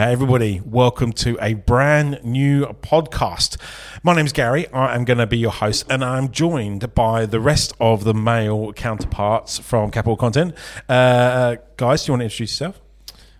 Hey 0.00 0.12
everybody, 0.12 0.60
welcome 0.64 1.12
to 1.14 1.36
a 1.42 1.54
brand 1.54 2.20
new 2.22 2.66
podcast. 2.66 3.56
My 4.04 4.14
name's 4.14 4.32
Gary. 4.32 4.68
I 4.68 4.94
am 4.94 5.04
going 5.04 5.18
to 5.18 5.26
be 5.26 5.38
your 5.38 5.50
host, 5.50 5.86
and 5.90 6.04
I'm 6.04 6.30
joined 6.30 6.94
by 6.94 7.26
the 7.26 7.40
rest 7.40 7.72
of 7.80 8.04
the 8.04 8.14
male 8.14 8.72
counterparts 8.74 9.58
from 9.58 9.90
Capital 9.90 10.16
Content. 10.16 10.54
Uh, 10.88 11.56
guys, 11.76 12.04
do 12.04 12.10
you 12.10 12.12
want 12.12 12.20
to 12.20 12.24
introduce 12.26 12.52
yourself? 12.52 12.80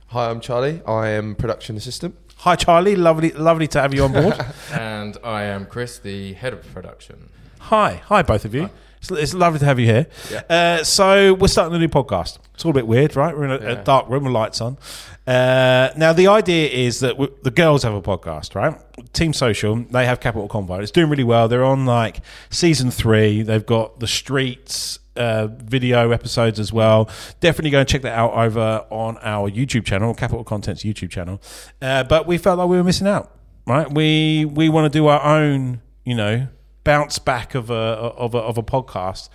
Hi, 0.09 0.31
I'm 0.31 0.41
Charlie. 0.41 0.83
I 0.85 1.11
am 1.11 1.37
production 1.37 1.77
assistant. 1.77 2.17
Hi, 2.39 2.57
Charlie. 2.57 2.97
Lovely, 2.97 3.31
lovely 3.31 3.69
to 3.69 3.81
have 3.81 3.95
you 3.95 4.03
on 4.03 4.13
board. 4.13 4.35
And 4.73 5.17
I 5.23 5.45
am 5.45 5.65
Chris, 5.65 6.01
the 6.01 6.33
head 6.33 6.55
of 6.55 6.67
production. 6.75 7.29
hi, 7.61 8.03
hi, 8.07 8.23
both 8.23 8.45
of 8.45 8.53
you. 8.53 8.69
It's, 9.01 9.11
it's 9.11 9.35
lovely 9.35 9.59
to 9.61 9.65
have 9.65 9.79
you 9.79 9.87
here. 9.87 10.07
Yeah. 10.31 10.43
Uh, 10.49 10.85
so 10.85 11.35
we're 11.35 11.49
starting 11.49 11.75
a 11.75 11.79
new 11.79 11.89
podcast. 11.89 12.39
It's 12.55 12.65
all 12.65 12.71
a 12.71 12.75
bit 12.75 12.87
weird, 12.87 13.17
right? 13.17 13.37
We're 13.37 13.45
in 13.45 13.51
a, 13.51 13.81
a 13.81 13.85
dark 13.85 14.09
room 14.09 14.25
with 14.25 14.33
lights 14.33 14.61
on. 14.61 14.79
Uh, 15.27 15.91
now 15.97 16.13
the 16.13 16.27
idea 16.27 16.69
is 16.69 17.01
that 17.01 17.19
we, 17.19 17.29
the 17.43 17.51
girls 17.51 17.83
have 17.83 17.93
a 17.93 18.01
podcast, 18.01 18.55
right? 18.55 18.75
Team 19.13 19.33
Social. 19.33 19.77
They 19.77 20.07
have 20.07 20.21
Capital 20.21 20.49
Convo. 20.49 20.81
It's 20.81 20.91
doing 20.91 21.11
really 21.11 21.25
well. 21.25 21.49
They're 21.49 21.65
on 21.65 21.85
like 21.85 22.21
season 22.51 22.91
three. 22.91 23.43
They've 23.43 23.65
got 23.67 24.01
the 24.01 24.07
Streets 24.07 24.99
uh, 25.17 25.49
video 25.49 26.13
episodes 26.13 26.59
as 26.59 26.73
well. 26.73 27.11
Definitely 27.41 27.71
go 27.71 27.81
and 27.81 27.89
check 27.89 28.03
that 28.03 28.17
out 28.17 28.33
over 28.33 28.87
on 28.91 29.19
our 29.21 29.51
YouTube 29.51 29.85
channel, 29.85 30.15
Capital 30.15 30.45
Content's 30.45 30.83
YouTube 30.83 31.11
channel. 31.11 31.43
Uh, 31.83 32.05
but 32.05 32.27
we 32.27 32.39
felt 32.39 32.59
like 32.59 32.69
we 32.69 32.77
were 32.77 32.85
missing 32.85 33.07
out, 33.07 33.31
right? 33.67 33.93
We 33.93 34.47
we 34.47 34.69
want 34.69 34.91
to 34.91 34.99
do 34.99 35.09
our 35.09 35.23
own, 35.23 35.83
you 36.05 36.15
know, 36.15 36.49
bounce 36.89 37.19
back 37.19 37.55
of 37.55 37.69
a 37.69 37.75
of 37.75 38.35
a, 38.35 38.39
of 38.39 38.57
a 38.57 38.63
podcast. 38.63 39.29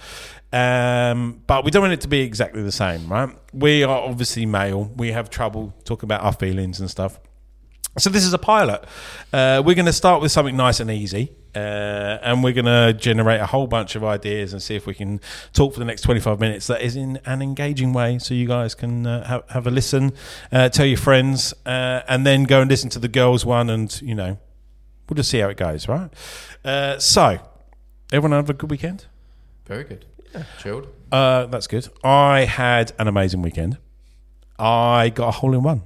Um, 0.51 1.43
but 1.45 1.63
we 1.63 1.69
don't 1.69 1.83
want 1.83 1.93
it 1.93 2.01
to 2.01 2.07
be 2.07 2.21
exactly 2.21 2.63
the 2.63 2.71
same, 2.71 3.07
right? 3.07 3.29
We 3.53 3.83
are 3.83 4.01
obviously 4.01 4.47
male. 4.47 4.91
We 4.95 5.11
have 5.11 5.29
trouble 5.29 5.71
talking 5.85 6.07
about 6.07 6.21
our 6.21 6.33
feelings 6.33 6.79
and 6.79 6.89
stuff. 6.89 7.19
So 7.99 8.09
this 8.09 8.25
is 8.25 8.33
a 8.33 8.39
pilot. 8.39 8.83
Uh, 9.31 9.61
we're 9.63 9.75
going 9.75 9.85
to 9.85 9.93
start 9.93 10.19
with 10.19 10.31
something 10.31 10.57
nice 10.57 10.79
and 10.79 10.89
easy, 10.89 11.31
uh, 11.53 12.17
and 12.23 12.43
we're 12.43 12.53
going 12.53 12.65
to 12.65 12.91
generate 12.99 13.39
a 13.39 13.45
whole 13.45 13.67
bunch 13.67 13.95
of 13.95 14.03
ideas 14.03 14.51
and 14.51 14.59
see 14.59 14.75
if 14.75 14.87
we 14.87 14.95
can 14.95 15.21
talk 15.53 15.73
for 15.73 15.79
the 15.79 15.85
next 15.85 16.01
25 16.01 16.39
minutes 16.39 16.65
that 16.65 16.81
is 16.81 16.95
in 16.95 17.19
an 17.27 17.43
engaging 17.43 17.93
way, 17.93 18.17
so 18.17 18.33
you 18.33 18.47
guys 18.47 18.73
can 18.73 19.05
uh, 19.05 19.27
have, 19.27 19.43
have 19.49 19.67
a 19.67 19.71
listen, 19.71 20.11
uh, 20.51 20.69
tell 20.69 20.87
your 20.87 20.97
friends, 20.97 21.53
uh, 21.67 22.01
and 22.07 22.25
then 22.25 22.45
go 22.45 22.61
and 22.61 22.71
listen 22.71 22.89
to 22.89 22.99
the 22.99 23.07
girls 23.07 23.45
one, 23.45 23.69
and 23.69 24.01
you 24.01 24.15
know, 24.15 24.39
we'll 25.13 25.17
just 25.17 25.29
see 25.29 25.39
how 25.39 25.49
it 25.49 25.57
goes, 25.57 25.87
right? 25.87 26.09
Uh, 26.65 26.97
so, 26.97 27.37
everyone 28.11 28.31
have 28.31 28.49
a 28.49 28.53
good 28.53 28.71
weekend. 28.71 29.05
Very 29.65 29.83
good. 29.83 30.05
Yeah. 30.33 30.43
Chilled. 30.59 30.87
Uh, 31.11 31.45
that's 31.45 31.67
good. 31.67 31.87
I 32.03 32.45
had 32.45 32.93
an 32.97 33.07
amazing 33.07 33.43
weekend. 33.43 33.77
I 34.57 35.09
got 35.09 35.27
a 35.27 35.31
hole 35.31 35.53
in 35.53 35.61
one. 35.61 35.83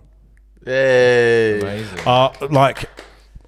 Hey. 0.63 1.59
Amazing. 1.59 1.99
Uh, 2.05 2.31
like, 2.49 2.89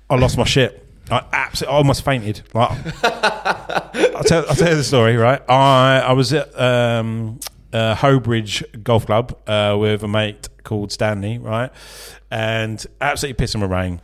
I 0.10 0.16
lost 0.16 0.38
my 0.38 0.44
shit. 0.44 0.86
I 1.10 1.24
absolutely, 1.32 1.74
I 1.74 1.78
almost 1.78 2.04
fainted. 2.04 2.42
Like, 2.54 2.72
I'll 3.04 4.24
tell, 4.24 4.46
I'll 4.50 4.56
tell 4.56 4.70
you 4.70 4.76
the 4.76 4.84
story. 4.84 5.16
Right, 5.16 5.42
I 5.50 6.04
I 6.06 6.12
was 6.12 6.32
at 6.34 6.54
um, 6.60 7.40
uh, 7.74 7.96
Hoebridge 7.96 8.84
Golf 8.84 9.08
Club 9.08 9.36
uh, 9.48 9.76
with 9.80 10.04
a 10.04 10.08
mate 10.08 10.50
called 10.64 10.92
Stanley. 10.92 11.40
Right, 11.40 11.72
and 12.30 12.86
absolutely 13.02 13.44
pissing 13.44 13.62
with 13.62 13.72
rain. 13.72 14.02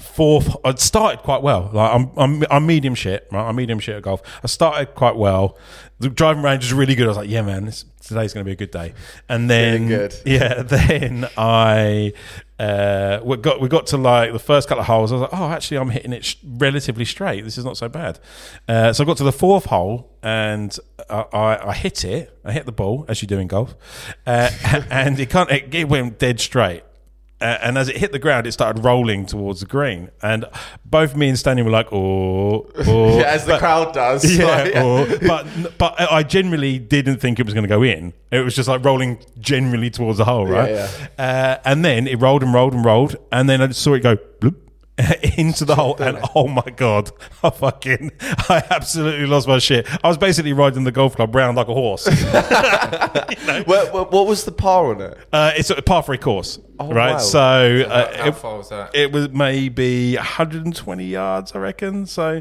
Fourth, 0.00 0.56
I'd 0.64 0.78
started 0.78 1.20
quite 1.20 1.42
well. 1.42 1.70
Like 1.72 1.94
I'm, 1.94 2.10
I'm, 2.16 2.44
I'm 2.50 2.66
medium 2.66 2.94
shit. 2.94 3.28
Right, 3.30 3.46
I'm 3.46 3.56
medium 3.56 3.78
shit 3.78 3.96
at 3.96 4.02
golf. 4.02 4.22
I 4.42 4.46
started 4.46 4.94
quite 4.94 5.16
well. 5.16 5.58
The 6.00 6.08
driving 6.08 6.42
range 6.42 6.64
was 6.64 6.72
really 6.72 6.94
good. 6.94 7.04
I 7.04 7.08
was 7.08 7.16
like, 7.18 7.28
yeah, 7.28 7.42
man, 7.42 7.66
this, 7.66 7.84
today's 8.00 8.32
going 8.32 8.44
to 8.44 8.48
be 8.48 8.52
a 8.52 8.56
good 8.56 8.70
day. 8.70 8.94
And 9.28 9.50
then, 9.50 10.10
yeah, 10.24 10.62
then 10.62 11.28
I 11.36 12.14
uh, 12.62 13.20
we 13.24 13.36
got 13.38 13.60
we 13.60 13.68
got 13.68 13.88
to 13.88 13.96
like 13.96 14.32
the 14.32 14.38
first 14.38 14.68
couple 14.68 14.82
of 14.82 14.86
holes. 14.86 15.10
I 15.10 15.16
was 15.16 15.22
like, 15.22 15.40
oh, 15.40 15.48
actually, 15.48 15.78
I'm 15.78 15.90
hitting 15.90 16.12
it 16.12 16.24
sh- 16.24 16.36
relatively 16.44 17.04
straight. 17.04 17.42
This 17.42 17.58
is 17.58 17.64
not 17.64 17.76
so 17.76 17.88
bad. 17.88 18.20
Uh, 18.68 18.92
so 18.92 19.02
I 19.02 19.06
got 19.06 19.16
to 19.16 19.24
the 19.24 19.32
fourth 19.32 19.64
hole 19.64 20.16
and 20.22 20.78
I, 21.10 21.24
I, 21.32 21.68
I 21.70 21.74
hit 21.74 22.04
it. 22.04 22.38
I 22.44 22.52
hit 22.52 22.64
the 22.64 22.72
ball 22.72 23.04
as 23.08 23.20
you 23.20 23.26
do 23.26 23.38
in 23.40 23.48
golf, 23.48 23.74
uh, 24.26 24.50
and 24.90 25.18
it 25.18 25.28
can't. 25.28 25.50
It, 25.50 25.74
it 25.74 25.88
went 25.88 26.20
dead 26.20 26.38
straight. 26.38 26.84
And 27.42 27.76
as 27.78 27.88
it 27.88 27.96
hit 27.96 28.12
the 28.12 28.18
ground, 28.18 28.46
it 28.46 28.52
started 28.52 28.84
rolling 28.84 29.26
towards 29.26 29.60
the 29.60 29.66
green. 29.66 30.10
And 30.22 30.44
both 30.84 31.16
me 31.16 31.28
and 31.28 31.38
Stanley 31.38 31.62
were 31.62 31.70
like, 31.70 31.92
"Oh, 31.92 32.66
oh." 32.86 33.18
Yeah, 33.18 33.24
as 33.24 33.44
the 33.44 33.58
crowd 33.58 33.92
does. 33.92 34.24
yeah, 34.38 34.46
Like, 34.46 34.76
or- 34.76 35.18
but 35.26 35.78
but 35.78 36.00
I 36.00 36.22
generally 36.22 36.78
didn't 36.78 37.18
think 37.18 37.38
it 37.40 37.44
was 37.44 37.54
going 37.54 37.64
to 37.64 37.68
go 37.68 37.82
in. 37.82 38.12
It 38.30 38.40
was 38.40 38.54
just 38.56 38.68
like 38.68 38.84
rolling 38.84 39.18
generally 39.40 39.90
towards 39.90 40.18
the 40.18 40.24
hole, 40.24 40.46
right? 40.46 40.70
Yeah, 40.70 40.88
Uh, 41.18 41.58
and 41.64 41.84
then 41.84 42.06
it 42.06 42.16
rolled 42.20 42.42
and 42.42 42.54
rolled 42.54 42.72
and 42.74 42.84
rolled, 42.84 43.16
and 43.30 43.48
then 43.48 43.60
I 43.60 43.66
just 43.66 43.82
saw 43.82 43.94
it 43.94 44.00
go 44.02 44.16
into 45.38 45.64
the 45.64 45.74
hole, 45.74 45.96
and 45.98 46.18
oh 46.34 46.46
my 46.48 46.64
god, 46.76 47.10
I 47.42 47.48
fucking, 47.50 48.12
I 48.20 48.62
absolutely 48.70 49.26
lost 49.26 49.48
my 49.48 49.58
shit. 49.58 49.86
I 50.04 50.08
was 50.08 50.18
basically 50.18 50.52
riding 50.52 50.84
the 50.84 50.92
golf 50.92 51.16
club 51.16 51.34
round 51.34 51.56
like 51.56 51.68
a 51.68 51.74
horse. 51.74 52.06
What, 53.66 53.92
what, 53.92 54.12
what 54.12 54.26
was 54.26 54.44
the 54.44 54.52
par 54.52 54.86
on 54.94 55.00
it? 55.00 55.18
uh, 55.32 55.52
it's 55.56 55.70
a 55.70 55.80
par 55.82 56.02
three 56.02 56.18
course, 56.18 56.58
right? 56.80 57.12
wow. 57.12 57.18
So 57.18 57.38
uh, 57.40 58.16
How 58.16 58.28
it- 58.28 58.34
far 58.36 58.56
was 58.58 58.68
that? 58.70 58.94
It 58.94 59.12
was 59.12 59.30
maybe 59.30 60.14
120 60.16 61.04
yards, 61.04 61.52
I 61.54 61.58
reckon. 61.58 62.06
So 62.06 62.40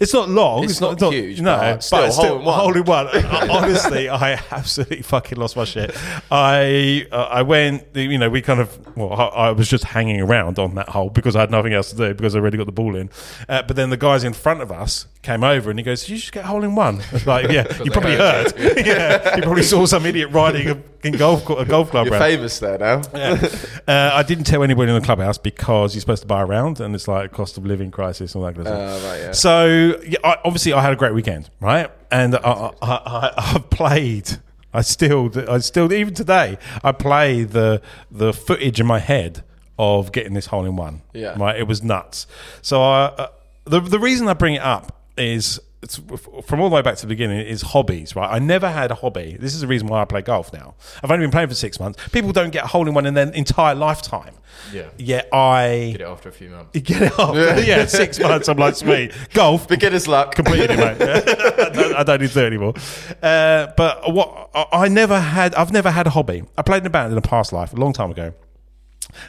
it's 0.00 0.12
not 0.12 0.28
long. 0.28 0.64
It's 0.64 0.80
not 0.80 1.00
huge, 1.00 1.40
No, 1.40 1.56
but 1.56 1.80
still, 1.82 2.04
it's 2.04 2.16
hole 2.16 2.76
in 2.76 2.84
one. 2.84 3.06
one. 3.06 3.50
Honestly, 3.50 4.08
I 4.08 4.32
absolutely 4.50 5.02
fucking 5.02 5.38
lost 5.38 5.56
my 5.56 5.64
shit. 5.64 5.96
I 6.30 7.06
uh, 7.10 7.16
I 7.30 7.42
went. 7.42 7.84
You 7.94 8.18
know, 8.18 8.30
we 8.30 8.42
kind 8.42 8.60
of. 8.60 8.96
Well, 8.96 9.12
I, 9.12 9.24
I 9.48 9.50
was 9.52 9.68
just 9.68 9.84
hanging 9.84 10.20
around 10.20 10.58
on 10.58 10.74
that 10.76 10.88
hole 10.90 11.10
because 11.10 11.34
I 11.36 11.40
had 11.40 11.50
nothing 11.50 11.72
else 11.72 11.91
to 11.92 12.08
do 12.08 12.14
because 12.14 12.34
I 12.34 12.38
already 12.40 12.58
got 12.58 12.66
the 12.66 12.72
ball 12.72 12.96
in. 12.96 13.08
Uh, 13.48 13.62
but 13.62 13.76
then 13.76 13.90
the 13.90 13.96
guys 13.96 14.24
in 14.24 14.32
front 14.32 14.60
of 14.60 14.72
us 14.72 15.06
came 15.22 15.44
over 15.44 15.70
and 15.70 15.78
he 15.78 15.82
goes, 15.84 16.08
you 16.08 16.16
just 16.16 16.32
get 16.32 16.44
a 16.44 16.48
hole 16.48 16.64
in 16.64 16.74
one?" 16.74 17.00
I 17.12 17.22
like, 17.26 17.50
"Yeah, 17.50 17.66
you 17.84 17.90
probably 17.90 18.16
heard 18.16 18.52
yeah, 18.86 19.36
you 19.36 19.42
probably 19.42 19.62
saw 19.62 19.86
some 19.86 20.04
idiot 20.06 20.30
riding 20.30 20.68
a, 20.68 20.82
in 21.06 21.14
golf 21.14 21.48
a 21.48 21.64
golf 21.64 21.90
club 21.90 22.06
You're 22.06 22.18
round." 22.18 22.24
famous 22.24 22.58
there 22.58 22.78
now. 22.78 23.02
Yeah. 23.14 23.48
uh, 23.86 24.10
I 24.14 24.22
didn't 24.22 24.44
tell 24.44 24.62
anybody 24.62 24.92
in 24.92 24.98
the 24.98 25.04
clubhouse 25.04 25.38
because 25.38 25.94
you're 25.94 26.00
supposed 26.00 26.22
to 26.22 26.28
buy 26.28 26.42
around, 26.42 26.80
and 26.80 26.94
it's 26.94 27.08
like 27.08 27.32
cost 27.32 27.56
of 27.58 27.64
living 27.66 27.90
crisis 27.90 28.34
and 28.34 28.42
all 28.42 28.50
that 28.50 28.56
kind 28.56 28.66
of 28.68 28.74
Uh, 28.74 29.08
right, 29.08 29.20
yeah. 29.20 29.32
So 29.32 30.00
yeah, 30.06 30.18
I, 30.24 30.36
obviously, 30.44 30.72
I 30.72 30.82
had 30.82 30.92
a 30.92 30.96
great 30.96 31.14
weekend, 31.14 31.50
right? 31.60 31.90
And 32.10 32.36
I, 32.36 32.40
I, 32.40 32.72
I, 32.82 33.32
I've 33.36 33.70
played. 33.70 34.38
I 34.74 34.80
still, 34.80 35.30
I 35.50 35.58
still, 35.58 35.92
even 35.92 36.14
today, 36.14 36.56
I 36.82 36.92
play 36.92 37.44
the 37.44 37.82
the 38.10 38.32
footage 38.32 38.80
in 38.80 38.86
my 38.86 39.00
head 39.00 39.44
of 39.78 40.12
getting 40.12 40.34
this 40.34 40.46
hole 40.46 40.64
in 40.64 40.76
one. 40.76 41.02
Yeah. 41.12 41.34
right. 41.38 41.58
It 41.58 41.66
was 41.66 41.82
nuts. 41.82 42.26
So 42.60 42.82
I, 42.82 43.04
uh, 43.04 43.26
the 43.64 43.80
the 43.80 43.98
reason 43.98 44.28
I 44.28 44.34
bring 44.34 44.54
it 44.54 44.62
up 44.62 45.00
is. 45.16 45.60
It's 45.84 45.96
from 45.96 46.60
all 46.60 46.68
the 46.68 46.76
way 46.76 46.80
back 46.82 46.94
to 46.94 47.00
the 47.02 47.08
beginning 47.08 47.44
is 47.44 47.60
hobbies, 47.60 48.14
right? 48.14 48.32
I 48.32 48.38
never 48.38 48.70
had 48.70 48.92
a 48.92 48.94
hobby. 48.94 49.36
This 49.40 49.52
is 49.52 49.62
the 49.62 49.66
reason 49.66 49.88
why 49.88 50.00
I 50.00 50.04
play 50.04 50.22
golf 50.22 50.52
now. 50.52 50.76
I've 51.02 51.10
only 51.10 51.24
been 51.24 51.32
playing 51.32 51.48
for 51.48 51.56
six 51.56 51.80
months. 51.80 51.98
People 52.12 52.30
don't 52.30 52.50
get 52.50 52.62
a 52.62 52.66
hole 52.68 52.86
in 52.86 52.94
one 52.94 53.04
in 53.04 53.14
their 53.14 53.28
entire 53.32 53.74
lifetime. 53.74 54.32
Yeah. 54.72 54.90
Yet 54.96 55.28
I 55.34 55.88
Get 55.90 56.02
it 56.02 56.06
after 56.06 56.28
a 56.28 56.32
few 56.32 56.50
months. 56.50 56.70
get 56.80 57.02
it 57.02 57.18
off. 57.18 57.34
Yeah, 57.66 57.86
six 57.86 58.20
months. 58.20 58.46
I'm 58.48 58.58
like, 58.58 58.76
sweet. 58.76 59.10
Golf, 59.34 59.66
Beginner's 59.66 60.06
luck. 60.06 60.36
completed 60.36 60.70
it, 60.70 60.76
mate. 60.76 61.02
I, 61.02 61.68
don't, 61.70 61.94
I 61.96 62.02
don't 62.04 62.20
need 62.20 62.28
to 62.28 62.34
do 62.34 62.40
it 62.42 62.46
anymore. 62.46 62.74
Uh, 63.20 63.66
but 63.76 64.12
what 64.14 64.50
I 64.54 64.66
I 64.84 64.88
never 64.88 65.18
had, 65.18 65.52
I've 65.56 65.72
never 65.72 65.90
had 65.90 66.06
a 66.06 66.10
hobby. 66.10 66.44
I 66.56 66.62
played 66.62 66.82
in 66.84 66.86
a 66.86 66.90
band 66.90 67.10
in 67.10 67.18
a 67.18 67.22
past 67.22 67.52
life, 67.52 67.72
a 67.72 67.76
long 67.76 67.92
time 67.92 68.12
ago. 68.12 68.34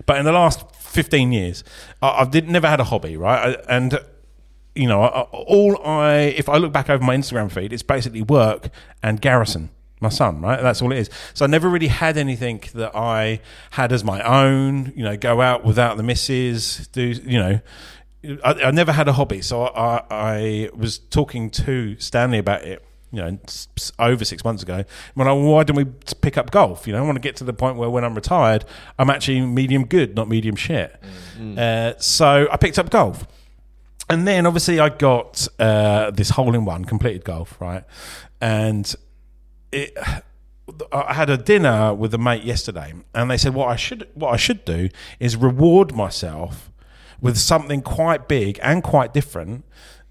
But 0.05 0.17
in 0.17 0.25
the 0.25 0.31
last 0.31 0.75
15 0.75 1.31
years, 1.31 1.63
I, 2.01 2.21
I've 2.21 2.31
did, 2.31 2.49
never 2.49 2.67
had 2.67 2.79
a 2.79 2.85
hobby, 2.85 3.17
right? 3.17 3.57
I, 3.57 3.75
and 3.77 3.99
you 4.75 4.87
know, 4.87 5.03
I, 5.03 5.21
all 5.21 5.79
I, 5.85 6.15
if 6.15 6.49
I 6.49 6.57
look 6.57 6.71
back 6.71 6.89
over 6.89 7.03
my 7.03 7.15
Instagram 7.15 7.51
feed, 7.51 7.73
it's 7.73 7.83
basically 7.83 8.21
work 8.21 8.69
and 9.01 9.21
Garrison, 9.21 9.69
my 9.99 10.09
son, 10.09 10.41
right? 10.41 10.61
That's 10.61 10.81
all 10.81 10.91
it 10.91 10.97
is. 10.97 11.09
So 11.33 11.45
I 11.45 11.47
never 11.47 11.69
really 11.69 11.87
had 11.87 12.17
anything 12.17 12.63
that 12.73 12.95
I 12.95 13.41
had 13.71 13.91
as 13.91 14.03
my 14.03 14.21
own, 14.21 14.93
you 14.95 15.03
know, 15.03 15.15
go 15.15 15.41
out 15.41 15.63
without 15.63 15.97
the 15.97 16.03
missus, 16.03 16.87
do, 16.87 17.01
you 17.01 17.39
know, 17.39 17.59
I, 18.43 18.53
I 18.53 18.71
never 18.71 18.91
had 18.91 19.07
a 19.07 19.13
hobby. 19.13 19.41
So 19.41 19.65
I, 19.65 20.03
I 20.09 20.69
was 20.75 20.97
talking 20.97 21.49
to 21.51 21.97
Stanley 21.99 22.39
about 22.39 22.63
it. 22.63 22.83
You 23.13 23.21
know, 23.21 23.37
over 23.99 24.25
six 24.25 24.43
months 24.43 24.63
ago, 24.63 24.83
when 25.13 25.27
I, 25.27 25.31
why 25.31 25.63
don't 25.63 25.77
we 25.77 25.85
pick 26.21 26.37
up 26.37 26.49
golf? 26.51 26.87
You 26.87 26.93
know, 26.93 26.99
I 26.99 27.01
want 27.03 27.15
to 27.15 27.21
get 27.21 27.35
to 27.37 27.43
the 27.43 27.53
point 27.53 27.77
where 27.77 27.89
when 27.89 28.03
I'm 28.03 28.15
retired, 28.15 28.65
I'm 28.99 29.09
actually 29.09 29.39
medium 29.41 29.85
good, 29.85 30.15
not 30.15 30.27
medium 30.27 30.55
shit. 30.55 30.99
Uh, 31.57 31.93
so 31.99 32.47
I 32.51 32.57
picked 32.57 32.79
up 32.79 32.89
golf 32.89 33.25
and 34.09 34.27
then 34.27 34.45
obviously 34.45 34.79
I 34.79 34.89
got 34.89 35.47
uh, 35.59 36.11
this 36.11 36.31
hole 36.31 36.53
in 36.55 36.65
one 36.65 36.85
completed 36.85 37.23
golf, 37.23 37.59
right? 37.59 37.83
And 38.41 38.93
it, 39.71 39.97
I 40.91 41.13
had 41.13 41.29
a 41.29 41.37
dinner 41.37 41.93
with 41.93 42.13
a 42.13 42.17
mate 42.17 42.43
yesterday, 42.43 42.93
and 43.13 43.31
they 43.31 43.37
said 43.37 43.53
what 43.53 43.69
I 43.69 43.75
should 43.75 44.07
what 44.13 44.33
I 44.33 44.37
should 44.37 44.65
do 44.65 44.89
is 45.19 45.35
reward 45.35 45.95
myself 45.95 46.71
with 47.21 47.37
something 47.37 47.81
quite 47.81 48.27
big 48.27 48.59
and 48.61 48.83
quite 48.83 49.13
different 49.13 49.65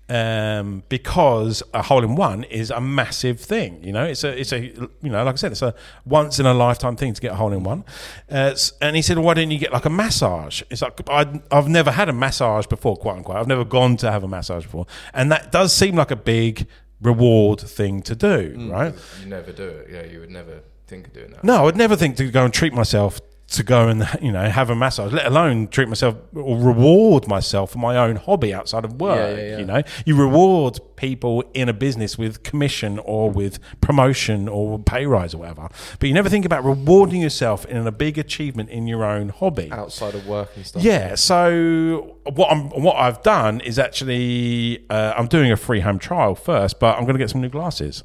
um, 0.08 0.82
because 0.88 1.62
a 1.72 1.82
hole 1.82 2.04
in 2.04 2.16
one 2.16 2.44
is 2.44 2.70
a 2.70 2.80
massive 2.80 3.40
thing. 3.40 3.82
You 3.82 3.92
know, 3.92 4.04
it's 4.04 4.24
a 4.24 4.38
it's 4.38 4.52
a 4.52 4.60
you 4.60 4.90
know, 5.02 5.24
like 5.24 5.34
I 5.34 5.36
said, 5.36 5.52
it's 5.52 5.62
a 5.62 5.74
once 6.04 6.38
in 6.38 6.46
a 6.46 6.54
lifetime 6.54 6.96
thing 6.96 7.14
to 7.14 7.20
get 7.20 7.32
a 7.32 7.36
hole 7.36 7.52
in 7.52 7.62
one. 7.62 7.84
Uh, 8.30 8.54
and 8.80 8.96
he 8.96 9.02
said, 9.02 9.18
"Why 9.18 9.34
didn't 9.34 9.52
you 9.52 9.58
get 9.58 9.72
like 9.72 9.84
a 9.84 9.90
massage?" 9.90 10.62
It's 10.70 10.82
like 10.82 11.00
i 11.08 11.40
I've 11.50 11.68
never 11.68 11.90
had 11.90 12.08
a 12.08 12.12
massage 12.12 12.66
before, 12.66 12.96
quite 12.96 13.16
unquote. 13.16 13.36
I've 13.36 13.48
never 13.48 13.64
gone 13.64 13.96
to 13.98 14.10
have 14.10 14.24
a 14.24 14.28
massage 14.28 14.64
before, 14.64 14.86
and 15.14 15.30
that 15.32 15.52
does 15.52 15.72
seem 15.72 15.96
like 15.96 16.10
a 16.10 16.16
big 16.16 16.66
reward 17.00 17.60
thing 17.60 18.02
to 18.02 18.14
do, 18.14 18.68
right? 18.70 18.94
You 19.20 19.26
never 19.26 19.52
do 19.52 19.64
it. 19.64 19.88
Yeah, 19.90 20.04
you 20.04 20.20
would 20.20 20.30
never 20.30 20.60
think 20.86 21.08
of 21.08 21.12
doing 21.12 21.30
that. 21.30 21.44
No, 21.44 21.56
I 21.56 21.62
would 21.62 21.76
never 21.76 21.96
think 21.96 22.16
to 22.16 22.30
go 22.30 22.44
and 22.44 22.52
treat 22.52 22.72
myself 22.72 23.20
to 23.52 23.62
go 23.62 23.88
and 23.88 24.08
you 24.20 24.32
know 24.32 24.48
have 24.48 24.70
a 24.70 24.74
massage, 24.74 25.12
let 25.12 25.26
alone 25.26 25.68
treat 25.68 25.88
myself 25.88 26.16
or 26.34 26.58
reward 26.58 27.28
myself 27.28 27.72
for 27.72 27.78
my 27.78 27.96
own 27.96 28.16
hobby 28.16 28.52
outside 28.52 28.84
of 28.84 29.00
work. 29.00 29.16
Yeah, 29.16 29.36
yeah, 29.36 29.50
yeah. 29.50 29.58
You 29.58 29.64
know, 29.64 29.82
you 30.06 30.16
reward 30.16 30.78
people 30.96 31.44
in 31.54 31.68
a 31.68 31.72
business 31.72 32.16
with 32.16 32.42
commission 32.42 32.98
or 33.00 33.30
with 33.30 33.58
promotion 33.80 34.48
or 34.48 34.78
pay 34.78 35.06
rise 35.06 35.34
or 35.34 35.38
whatever, 35.38 35.68
but 35.98 36.08
you 36.08 36.14
never 36.14 36.28
think 36.28 36.44
about 36.44 36.64
rewarding 36.64 37.20
yourself 37.20 37.64
in 37.66 37.86
a 37.86 37.92
big 37.92 38.18
achievement 38.18 38.70
in 38.70 38.86
your 38.86 39.04
own 39.04 39.28
hobby. 39.30 39.70
outside 39.72 40.14
of 40.14 40.26
work 40.26 40.50
and 40.56 40.66
stuff. 40.66 40.82
Yeah. 40.82 41.14
So 41.14 42.18
what 42.32 42.50
I'm 42.50 42.70
what 42.70 42.96
I've 42.96 43.22
done 43.22 43.60
is 43.60 43.78
actually 43.78 44.84
uh, 44.90 45.14
I'm 45.16 45.26
doing 45.26 45.52
a 45.52 45.56
free 45.56 45.80
home 45.80 45.98
trial 45.98 46.34
first, 46.34 46.80
but 46.80 46.96
I'm 46.96 47.02
going 47.04 47.14
to 47.14 47.18
get 47.18 47.30
some 47.30 47.40
new 47.40 47.48
glasses 47.48 48.04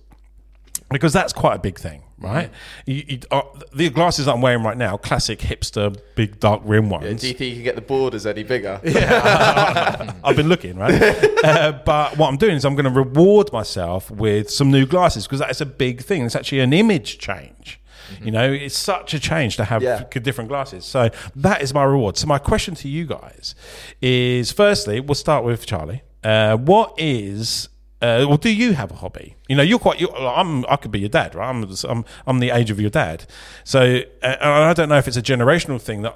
because 0.89 1.13
that's 1.13 1.33
quite 1.33 1.55
a 1.55 1.59
big 1.59 1.77
thing, 1.77 2.03
right? 2.19 2.49
You, 2.85 3.03
you, 3.07 3.19
uh, 3.31 3.41
the 3.73 3.89
glasses 3.89 4.25
that 4.25 4.33
I'm 4.33 4.41
wearing 4.41 4.63
right 4.63 4.77
now, 4.77 4.97
classic 4.97 5.39
hipster, 5.39 5.97
big 6.15 6.39
dark 6.39 6.61
rim 6.65 6.89
ones. 6.89 7.05
Yeah, 7.05 7.13
do 7.13 7.27
you 7.27 7.33
think 7.33 7.49
you 7.49 7.55
can 7.55 7.63
get 7.63 7.75
the 7.75 7.81
borders 7.81 8.25
any 8.25 8.43
bigger? 8.43 8.81
Yeah, 8.85 10.13
I've 10.23 10.35
been 10.35 10.49
looking, 10.49 10.77
right? 10.77 10.99
uh, 11.43 11.79
but 11.85 12.17
what 12.17 12.27
I'm 12.29 12.37
doing 12.37 12.55
is 12.55 12.65
I'm 12.65 12.75
going 12.75 12.85
to 12.85 12.89
reward 12.91 13.51
myself 13.51 14.09
with 14.11 14.49
some 14.49 14.71
new 14.71 14.85
glasses 14.85 15.25
because 15.25 15.39
that 15.39 15.51
is 15.51 15.61
a 15.61 15.65
big 15.65 16.01
thing. 16.01 16.23
It's 16.25 16.35
actually 16.35 16.59
an 16.61 16.73
image 16.73 17.19
change. 17.19 17.79
You 18.23 18.31
know, 18.31 18.51
it's 18.51 18.77
such 18.77 19.13
a 19.13 19.19
change 19.19 19.57
to 19.57 19.65
have 19.65 19.83
Yeah. 19.83 20.03
different 20.21 20.47
glasses. 20.49 20.85
So 20.85 21.09
that 21.35 21.61
is 21.61 21.73
my 21.73 21.83
reward. 21.83 22.17
So 22.17 22.25
my 22.25 22.39
question 22.39 22.73
to 22.75 22.87
you 22.87 23.05
guys 23.05 23.53
is: 24.01 24.51
firstly, 24.51 24.99
we'll 25.01 25.15
start 25.15 25.43
with 25.43 25.65
Charlie. 25.65 26.01
Uh, 26.23 26.55
what 26.57 26.93
is 26.97 27.67
uh, 27.99 28.25
well, 28.27 28.37
do 28.37 28.49
you 28.49 28.73
have 28.73 28.91
a 28.91 28.95
hobby? 28.95 29.35
You 29.49 29.55
know, 29.55 29.63
you're 29.63 29.79
quite. 29.79 29.99
You're, 29.99 30.15
I'm. 30.15 30.65
I 30.69 30.75
could 30.75 30.91
be 30.91 30.99
your 30.99 31.09
dad, 31.09 31.33
right? 31.33 31.49
I'm. 31.49 31.65
I'm. 31.89 32.05
I'm 32.27 32.39
the 32.39 32.51
age 32.51 32.69
of 32.69 32.79
your 32.79 32.91
dad. 32.91 33.25
So, 33.63 34.01
uh, 34.21 34.35
and 34.39 34.51
I 34.51 34.73
don't 34.73 34.89
know 34.89 34.97
if 34.97 35.07
it's 35.07 35.17
a 35.17 35.21
generational 35.21 35.81
thing 35.81 36.03
that 36.03 36.15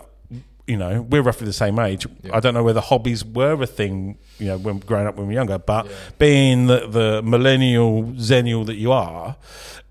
you 0.67 0.77
know 0.77 1.01
we're 1.01 1.23
roughly 1.23 1.47
the 1.47 1.53
same 1.53 1.79
age. 1.79 2.05
I 2.31 2.39
don't 2.39 2.53
know 2.53 2.63
whether 2.63 2.81
hobbies 2.81 3.25
were 3.25 3.59
a 3.63 3.65
thing. 3.65 4.19
You 4.37 4.47
know, 4.47 4.57
when 4.59 4.77
growing 4.79 5.07
up 5.07 5.15
when 5.15 5.25
we 5.25 5.33
were 5.33 5.39
younger, 5.39 5.57
but 5.57 5.87
being 6.19 6.67
the, 6.67 6.87
the 6.87 7.21
millennial 7.23 8.03
zennial 8.13 8.63
that 8.67 8.75
you 8.75 8.91
are, 8.91 9.35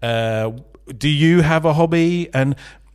uh, 0.00 0.52
do 0.96 1.08
you 1.08 1.40
have 1.40 1.64
a 1.64 1.72
hobby? 1.72 2.32
And 2.32 2.54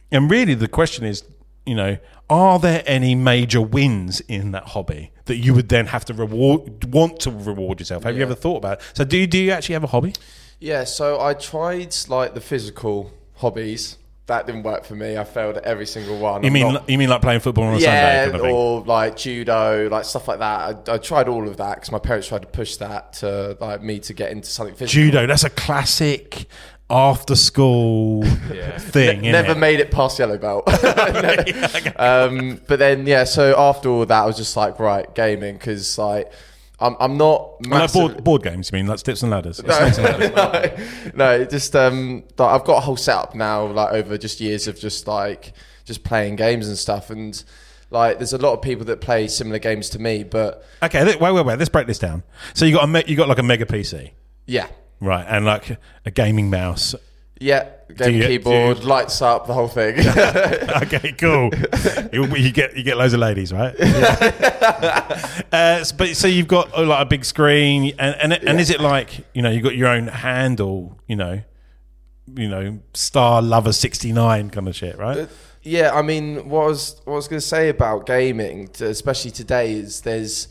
and 0.10 0.32
really, 0.32 0.54
the 0.54 0.70
question 0.70 1.04
is, 1.04 1.26
you 1.66 1.76
know, 1.76 1.98
are 2.30 2.60
there 2.60 2.82
any 2.86 3.14
major 3.14 3.62
wins 3.62 4.22
in 4.22 4.52
that 4.52 4.70
hobby 4.70 5.12
that 5.26 5.38
you 5.38 5.54
would 5.54 5.70
then 5.70 5.88
have 5.88 6.06
to 6.06 6.14
reward, 6.14 6.94
want 6.94 7.20
to 7.22 7.32
reward 7.32 7.80
yourself? 7.80 8.04
Have 8.04 8.16
you 8.16 8.24
ever 8.24 8.36
thought 8.36 8.58
about? 8.58 8.80
It? 8.80 8.86
So, 8.94 9.04
do 9.04 9.18
you, 9.18 9.28
do 9.28 9.38
you 9.38 9.52
actually 9.52 9.74
have 9.74 9.84
a 9.84 9.88
hobby? 9.88 10.14
Yeah, 10.60 10.84
so 10.84 11.20
I 11.20 11.34
tried 11.34 11.96
like 12.08 12.34
the 12.34 12.42
physical 12.42 13.12
hobbies. 13.36 13.98
That 14.28 14.48
didn't 14.48 14.64
work 14.64 14.86
for 14.86 14.96
me. 14.96 15.18
I 15.18 15.24
failed 15.24 15.58
at 15.58 15.66
every 15.66 15.86
single 15.86 16.18
one. 16.18 16.42
You 16.42 16.48
I'm 16.48 16.54
mean 16.54 16.74
not- 16.74 16.90
you 16.90 16.98
mean 16.98 17.10
like 17.10 17.22
playing 17.22 17.42
football 17.42 17.66
on 17.66 17.76
a 17.76 17.78
yeah, 17.78 18.24
Sunday? 18.24 18.40
Kind 18.40 18.50
of 18.52 18.56
or 18.56 18.82
like 18.82 19.18
judo, 19.18 19.88
like 19.90 20.04
stuff 20.06 20.28
like 20.28 20.40
that. 20.40 20.90
I, 20.90 20.94
I 20.94 20.98
tried 20.98 21.28
all 21.28 21.48
of 21.48 21.58
that 21.58 21.76
because 21.76 21.92
my 21.92 22.00
parents 22.00 22.28
tried 22.28 22.42
to 22.42 22.48
push 22.48 22.78
that 22.78 23.14
to 23.14 23.56
like 23.62 23.84
me 23.84 24.00
to 24.00 24.14
get 24.14 24.32
into 24.32 24.50
something 24.50 24.74
physical. 24.74 25.04
Judo. 25.04 25.28
That's 25.28 25.44
a 25.44 25.50
classic 25.52 26.48
after 26.90 27.36
school 27.36 28.24
Yeah. 28.54 28.75
Thing. 28.96 29.22
Never 29.22 29.56
made 29.56 29.80
it 29.80 29.92
past 29.92 30.18
yellow 30.18 30.38
belt. 30.38 30.68
um, 32.00 32.62
but 32.68 32.80
then 32.80 33.06
yeah, 33.06 33.24
so 33.24 33.54
after 33.58 33.90
all 33.90 34.06
that, 34.06 34.24
I 34.24 34.26
was 34.26 34.38
just 34.38 34.56
like, 34.58 34.80
right, 34.80 35.14
gaming 35.16 35.56
because 35.56 35.98
like 35.98 36.32
I'm 36.80 36.96
I'm 37.00 37.18
not 37.18 37.66
massive- 37.68 37.94
board, 37.94 38.24
board 38.24 38.44
games, 38.44 38.72
you 38.72 38.78
mean 38.78 38.88
like 38.88 39.00
Steps 39.00 39.22
and 39.24 39.32
Ladders? 39.32 39.58
Snakes 39.58 39.98
and 39.98 40.08
Ladders. 40.36 41.14
no, 41.16 41.38
no, 41.40 41.46
just 41.46 41.76
um, 41.76 42.24
like, 42.38 42.62
I've 42.62 42.66
got 42.66 42.78
a 42.78 42.82
whole 42.82 42.98
setup 42.98 43.36
now, 43.36 43.66
like 43.68 43.94
over 43.94 44.18
just 44.18 44.42
years 44.42 44.68
of 44.68 44.80
just 44.80 45.08
like 45.08 45.54
just 45.86 46.04
playing 46.04 46.36
games 46.36 46.68
and 46.68 46.78
stuff, 46.78 47.10
and 47.10 47.42
like 47.92 48.18
there's 48.18 48.34
a 48.34 48.38
lot 48.38 48.54
of 48.54 48.62
people 48.62 48.86
that 48.86 49.00
play 49.00 49.28
similar 49.28 49.60
games 49.60 49.90
to 49.92 50.00
me, 50.00 50.24
but 50.24 50.66
Okay, 50.84 51.06
wait, 51.06 51.22
wait, 51.22 51.46
wait. 51.46 51.58
Let's 51.60 51.70
break 51.70 51.88
this 51.88 52.00
down. 52.00 52.24
So 52.54 52.66
you 52.66 52.74
got 52.74 52.84
a 52.84 52.88
me- 52.88 53.04
you 53.08 53.16
got 53.16 53.30
like 53.30 53.40
a 53.40 53.44
mega 53.44 53.66
PC, 53.66 54.12
yeah, 54.46 54.68
right, 55.00 55.26
and 55.30 55.46
like 55.46 55.78
a 56.06 56.12
gaming 56.12 56.50
mouse. 56.50 56.94
Yeah, 57.40 57.70
game 57.96 58.16
you- 58.16 58.28
keyboard, 58.28 58.80
you- 58.80 58.86
lights 58.86 59.22
up, 59.22 59.48
the 59.48 59.54
whole 59.54 59.68
thing. 59.68 59.96
okay, 60.84 61.12
cool. 61.14 61.50
you, 62.14 62.26
you 62.36 62.52
get 62.52 62.76
you 62.78 62.84
get 62.84 62.98
loads 62.98 63.14
of 63.14 63.20
ladies, 63.20 63.52
right? 63.52 63.76
uh, 65.52 65.84
but 65.98 66.16
so 66.16 66.28
you've 66.28 66.48
got 66.48 66.74
uh, 66.78 66.86
like 66.86 67.02
a 67.02 67.06
big 67.06 67.26
screen, 67.26 67.94
and 68.00 68.16
and, 68.22 68.34
and 68.34 68.60
is 68.60 68.70
it 68.70 68.80
like 68.80 69.26
you 69.34 69.42
know 69.42 69.50
you 69.50 69.62
got 69.62 69.76
your 69.76 69.90
own 69.90 70.08
handle, 70.08 71.00
you 71.08 71.16
know, 71.16 71.42
you 72.36 72.48
know, 72.48 72.80
Star 72.94 73.42
Lover 73.42 73.74
sixty 73.74 74.12
nine 74.12 74.50
kind 74.50 74.68
of 74.68 74.76
shit, 74.76 74.98
right? 74.98 75.28
Yeah, 75.62 75.92
I 75.94 76.04
mean, 76.04 76.50
what 76.50 76.64
I 76.64 76.68
was 76.68 77.02
what 77.06 77.14
I 77.14 77.16
was 77.18 77.28
going 77.28 77.40
to 77.42 77.48
say 77.48 77.70
about 77.70 78.06
gaming, 78.06 78.70
especially 78.80 79.32
today, 79.32 79.74
is 79.74 80.02
there's 80.02 80.48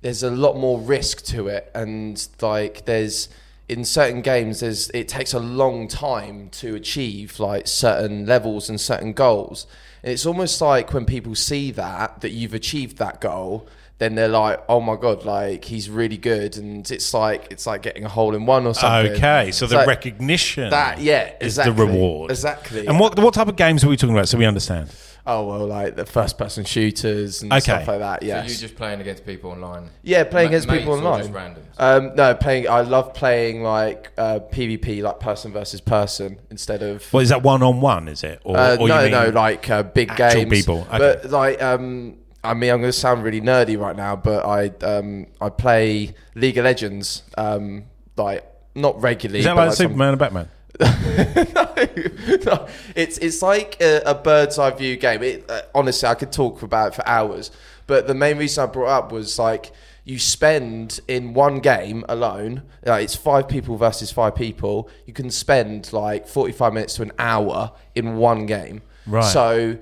there's 0.00 0.22
a 0.22 0.30
lot 0.30 0.56
more 0.56 0.80
risk 0.80 1.24
to 1.26 1.48
it, 1.48 1.70
and 1.74 2.26
like 2.40 2.86
there's 2.86 3.28
in 3.68 3.84
certain 3.84 4.20
games, 4.20 4.60
there's 4.60 4.90
it 4.90 5.08
takes 5.08 5.32
a 5.32 5.38
long 5.38 5.88
time 5.88 6.50
to 6.50 6.74
achieve 6.74 7.40
like 7.40 7.66
certain 7.66 8.26
levels 8.26 8.68
and 8.68 8.80
certain 8.80 9.12
goals. 9.12 9.66
And 10.02 10.12
it's 10.12 10.26
almost 10.26 10.60
like 10.60 10.92
when 10.92 11.06
people 11.06 11.34
see 11.34 11.70
that 11.72 12.20
that 12.20 12.30
you've 12.30 12.54
achieved 12.54 12.98
that 12.98 13.20
goal, 13.20 13.66
then 13.98 14.14
they're 14.16 14.28
like, 14.28 14.60
"Oh 14.68 14.80
my 14.80 14.96
god, 14.96 15.24
like 15.24 15.64
he's 15.64 15.88
really 15.88 16.16
good," 16.16 16.56
and 16.56 16.90
it's 16.90 17.14
like 17.14 17.48
it's 17.50 17.66
like 17.66 17.82
getting 17.82 18.04
a 18.04 18.08
hole 18.08 18.34
in 18.34 18.44
one 18.46 18.66
or 18.66 18.74
something. 18.74 19.12
Okay, 19.12 19.50
so 19.52 19.64
It's 19.64 19.70
the 19.72 19.78
like 19.78 19.86
recognition 19.86 20.70
that, 20.70 21.00
yeah, 21.00 21.30
is 21.40 21.58
exactly, 21.58 21.74
the 21.74 21.92
reward. 21.92 22.30
exactly. 22.30 22.86
And 22.86 22.98
what 22.98 23.18
what 23.18 23.34
type 23.34 23.48
of 23.48 23.56
games 23.56 23.84
are 23.84 23.88
we 23.88 23.96
talking 23.96 24.14
about 24.16 24.28
so 24.28 24.36
we 24.38 24.46
understand? 24.46 24.90
Oh 25.26 25.46
well, 25.46 25.66
like 25.66 25.96
the 25.96 26.04
first-person 26.04 26.66
shooters 26.66 27.40
and 27.42 27.50
Okay. 27.50 27.60
stuff 27.60 27.88
like 27.88 28.00
that. 28.00 28.20
So 28.20 28.26
Yes. 28.26 28.50
you 28.50 28.56
just 28.58 28.76
playing 28.76 29.00
against 29.00 29.24
people 29.24 29.52
online? 29.52 29.88
yeah, 30.02 30.22
playing 30.24 30.48
Ma- 30.50 30.56
against 30.56 30.68
people 30.68 30.96
mates 30.96 31.02
or 31.06 31.08
online. 31.08 31.22
just 31.22 31.32
randoms? 31.32 31.62
Um, 31.78 32.14
no, 32.14 32.34
playing. 32.34 32.68
I 32.68 32.80
love 32.82 33.14
playing 33.14 33.62
like 33.62 34.12
uh, 34.18 34.40
PvP, 34.52 35.02
like 35.02 35.20
person 35.20 35.50
versus 35.50 35.80
person, 35.80 36.38
instead 36.50 36.82
of. 36.82 37.10
Well, 37.10 37.22
is 37.22 37.30
that 37.30 37.42
one 37.42 37.62
on 37.62 37.80
one? 37.80 38.08
Is 38.08 38.22
it? 38.22 38.40
Or, 38.44 38.54
uh, 38.56 38.76
or 38.76 38.82
you 38.82 38.88
no, 38.88 39.02
mean 39.02 39.12
no, 39.12 39.28
like 39.30 39.70
uh, 39.70 39.82
big 39.84 40.10
actual 40.10 40.42
games. 40.42 40.50
people? 40.50 40.80
Okay. 40.92 40.98
But 40.98 41.30
like, 41.30 41.62
um, 41.62 42.16
I 42.44 42.54
mean, 42.54 42.70
I'm 42.70 42.80
going 42.80 42.92
to 42.92 42.98
sound 42.98 43.24
really 43.24 43.40
nerdy 43.40 43.78
right 43.78 43.96
now, 43.96 44.16
but 44.16 44.44
I 44.44 44.68
um, 44.84 45.26
I 45.40 45.48
play 45.48 46.14
League 46.34 46.58
of 46.58 46.64
Legends, 46.64 47.22
um, 47.38 47.84
like 48.16 48.44
not 48.74 49.00
regularly. 49.00 49.40
is 49.40 49.44
that 49.46 49.56
but 49.56 49.68
like 49.68 49.76
some- 49.76 49.86
Superman 49.86 50.08
and 50.10 50.18
Batman? 50.18 50.48
no, 50.80 52.66
it's 52.96 53.18
it's 53.18 53.42
like 53.42 53.80
a, 53.80 54.02
a 54.04 54.14
bird's 54.14 54.58
eye 54.58 54.70
view 54.72 54.96
game. 54.96 55.22
It, 55.22 55.48
uh, 55.48 55.62
honestly, 55.74 56.08
I 56.08 56.14
could 56.14 56.32
talk 56.32 56.62
about 56.62 56.88
it 56.88 56.94
for 56.96 57.06
hours. 57.06 57.52
But 57.86 58.06
the 58.06 58.14
main 58.14 58.38
reason 58.38 58.64
I 58.64 58.66
brought 58.66 58.88
up 58.88 59.12
was 59.12 59.38
like 59.38 59.72
you 60.04 60.18
spend 60.18 60.98
in 61.06 61.32
one 61.32 61.60
game 61.60 62.04
alone. 62.08 62.62
Like 62.84 63.04
it's 63.04 63.14
five 63.14 63.48
people 63.48 63.76
versus 63.76 64.10
five 64.10 64.34
people. 64.34 64.88
You 65.06 65.12
can 65.12 65.30
spend 65.30 65.92
like 65.92 66.26
forty-five 66.26 66.72
minutes 66.72 66.94
to 66.96 67.02
an 67.02 67.12
hour 67.20 67.72
in 67.94 68.16
one 68.16 68.46
game. 68.46 68.82
Right. 69.06 69.24
So 69.24 69.78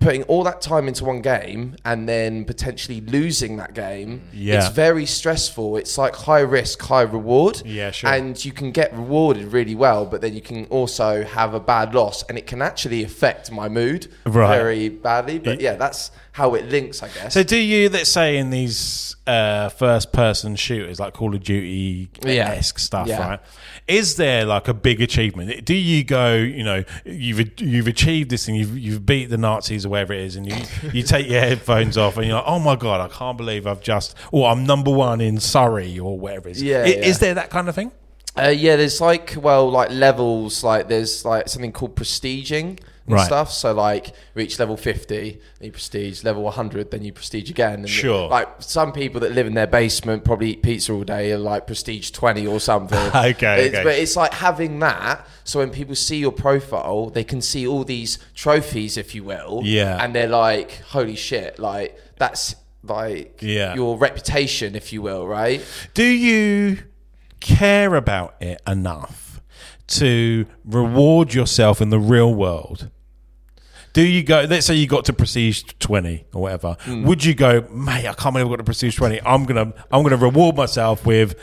putting 0.00 0.22
all 0.24 0.42
that 0.44 0.62
time 0.62 0.88
into 0.88 1.04
one 1.04 1.20
game 1.20 1.76
and 1.84 2.08
then 2.08 2.44
potentially 2.46 3.02
losing 3.02 3.58
that 3.58 3.74
game, 3.74 4.22
Yeah. 4.32 4.54
it's 4.58 4.68
very 4.74 5.04
stressful. 5.04 5.76
It's 5.76 5.98
like 5.98 6.16
high 6.16 6.40
risk, 6.40 6.80
high 6.82 7.02
reward. 7.02 7.60
Yeah, 7.66 7.90
sure. 7.90 8.10
And 8.10 8.42
you 8.42 8.50
can 8.52 8.70
get 8.72 8.92
rewarded 8.94 9.52
really 9.52 9.74
well, 9.74 10.06
but 10.06 10.22
then 10.22 10.34
you 10.34 10.40
can 10.40 10.64
also 10.66 11.22
have 11.24 11.52
a 11.52 11.60
bad 11.60 11.94
loss, 11.94 12.24
and 12.28 12.38
it 12.38 12.46
can 12.46 12.62
actually 12.62 13.04
affect 13.04 13.52
my 13.52 13.68
mood 13.68 14.08
Right. 14.24 14.56
very 14.56 14.88
badly. 14.88 15.38
But 15.38 15.60
yeah, 15.60 15.74
that's 15.74 16.10
how 16.32 16.54
it 16.54 16.68
links, 16.70 17.02
I 17.02 17.08
guess. 17.08 17.34
So, 17.34 17.42
do 17.42 17.56
you, 17.58 17.90
let's 17.90 18.08
say, 18.10 18.38
in 18.38 18.50
these 18.50 19.16
uh, 19.26 19.68
first-person 19.68 20.56
shooters 20.56 20.98
like 20.98 21.12
Call 21.12 21.34
of 21.34 21.42
Duty 21.42 22.08
Yeah. 22.24 22.50
esque 22.52 22.78
stuff, 22.78 23.06
Yeah. 23.06 23.28
right? 23.28 23.40
Is 23.86 24.16
there 24.16 24.44
like 24.46 24.66
a 24.68 24.74
big 24.74 25.00
achievement? 25.02 25.64
Do 25.64 25.74
you 25.74 26.04
go, 26.04 26.34
you 26.36 26.62
know, 26.64 26.84
you've 27.04 27.60
you've 27.60 27.86
achieved 27.88 28.30
this 28.30 28.46
thing, 28.46 28.54
you've 28.54 28.78
you've 28.78 29.04
beat 29.04 29.26
the 29.30 29.36
Nazis 29.36 29.86
or 29.90 29.92
whatever 29.92 30.12
it 30.12 30.20
is, 30.20 30.36
and 30.36 30.46
you 30.46 30.56
you 30.92 31.02
take 31.02 31.28
your 31.28 31.40
headphones 31.40 31.98
off, 31.98 32.16
and 32.16 32.26
you're 32.26 32.36
like, 32.36 32.44
oh 32.46 32.58
my 32.58 32.76
god, 32.76 33.00
I 33.00 33.08
can't 33.12 33.36
believe 33.36 33.66
I've 33.66 33.80
just, 33.82 34.14
or 34.32 34.48
I'm 34.48 34.64
number 34.64 34.90
one 34.90 35.20
in 35.20 35.40
Surrey 35.40 35.98
or 35.98 36.18
wherever 36.18 36.48
it 36.48 36.52
is. 36.52 36.62
Yeah, 36.62 36.82
I- 36.82 36.86
yeah. 36.86 36.94
Is 37.06 37.18
there 37.18 37.34
that 37.34 37.50
kind 37.50 37.68
of 37.68 37.74
thing? 37.74 37.92
Uh, 38.38 38.48
yeah, 38.48 38.76
there's 38.76 39.00
like 39.00 39.34
well, 39.40 39.68
like 39.70 39.90
levels. 39.90 40.62
Like 40.62 40.88
there's 40.88 41.24
like 41.24 41.48
something 41.48 41.72
called 41.72 41.96
prestiging. 41.96 42.78
And 43.10 43.18
Right. 43.18 43.26
stuff. 43.26 43.52
So 43.52 43.72
like 43.72 44.12
reach 44.34 44.58
level 44.58 44.76
fifty, 44.76 45.40
then 45.58 45.66
you 45.66 45.72
prestige. 45.72 46.24
Level 46.24 46.42
one 46.42 46.52
hundred, 46.54 46.90
then 46.90 47.02
you 47.02 47.12
prestige 47.12 47.50
again. 47.50 47.80
And 47.80 47.88
Sure. 47.90 48.28
Like 48.28 48.48
some 48.60 48.92
people 48.92 49.20
that 49.20 49.32
live 49.32 49.46
in 49.46 49.54
their 49.54 49.66
basement 49.66 50.24
probably 50.24 50.50
eat 50.52 50.62
pizza 50.62 50.92
all 50.92 51.02
day 51.04 51.32
are 51.32 51.38
like 51.38 51.66
prestige 51.66 52.10
twenty 52.10 52.46
or 52.46 52.60
something. 52.60 52.98
Okay, 53.14 53.66
It's- 53.66 53.74
okay. 53.74 53.84
But 53.84 53.94
it's 53.98 54.16
like 54.16 54.32
having 54.34 54.78
that, 54.80 55.26
so 55.44 55.58
when 55.60 55.70
people 55.70 55.94
see 55.94 56.16
your 56.18 56.32
profile, 56.32 57.10
they 57.10 57.24
can 57.24 57.40
see 57.42 57.66
all 57.66 57.84
these 57.84 58.18
trophies, 58.34 58.96
if 58.96 59.14
you 59.14 59.24
will. 59.24 59.60
Yeah. 59.64 60.02
And 60.02 60.14
they're 60.14 60.28
like, 60.28 60.80
holy 60.88 61.16
shit, 61.16 61.58
like 61.58 61.98
that's 62.18 62.54
like 62.82 63.40
Yeah. 63.42 63.74
your 63.74 63.98
reputation, 63.98 64.74
if 64.74 64.92
you 64.92 65.02
will, 65.02 65.26
right? 65.26 65.60
Do 65.94 66.04
you 66.04 66.78
care 67.40 67.94
about 67.94 68.34
it 68.40 68.60
enough 68.66 69.40
to 69.88 70.46
reward 70.64 71.34
yourself 71.34 71.80
in 71.80 71.90
the 71.90 71.98
real 71.98 72.34
world? 72.34 72.90
Do 73.92 74.02
you 74.02 74.22
go? 74.22 74.46
Let's 74.48 74.66
say 74.66 74.74
you 74.74 74.86
got 74.86 75.04
to 75.06 75.12
prestige 75.12 75.62
twenty 75.78 76.24
or 76.32 76.42
whatever. 76.42 76.76
Hmm. 76.82 77.04
Would 77.06 77.24
you 77.24 77.34
go, 77.34 77.62
mate? 77.72 78.06
I 78.06 78.12
can't 78.14 78.34
believe 78.34 78.46
I 78.46 78.50
got 78.50 78.56
to 78.56 78.64
prestige 78.64 78.96
twenty. 78.96 79.20
I'm 79.22 79.44
gonna, 79.44 79.72
I'm 79.90 80.02
gonna 80.02 80.16
reward 80.16 80.56
myself 80.56 81.04
with 81.04 81.34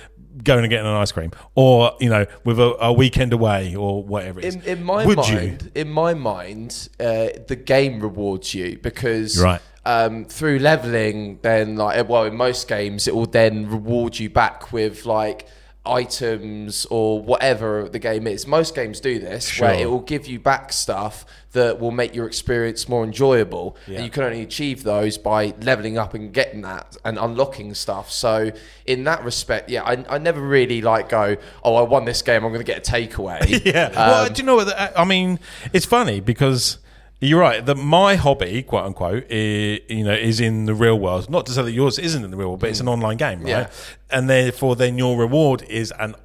going 0.44 0.60
and 0.64 0.70
getting 0.70 0.86
an 0.86 0.94
ice 0.94 1.12
cream, 1.12 1.32
or 1.56 1.92
you 2.00 2.10
know, 2.10 2.26
with 2.46 2.60
a, 2.60 2.76
a 2.80 2.94
weekend 2.94 3.34
away, 3.34 3.76
or 3.76 4.04
whatever. 4.04 4.40
It 4.40 4.46
is. 4.46 4.56
In, 4.56 4.62
in 4.64 4.84
my 4.84 5.06
Would 5.06 5.18
mind, 5.18 5.72
in 5.76 5.90
my 5.92 6.14
mind, 6.14 6.90
uh, 7.00 7.30
the 7.48 7.56
game 7.62 8.00
rewards 8.00 8.54
you 8.54 8.78
because 8.82 9.42
Right. 9.42 9.60
um, 9.86 10.24
through 10.26 10.60
leveling, 10.60 11.40
then 11.42 11.76
like 11.76 12.08
well, 12.08 12.24
in 12.26 12.36
most 12.38 12.68
games, 12.68 13.08
it 13.08 13.16
will 13.16 13.26
then 13.26 13.70
reward 13.70 14.20
you 14.20 14.30
back 14.30 14.72
with 14.72 15.06
like 15.06 15.48
items 15.90 16.86
or 16.90 17.22
whatever 17.22 17.88
the 17.90 18.00
game 18.00 18.28
is. 18.28 18.46
Most 18.48 18.76
games 18.76 19.00
do 19.00 19.20
this, 19.20 19.60
where 19.60 19.74
it 19.74 19.90
will 19.90 20.02
give 20.02 20.28
you 20.28 20.40
back 20.40 20.72
stuff 20.74 21.26
that 21.54 21.80
will 21.80 21.92
make 21.92 22.14
your 22.14 22.28
experience 22.28 22.88
more 22.90 23.04
enjoyable, 23.04 23.76
Yeah. 23.88 23.96
and 23.98 24.06
you 24.06 24.12
can 24.12 24.24
only 24.24 24.42
achieve 24.42 24.84
those 24.84 25.18
by 25.18 25.54
leveling 25.62 25.98
up 25.98 26.14
and 26.14 26.32
getting 26.34 26.62
that 26.62 26.96
and 27.04 27.18
unlocking 27.18 27.74
stuff. 27.74 28.12
So 28.12 28.52
in 28.86 29.06
that 29.06 29.24
respect, 29.24 29.70
yeah, 29.70 29.84
I, 29.84 30.04
I 30.10 30.18
never 30.18 30.42
really 30.42 30.82
like 30.82 31.10
go, 31.10 31.38
oh, 31.64 31.76
I 31.76 31.82
won 31.82 32.06
this 32.06 32.22
game, 32.22 32.44
I'm 32.44 32.52
going 32.52 32.64
to 32.66 32.72
get 32.72 32.88
a 32.88 32.92
takeaway. 32.92 33.62
Yeah. 33.66 33.90
well, 33.90 34.26
um, 34.28 34.34
do 34.34 34.42
you 34.42 34.46
know 34.46 34.56
what? 34.56 34.98
I 34.98 35.04
mean, 35.04 35.40
it's 35.74 35.86
funny 35.86 36.20
because 36.20 36.78
you're 37.20 37.40
right. 37.40 37.66
That 37.66 37.76
my 37.76 38.16
hobby, 38.16 38.64
quote 38.64 38.86
unquote, 38.86 39.30
is, 39.32 39.80
you 39.90 40.04
know, 40.04 40.14
is 40.14 40.40
in 40.40 40.66
the 40.66 40.76
real 40.76 41.00
world. 41.00 41.30
Not 41.30 41.46
to 41.48 41.52
say 41.52 41.64
that 41.64 41.72
yours 41.72 41.98
isn't 41.98 42.24
in 42.24 42.32
the 42.32 42.38
real 42.38 42.50
world, 42.50 42.60
but 42.60 42.70
it's 42.70 42.80
an 42.80 42.88
online 42.88 43.18
game, 43.18 43.40
right? 43.40 43.50
Yeah. 43.50 43.70
And 44.10 44.30
therefore, 44.30 44.76
then 44.76 44.98
your 44.98 45.18
reward 45.18 45.64
is 45.64 45.92
an 46.00 46.16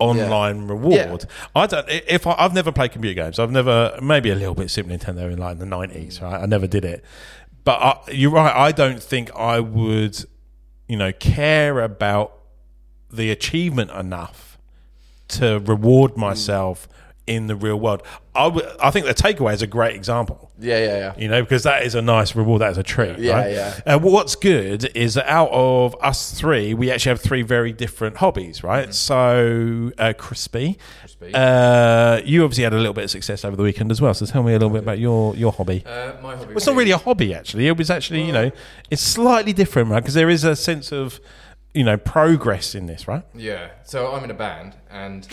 online 0.00 0.66
reward. 0.66 1.26
I 1.54 1.66
don't. 1.66 1.86
If 1.88 2.26
I, 2.26 2.34
I've 2.38 2.54
never 2.54 2.72
played 2.72 2.92
computer 2.92 3.14
games, 3.14 3.38
I've 3.38 3.52
never 3.52 3.96
maybe 4.02 4.30
a 4.30 4.34
little 4.34 4.54
bit 4.54 4.70
Super 4.70 4.90
Nintendo 4.90 5.30
in 5.30 5.38
like 5.38 5.58
the 5.58 5.66
nineties, 5.66 6.20
right? 6.20 6.42
I 6.42 6.46
never 6.46 6.66
did 6.66 6.84
it. 6.84 7.04
But 7.62 7.80
I, 7.80 8.10
you're 8.10 8.30
right. 8.32 8.54
I 8.54 8.72
don't 8.72 9.02
think 9.02 9.30
I 9.36 9.60
would, 9.60 10.24
you 10.88 10.96
know, 10.96 11.12
care 11.12 11.80
about 11.80 12.34
the 13.12 13.30
achievement 13.30 13.90
enough 13.92 14.58
to 15.28 15.60
reward 15.60 16.12
mm. 16.12 16.18
myself 16.18 16.88
in 17.30 17.46
the 17.46 17.54
real 17.54 17.78
world. 17.78 18.02
I 18.34 18.90
think 18.90 19.06
the 19.06 19.14
takeaway 19.14 19.54
is 19.54 19.62
a 19.62 19.66
great 19.66 19.94
example. 19.94 20.50
yeah, 20.58 20.78
yeah, 20.78 20.96
yeah. 20.98 21.14
You 21.16 21.28
know, 21.28 21.42
because 21.42 21.62
that 21.62 21.84
is 21.84 21.94
a 21.94 22.02
nice 22.02 22.34
reward. 22.34 22.60
That 22.60 22.72
is 22.72 22.78
a 22.78 22.82
treat. 22.82 23.18
Yeah, 23.18 23.32
right? 23.34 23.52
yeah. 23.52 23.80
Uh, 23.86 23.98
what's 23.98 24.34
good 24.34 24.90
is 24.96 25.14
that 25.14 25.30
out 25.30 25.50
of 25.52 25.94
us 26.00 26.32
three, 26.32 26.74
we 26.74 26.90
actually 26.90 27.10
have 27.10 27.20
three 27.20 27.42
very 27.42 27.72
different 27.72 28.16
hobbies, 28.16 28.64
right? 28.64 28.88
Mm-hmm. 28.88 28.92
So, 28.92 29.92
uh, 29.98 30.12
Crispy, 30.18 30.78
Crispy. 31.00 31.32
Uh, 31.34 32.20
you 32.24 32.42
obviously 32.42 32.64
had 32.64 32.72
a 32.72 32.78
little 32.78 32.94
bit 32.94 33.04
of 33.04 33.10
success 33.10 33.44
over 33.44 33.56
the 33.56 33.62
weekend 33.62 33.90
as 33.92 34.00
well. 34.00 34.12
So, 34.14 34.26
tell 34.26 34.42
me 34.42 34.52
a 34.52 34.58
little 34.58 34.70
bit 34.70 34.82
about 34.82 34.98
your 34.98 35.36
your 35.36 35.52
hobby. 35.52 35.84
Uh, 35.86 36.14
my 36.20 36.34
hobby. 36.34 36.48
Well, 36.48 36.56
it's 36.56 36.66
not 36.66 36.76
really 36.76 36.90
a 36.90 36.98
hobby, 36.98 37.32
actually. 37.34 37.68
It 37.68 37.76
was 37.76 37.90
actually, 37.90 38.22
you 38.24 38.32
know, 38.32 38.50
it's 38.90 39.02
slightly 39.02 39.52
different, 39.52 39.90
right? 39.90 40.00
Because 40.00 40.14
there 40.14 40.30
is 40.30 40.44
a 40.44 40.56
sense 40.56 40.92
of, 40.92 41.20
you 41.74 41.84
know, 41.84 41.96
progress 41.96 42.74
in 42.74 42.86
this, 42.86 43.06
right? 43.06 43.22
Yeah. 43.34 43.70
So 43.84 44.12
I'm 44.12 44.24
in 44.24 44.30
a 44.30 44.34
band, 44.34 44.74
and 44.90 45.26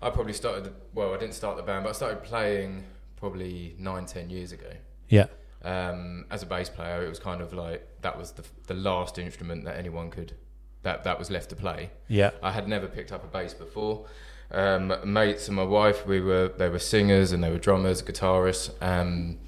I 0.00 0.10
probably 0.10 0.32
started. 0.32 0.72
Well, 0.94 1.14
I 1.14 1.18
didn't 1.18 1.34
start 1.34 1.56
the 1.56 1.62
band, 1.62 1.84
but 1.84 1.90
I 1.90 1.92
started 1.92 2.22
playing 2.22 2.84
probably 3.16 3.74
nine, 3.78 4.06
ten 4.06 4.30
years 4.30 4.52
ago. 4.52 4.70
Yeah. 5.08 5.26
Um, 5.62 6.26
as 6.30 6.42
a 6.42 6.46
bass 6.46 6.68
player, 6.68 7.04
it 7.04 7.08
was 7.08 7.18
kind 7.18 7.40
of 7.40 7.52
like 7.52 7.86
that 8.02 8.16
was 8.16 8.32
the 8.32 8.44
the 8.66 8.74
last 8.74 9.18
instrument 9.18 9.64
that 9.64 9.76
anyone 9.76 10.10
could 10.10 10.34
that 10.82 11.04
that 11.04 11.18
was 11.18 11.30
left 11.30 11.50
to 11.50 11.56
play. 11.56 11.90
Yeah. 12.06 12.30
I 12.42 12.52
had 12.52 12.68
never 12.68 12.86
picked 12.86 13.12
up 13.12 13.24
a 13.24 13.26
bass 13.26 13.54
before. 13.54 14.06
Um, 14.50 14.94
mates 15.04 15.48
and 15.48 15.56
my 15.56 15.64
wife, 15.64 16.06
we 16.06 16.20
were 16.20 16.48
they 16.56 16.68
were 16.68 16.78
singers 16.78 17.32
and 17.32 17.42
they 17.42 17.50
were 17.50 17.58
drummers, 17.58 18.02
guitarists. 18.02 18.70
Um, 18.80 19.38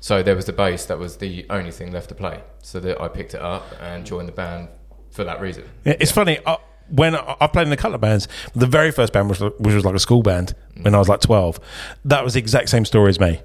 so 0.00 0.22
there 0.22 0.34
was 0.36 0.46
the 0.46 0.52
bass 0.52 0.86
that 0.86 0.98
was 0.98 1.16
the 1.16 1.46
only 1.50 1.70
thing 1.70 1.92
left 1.92 2.08
to 2.08 2.14
play. 2.14 2.42
So 2.62 2.80
that 2.80 3.00
I 3.00 3.08
picked 3.08 3.34
it 3.34 3.40
up 3.40 3.66
and 3.80 4.06
joined 4.06 4.28
the 4.28 4.32
band 4.32 4.68
for 5.10 5.24
that 5.24 5.40
reason. 5.40 5.64
Yeah, 5.84 5.96
it's 6.00 6.12
funny. 6.12 6.38
Uh, 6.44 6.56
when 6.90 7.14
I 7.14 7.46
played 7.46 7.66
in 7.66 7.72
a 7.72 7.76
couple 7.76 7.94
of 7.94 8.00
bands, 8.00 8.28
the 8.54 8.66
very 8.66 8.90
first 8.90 9.12
band, 9.12 9.28
was, 9.28 9.40
which 9.40 9.74
was 9.74 9.84
like 9.84 9.94
a 9.94 9.98
school 9.98 10.22
band 10.22 10.54
when 10.80 10.94
I 10.94 10.98
was 10.98 11.08
like 11.08 11.20
12, 11.20 11.60
that 12.06 12.24
was 12.24 12.34
the 12.34 12.40
exact 12.40 12.68
same 12.68 12.84
story 12.84 13.10
as 13.10 13.20
me. 13.20 13.40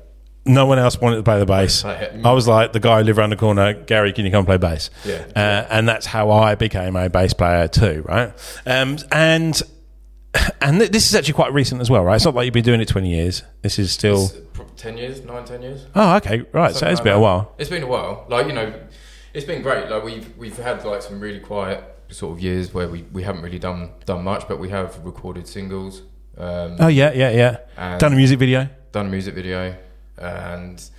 No 0.45 0.65
one 0.65 0.77
else 0.77 0.99
wanted 0.99 1.17
to 1.17 1.23
play 1.23 1.39
the 1.39 1.45
bass. 1.45 1.85
I 1.85 2.31
was 2.33 2.47
like 2.47 2.73
the 2.73 2.79
guy 2.79 2.99
who 2.99 3.05
lived 3.05 3.17
around 3.17 3.29
the 3.29 3.37
corner, 3.37 3.73
Gary, 3.73 4.11
can 4.11 4.25
you 4.25 4.31
come 4.31 4.45
play 4.45 4.57
bass? 4.57 4.89
Yeah. 5.05 5.25
Uh, 5.35 5.67
and 5.69 5.87
that's 5.87 6.05
how 6.05 6.31
I 6.31 6.55
became 6.55 6.95
a 6.95 7.09
bass 7.09 7.33
player 7.33 7.67
too, 7.67 8.03
right? 8.07 8.33
Um, 8.65 8.97
and 9.11 9.61
and 10.61 10.79
th- 10.79 10.91
this 10.91 11.07
is 11.07 11.15
actually 11.15 11.35
quite 11.35 11.53
recent 11.53 11.79
as 11.79 11.89
well, 11.89 12.03
right? 12.03 12.15
It's 12.15 12.25
not 12.25 12.35
like 12.35 12.45
you've 12.45 12.53
been 12.53 12.63
doing 12.63 12.81
it 12.81 12.87
20 12.87 13.09
years. 13.09 13.43
This 13.61 13.79
is 13.79 13.91
still. 13.91 14.23
It's 14.25 14.81
ten 14.81 14.97
years, 14.97 15.23
nine, 15.23 15.45
ten 15.45 15.61
years. 15.61 15.85
Oh, 15.95 16.15
okay, 16.17 16.43
right. 16.51 16.73
So 16.73 16.79
Something 16.79 16.91
it's 16.91 16.99
like 16.99 17.03
been 17.05 17.13
a 17.13 17.19
while. 17.19 17.53
It's 17.57 17.69
been 17.69 17.83
a 17.83 17.87
while. 17.87 18.25
Like 18.27 18.47
you 18.47 18.53
know, 18.53 18.73
it's 19.33 19.45
been 19.45 19.61
great. 19.61 19.89
Like 19.89 20.03
we've 20.03 20.37
we've 20.37 20.57
had 20.57 20.83
like 20.83 21.01
some 21.01 21.19
really 21.19 21.39
quiet 21.39 21.83
sort 22.13 22.37
of 22.37 22.43
years 22.43 22.73
where 22.73 22.87
we, 22.87 23.03
we 23.11 23.23
haven't 23.23 23.41
really 23.41 23.59
done 23.59 23.91
done 24.05 24.23
much, 24.23 24.47
but 24.47 24.59
we 24.59 24.69
have 24.69 24.99
recorded 25.03 25.47
singles, 25.47 26.01
um, 26.37 26.77
Oh, 26.79 26.87
yeah, 26.87 27.11
yeah, 27.13 27.57
yeah. 27.77 27.97
Done 27.97 28.13
a 28.13 28.15
music 28.15 28.39
video. 28.39 28.69
done 28.91 29.07
a 29.07 29.09
music 29.09 29.33
video, 29.35 29.75
and 30.17 30.89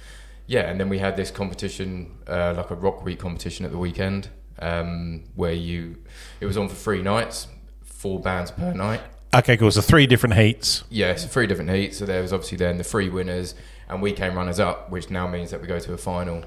yeah, 0.47 0.69
and 0.71 0.79
then 0.79 0.89
we 0.89 0.99
had 0.99 1.17
this 1.17 1.31
competition, 1.31 2.19
uh, 2.29 2.55
like 2.57 2.71
a 2.71 2.75
rock 2.75 3.05
week 3.05 3.19
competition 3.19 3.65
at 3.65 3.71
the 3.73 3.79
weekend, 3.79 4.29
um, 4.59 5.25
where 5.35 5.53
you 5.53 5.97
it 6.41 6.47
was 6.47 6.57
on 6.57 6.69
for 6.69 6.75
three 6.75 7.03
nights, 7.03 7.49
four 7.85 8.21
bands 8.21 8.51
per 8.51 8.73
night. 8.75 9.01
Okay, 9.35 9.57
cool. 9.57 9.71
So 9.71 9.81
three 9.81 10.07
different 10.07 10.35
heats. 10.37 10.85
Yes, 10.91 11.25
three 11.27 11.47
different 11.49 11.71
heats. 11.71 11.99
So 11.99 12.07
there 12.07 12.23
was 12.23 12.33
obviously 12.33 12.59
then 12.59 12.77
the 12.79 12.85
three 12.85 13.09
winners, 13.09 13.55
and 13.89 14.01
we 14.03 14.13
came 14.13 14.35
runners 14.37 14.61
up, 14.61 14.91
which 14.91 15.11
now 15.11 15.27
means 15.27 15.51
that 15.51 15.61
we 15.61 15.67
go 15.67 15.79
to 15.81 15.93
a 15.93 15.99
final 15.99 16.45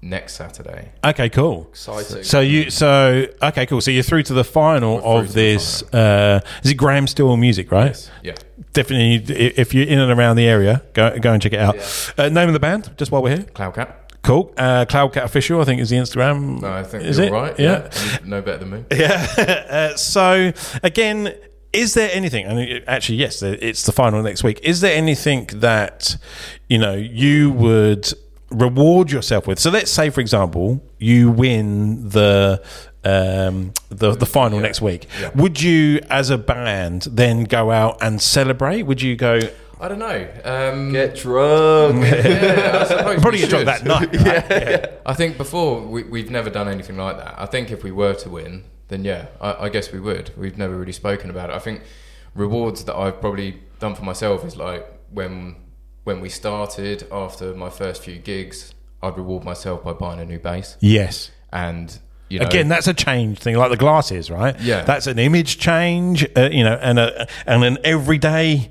next 0.00 0.34
Saturday. 0.34 0.92
Okay, 1.04 1.28
cool. 1.28 1.66
Exciting. 1.70 2.22
So 2.24 2.40
you 2.40 2.70
so 2.70 3.26
okay 3.42 3.66
cool. 3.66 3.80
So 3.80 3.90
you're 3.90 4.02
through 4.02 4.22
to 4.24 4.34
the 4.34 4.44
final 4.44 4.96
We're 4.96 5.00
through 5.02 5.10
of 5.18 5.26
to 5.28 5.32
the 5.32 5.40
this. 5.54 5.82
Uh, 5.92 6.40
is 6.62 6.70
it 6.70 6.74
Graham 6.74 7.06
Still 7.06 7.36
Music? 7.36 7.70
Right. 7.72 7.86
Yes. 7.88 8.10
Yeah. 8.22 8.34
Definitely. 8.72 9.34
i- 9.34 9.52
If 9.56 9.74
you're 9.74 9.86
in 9.86 9.98
and 9.98 10.10
around 10.12 10.36
the 10.36 10.46
area, 10.46 10.82
go 10.94 11.18
go 11.18 11.32
and 11.32 11.42
check 11.42 11.52
it 11.52 11.58
out. 11.60 11.76
Uh, 12.16 12.28
name 12.28 12.48
of 12.48 12.52
the 12.52 12.60
band, 12.60 12.94
just 12.96 13.10
while 13.10 13.22
we're 13.22 13.36
here. 13.36 13.44
Cloudcat. 13.54 13.94
Cool. 14.22 14.52
Uh, 14.56 14.84
Cloudcat 14.84 15.22
official, 15.24 15.60
I 15.60 15.64
think 15.64 15.80
is 15.80 15.90
the 15.90 15.96
Instagram. 15.96 16.60
No, 16.60 16.70
I 16.72 16.82
think 16.82 17.04
is 17.04 17.18
you're 17.18 17.28
it? 17.28 17.32
right. 17.32 17.58
Yeah. 17.58 17.88
You 18.22 18.28
know 18.30 18.42
better 18.42 18.58
than 18.58 18.70
me. 18.70 18.84
Yeah. 18.92 19.26
uh, 19.68 19.96
so 19.96 20.52
again, 20.82 21.32
is 21.72 21.94
there 21.94 22.10
anything? 22.12 22.44
And 22.46 22.58
it- 22.58 22.84
actually, 22.86 23.16
yes, 23.18 23.42
it's 23.42 23.84
the 23.84 23.92
final 23.92 24.22
next 24.22 24.42
week. 24.44 24.60
Is 24.62 24.80
there 24.80 24.94
anything 24.96 25.46
that 25.54 26.16
you 26.68 26.78
know 26.78 26.94
you 26.94 27.50
would 27.52 28.12
reward 28.50 29.10
yourself 29.10 29.46
with? 29.46 29.58
So 29.58 29.70
let's 29.70 29.90
say, 29.90 30.10
for 30.10 30.20
example, 30.20 30.82
you 30.98 31.30
win 31.30 32.08
the. 32.08 32.62
Um, 33.04 33.72
the 33.90 34.10
the 34.10 34.26
final 34.26 34.58
Yeah. 34.58 34.62
next 34.64 34.82
week. 34.82 35.06
Yeah. 35.20 35.30
Would 35.36 35.62
you, 35.62 36.00
as 36.10 36.30
a 36.30 36.36
band, 36.36 37.02
then 37.10 37.44
go 37.44 37.70
out 37.70 37.96
and 38.02 38.20
celebrate? 38.20 38.82
Would 38.82 39.00
you 39.00 39.14
go? 39.16 39.38
I 39.80 39.86
don't 39.88 40.00
know. 40.00 40.28
Um, 40.44 40.92
Get 40.92 41.14
drunk. 41.14 42.02
yeah, 42.04 42.80
I 42.80 42.84
suppose 42.84 43.20
Probably 43.22 43.38
we 43.40 43.46
get 43.46 43.50
drunk 43.50 43.66
that 43.66 43.84
night. 43.84 44.12
Right? 44.26 44.90
I 45.06 45.14
think 45.14 45.36
before 45.38 45.80
we, 45.80 46.02
we've 46.02 46.30
never 46.30 46.50
done 46.50 46.68
anything 46.68 46.96
like 46.96 47.16
that. 47.18 47.36
I 47.38 47.46
think 47.46 47.70
if 47.70 47.84
we 47.84 47.92
were 47.92 48.14
to 48.14 48.28
win, 48.28 48.64
then 48.88 49.04
yeah, 49.04 49.26
I, 49.40 49.66
I 49.66 49.68
guess 49.68 49.92
we 49.92 50.00
would. 50.00 50.32
We've 50.36 50.58
never 50.58 50.76
really 50.76 50.92
spoken 50.92 51.30
about 51.30 51.50
it. 51.50 51.54
I 51.56 51.60
think 51.60 51.82
rewards 52.34 52.84
that 52.84 52.96
I've 52.96 53.20
probably 53.20 53.60
done 53.78 53.94
for 53.94 54.02
myself 54.02 54.44
is 54.44 54.56
like 54.56 54.84
when 55.12 55.54
when 56.04 56.20
we 56.20 56.28
started 56.28 57.06
after 57.12 57.54
my 57.54 57.70
first 57.70 58.02
few 58.02 58.16
gigs, 58.18 58.74
I'd 59.02 59.16
reward 59.16 59.44
myself 59.44 59.84
by 59.84 59.92
buying 59.92 60.20
a 60.20 60.24
new 60.24 60.38
bass. 60.38 60.76
Yes. 60.80 61.30
And 61.52 61.98
you 62.28 62.38
know, 62.40 62.46
Again, 62.46 62.68
that's 62.68 62.86
a 62.86 62.94
change 62.94 63.38
thing, 63.38 63.56
like 63.56 63.70
the 63.70 63.76
glasses, 63.76 64.30
right? 64.30 64.58
Yeah. 64.60 64.82
that's 64.84 65.06
an 65.06 65.18
image 65.18 65.58
change, 65.58 66.26
uh, 66.36 66.50
you 66.52 66.62
know, 66.64 66.78
and 66.82 66.98
a 66.98 67.26
and 67.46 67.64
an 67.64 67.78
everyday 67.84 68.70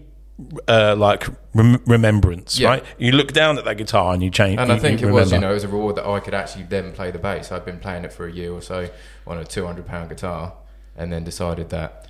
uh, 0.68 0.96
like 0.96 1.28
rem- 1.56 1.82
remembrance, 1.88 2.60
Yeah. 2.60 2.70
right? 2.70 2.84
You 3.00 3.12
look 3.14 3.32
down 3.34 3.58
at 3.58 3.66
that 3.66 3.78
guitar 3.78 4.14
and 4.14 4.22
you 4.22 4.30
change. 4.30 4.60
And 4.60 4.70
you- 4.70 4.76
I 4.76 4.80
think 4.80 5.02
it 5.02 5.08
was, 5.10 5.32
you 5.32 5.40
know, 5.40 5.50
it 5.50 5.56
was 5.56 5.64
a 5.64 5.68
reward 5.68 5.96
that 5.96 6.06
I 6.08 6.20
could 6.20 6.36
actually 6.36 6.66
then 6.66 6.92
play 6.92 7.10
the 7.10 7.18
bass. 7.18 7.52
I'd 7.52 7.66
been 7.66 7.80
playing 7.80 8.06
it 8.06 8.14
for 8.14 8.28
a 8.28 8.32
year 8.32 8.52
or 8.54 8.62
so 8.62 8.90
on 9.26 9.40
a 9.40 9.44
two 9.46 9.66
hundred 9.66 9.88
pound 9.88 10.10
guitar, 10.10 10.54
and 10.96 11.12
then 11.12 11.24
decided 11.24 11.70
that 11.70 12.07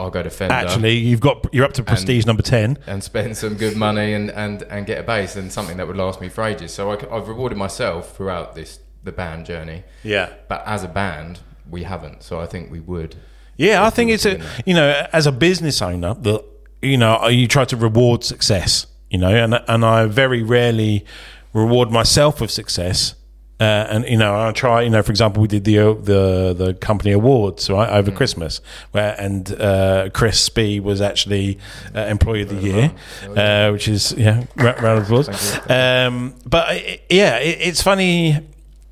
I'll 0.00 0.10
go 0.10 0.22
to 0.22 0.30
Fender. 0.30 0.54
Actually, 0.54 0.96
you've 0.96 1.20
got 1.20 1.46
you're 1.52 1.64
up 1.64 1.74
to 1.74 1.82
prestige 1.82 2.24
number 2.24 2.42
ten. 2.42 2.78
and 2.86 3.04
spend 3.04 3.36
some 3.36 3.54
good 3.54 3.76
money 3.76 4.14
and, 4.14 4.30
and, 4.30 4.62
and 4.62 4.86
get 4.86 4.98
a 4.98 5.02
bass 5.02 5.36
and 5.36 5.52
something 5.52 5.76
that 5.76 5.86
would 5.86 5.96
last 5.96 6.20
me 6.20 6.30
for 6.30 6.42
ages. 6.42 6.72
So 6.72 6.90
I, 6.90 7.14
have 7.14 7.28
rewarded 7.28 7.58
myself 7.58 8.16
throughout 8.16 8.54
this 8.54 8.80
the 9.04 9.12
band 9.12 9.46
journey. 9.46 9.84
Yeah. 10.02 10.32
But 10.48 10.62
as 10.66 10.84
a 10.84 10.88
band, 10.88 11.40
we 11.68 11.82
haven't. 11.82 12.22
So 12.22 12.40
I 12.40 12.46
think 12.46 12.70
we 12.70 12.80
would. 12.80 13.16
Yeah, 13.56 13.84
I 13.84 13.90
think 13.90 14.10
it's 14.10 14.24
a 14.24 14.36
that. 14.36 14.66
you 14.66 14.72
know 14.72 15.06
as 15.12 15.26
a 15.26 15.32
business 15.32 15.82
owner 15.82 16.14
that 16.14 16.44
you 16.80 16.96
know 16.96 17.28
you 17.28 17.46
try 17.46 17.66
to 17.66 17.76
reward 17.76 18.24
success. 18.24 18.86
You 19.10 19.18
know, 19.18 19.34
and 19.34 19.54
and 19.68 19.84
I 19.84 20.06
very 20.06 20.42
rarely 20.42 21.04
reward 21.52 21.90
myself 21.90 22.40
with 22.40 22.50
success. 22.50 23.16
Uh, 23.60 23.86
and 23.90 24.04
you 24.06 24.16
know, 24.16 24.48
I 24.48 24.52
try. 24.52 24.80
You 24.82 24.90
know, 24.90 25.02
for 25.02 25.10
example, 25.12 25.42
we 25.42 25.48
did 25.48 25.64
the 25.64 25.76
the 25.94 26.54
the 26.56 26.74
company 26.74 27.12
awards 27.12 27.68
right 27.68 27.90
Mm. 27.90 27.94
over 27.96 28.10
Christmas, 28.10 28.60
where 28.92 29.14
and 29.20 29.52
uh, 29.60 30.08
Chris 30.14 30.40
Spee 30.40 30.80
was 30.80 31.00
actually 31.02 31.58
uh, 31.94 32.00
employee 32.00 32.42
of 32.42 32.48
the 32.48 32.56
year, 32.56 32.92
uh, 33.36 33.70
which 33.70 33.86
is 33.86 34.12
yeah, 34.12 34.44
round 34.56 34.98
of 34.98 35.04
applause. 35.04 35.28
Um, 35.68 36.34
but 36.46 36.68
uh, 36.70 36.80
yeah, 37.10 37.36
it, 37.38 37.58
it's 37.60 37.82
funny. 37.82 38.38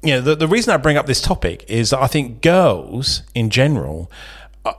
You 0.02 0.14
know, 0.14 0.20
the, 0.20 0.37
the 0.37 0.46
reason 0.46 0.72
I 0.75 0.76
bring 0.76 0.96
up 0.96 1.06
this 1.06 1.20
topic 1.20 1.64
is 1.68 1.90
that 1.90 2.00
I 2.00 2.06
think 2.06 2.40
girls 2.42 3.22
in 3.34 3.50
general 3.50 4.10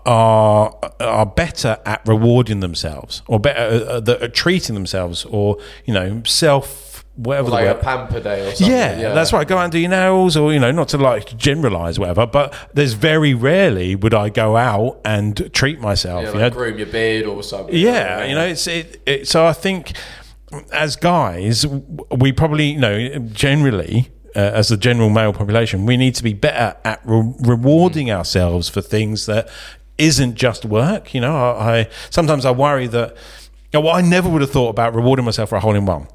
are 0.05 0.75
are 0.99 1.25
better 1.25 1.77
at 1.85 2.01
rewarding 2.07 2.59
themselves, 2.59 3.21
or 3.27 3.39
better 3.39 3.85
uh, 3.89 4.01
uh, 4.07 4.17
at 4.25 4.33
treating 4.33 4.75
themselves, 4.75 5.25
or 5.25 5.57
you 5.85 5.93
know, 5.93 6.21
self 6.25 6.88
whatever. 7.23 7.49
like 7.49 7.65
the 7.65 7.79
a 7.79 7.83
pamper 7.83 8.19
day 8.19 8.47
or 8.47 8.55
something. 8.55 8.75
Yeah, 8.75 9.13
that's 9.13 9.33
right. 9.33 9.47
Go 9.47 9.57
out 9.57 9.63
and 9.65 9.71
do 9.71 9.79
your 9.79 9.89
nails, 9.89 10.37
or 10.37 10.53
you 10.53 10.59
know, 10.59 10.71
not 10.71 10.89
to 10.89 10.97
like 10.97 11.37
generalize 11.37 11.99
whatever. 11.99 12.25
But 12.25 12.53
there's 12.73 12.93
very 12.93 13.33
rarely 13.33 13.95
would 13.95 14.13
I 14.13 14.29
go 14.29 14.57
out 14.57 14.99
and 15.03 15.53
treat 15.53 15.79
myself. 15.79 16.23
Yeah, 16.23 16.33
you 16.33 16.39
like 16.39 16.53
know? 16.53 16.59
groom 16.59 16.77
your 16.77 16.87
beard 16.87 17.25
or 17.25 17.43
something. 17.43 17.75
Yeah, 17.75 18.25
you 18.25 18.35
know, 18.35 18.45
it's 18.45 18.67
it, 18.67 19.01
it. 19.05 19.27
So 19.27 19.45
I 19.45 19.53
think 19.53 19.93
as 20.71 20.95
guys, 20.95 21.65
we 22.11 22.31
probably, 22.31 22.71
you 22.71 22.79
know, 22.79 23.19
generally. 23.31 24.11
Uh, 24.35 24.41
as 24.41 24.67
the 24.67 24.77
general 24.77 25.09
male 25.09 25.33
population, 25.33 25.87
we 25.87 25.97
need 25.97 26.13
to 26.13 26.21
be 26.21 26.33
better 26.33 26.77
at 26.85 27.01
re- 27.03 27.33
rewarding 27.39 28.11
ourselves 28.11 28.69
for 28.69 28.79
things 28.79 29.25
that 29.25 29.49
isn't 29.97 30.35
just 30.35 30.65
work. 30.65 31.15
You 31.15 31.21
know, 31.21 31.35
I, 31.35 31.79
I 31.79 31.89
sometimes 32.11 32.45
I 32.45 32.51
worry 32.51 32.85
that. 32.85 33.15
you 33.73 33.79
know, 33.79 33.81
well, 33.81 33.95
I 33.95 34.01
never 34.01 34.29
would 34.29 34.41
have 34.41 34.51
thought 34.51 34.69
about 34.69 34.93
rewarding 34.93 35.25
myself 35.25 35.49
for 35.49 35.55
a 35.55 35.59
hole 35.59 35.73
in 35.73 35.87
one, 35.87 36.07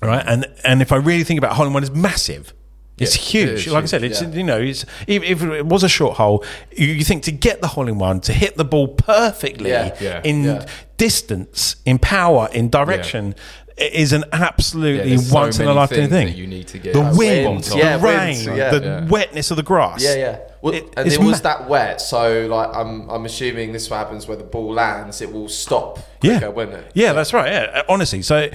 right? 0.00 0.24
And 0.26 0.46
and 0.64 0.82
if 0.82 0.92
I 0.92 0.96
really 0.96 1.24
think 1.24 1.38
about 1.38 1.52
a 1.52 1.54
hole 1.54 1.66
in 1.66 1.72
one, 1.72 1.82
is 1.82 1.90
massive. 1.90 2.52
It's 2.98 3.16
Yeah, 3.16 3.46
huge. 3.46 3.66
is 3.66 3.72
like 3.72 3.84
I 3.84 3.86
said, 3.86 4.04
it's 4.04 4.20
yeah. 4.20 4.28
you 4.28 4.44
know, 4.44 4.60
it's 4.60 4.84
even 5.08 5.26
if 5.28 5.42
it 5.42 5.66
was 5.66 5.82
a 5.82 5.88
short 5.88 6.16
hole, 6.18 6.44
you, 6.76 6.86
you 6.88 7.04
think 7.04 7.22
to 7.24 7.32
get 7.32 7.60
the 7.60 7.68
hole 7.68 7.88
in 7.88 7.98
one, 7.98 8.20
to 8.20 8.32
hit 8.32 8.56
the 8.56 8.64
ball 8.64 8.88
perfectly 8.88 9.70
Yeah. 9.70 9.96
Yeah. 10.00 10.20
in 10.22 10.44
Yeah. 10.44 10.66
distance, 10.98 11.76
in 11.84 11.98
power, 11.98 12.48
in 12.52 12.68
direction, 12.68 13.34
it 13.78 13.94
is 13.94 14.12
an 14.12 14.24
absolutely 14.32 15.08
there's 15.08 15.28
so 15.30 15.34
once 15.34 15.58
in 15.58 15.66
a 15.66 15.72
lifetime 15.72 16.10
thing. 16.10 16.26
that 16.28 16.36
you 16.36 16.46
need 16.46 16.68
to 16.68 16.78
get 16.78 16.92
the 16.92 17.00
wind, 17.00 17.16
wind, 17.16 17.64
the 17.64 17.78
yeah, 17.78 17.94
rain, 18.00 18.44
wind, 18.44 18.58
yeah. 18.58 18.70
the 18.70 18.80
Yeah. 18.84 19.06
wetness 19.08 19.50
of 19.50 19.56
the 19.56 19.62
grass. 19.62 20.04
Yeah, 20.04 20.14
yeah. 20.14 20.38
Well, 20.60 20.74
It- 20.74 20.92
and 20.96 21.10
it 21.10 21.18
was 21.18 21.42
ma- 21.42 21.48
that 21.50 21.68
wet, 21.68 22.00
so 22.00 22.46
like 22.48 22.68
I'm 22.76 23.08
I'm 23.08 23.24
assuming 23.24 23.72
this 23.72 23.88
what 23.88 23.96
happens 23.96 24.28
where 24.28 24.36
the 24.36 24.44
ball 24.44 24.74
lands, 24.74 25.22
it 25.22 25.32
will 25.32 25.48
stop 25.48 25.98
Yeah. 26.20 26.38
quicker, 26.38 26.50
won't 26.52 26.74
it? 26.74 26.90
Yeah, 26.94 27.14
that's 27.14 27.32
right. 27.32 27.50
Yeah, 27.50 27.82
honestly, 27.88 28.20
so. 28.22 28.50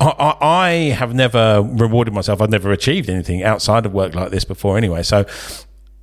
I, 0.00 0.36
I 0.40 0.70
have 0.94 1.14
never 1.14 1.62
rewarded 1.62 2.14
myself. 2.14 2.40
I've 2.40 2.50
never 2.50 2.70
achieved 2.72 3.10
anything 3.10 3.42
outside 3.42 3.84
of 3.84 3.92
work 3.92 4.14
like 4.14 4.30
this 4.30 4.44
before, 4.44 4.76
anyway. 4.78 5.02
So, 5.02 5.24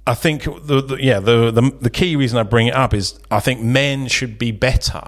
I 0.08 0.14
think 0.14 0.44
the, 0.44 0.82
the 0.82 0.98
yeah 1.00 1.20
the, 1.20 1.50
the 1.52 1.72
the 1.82 1.90
key 1.90 2.16
reason 2.16 2.38
I 2.38 2.44
bring 2.44 2.68
it 2.68 2.76
up 2.76 2.94
is 2.94 3.20
I 3.32 3.40
think 3.40 3.62
men 3.62 4.08
should 4.08 4.38
be 4.38 4.52
better. 4.52 5.02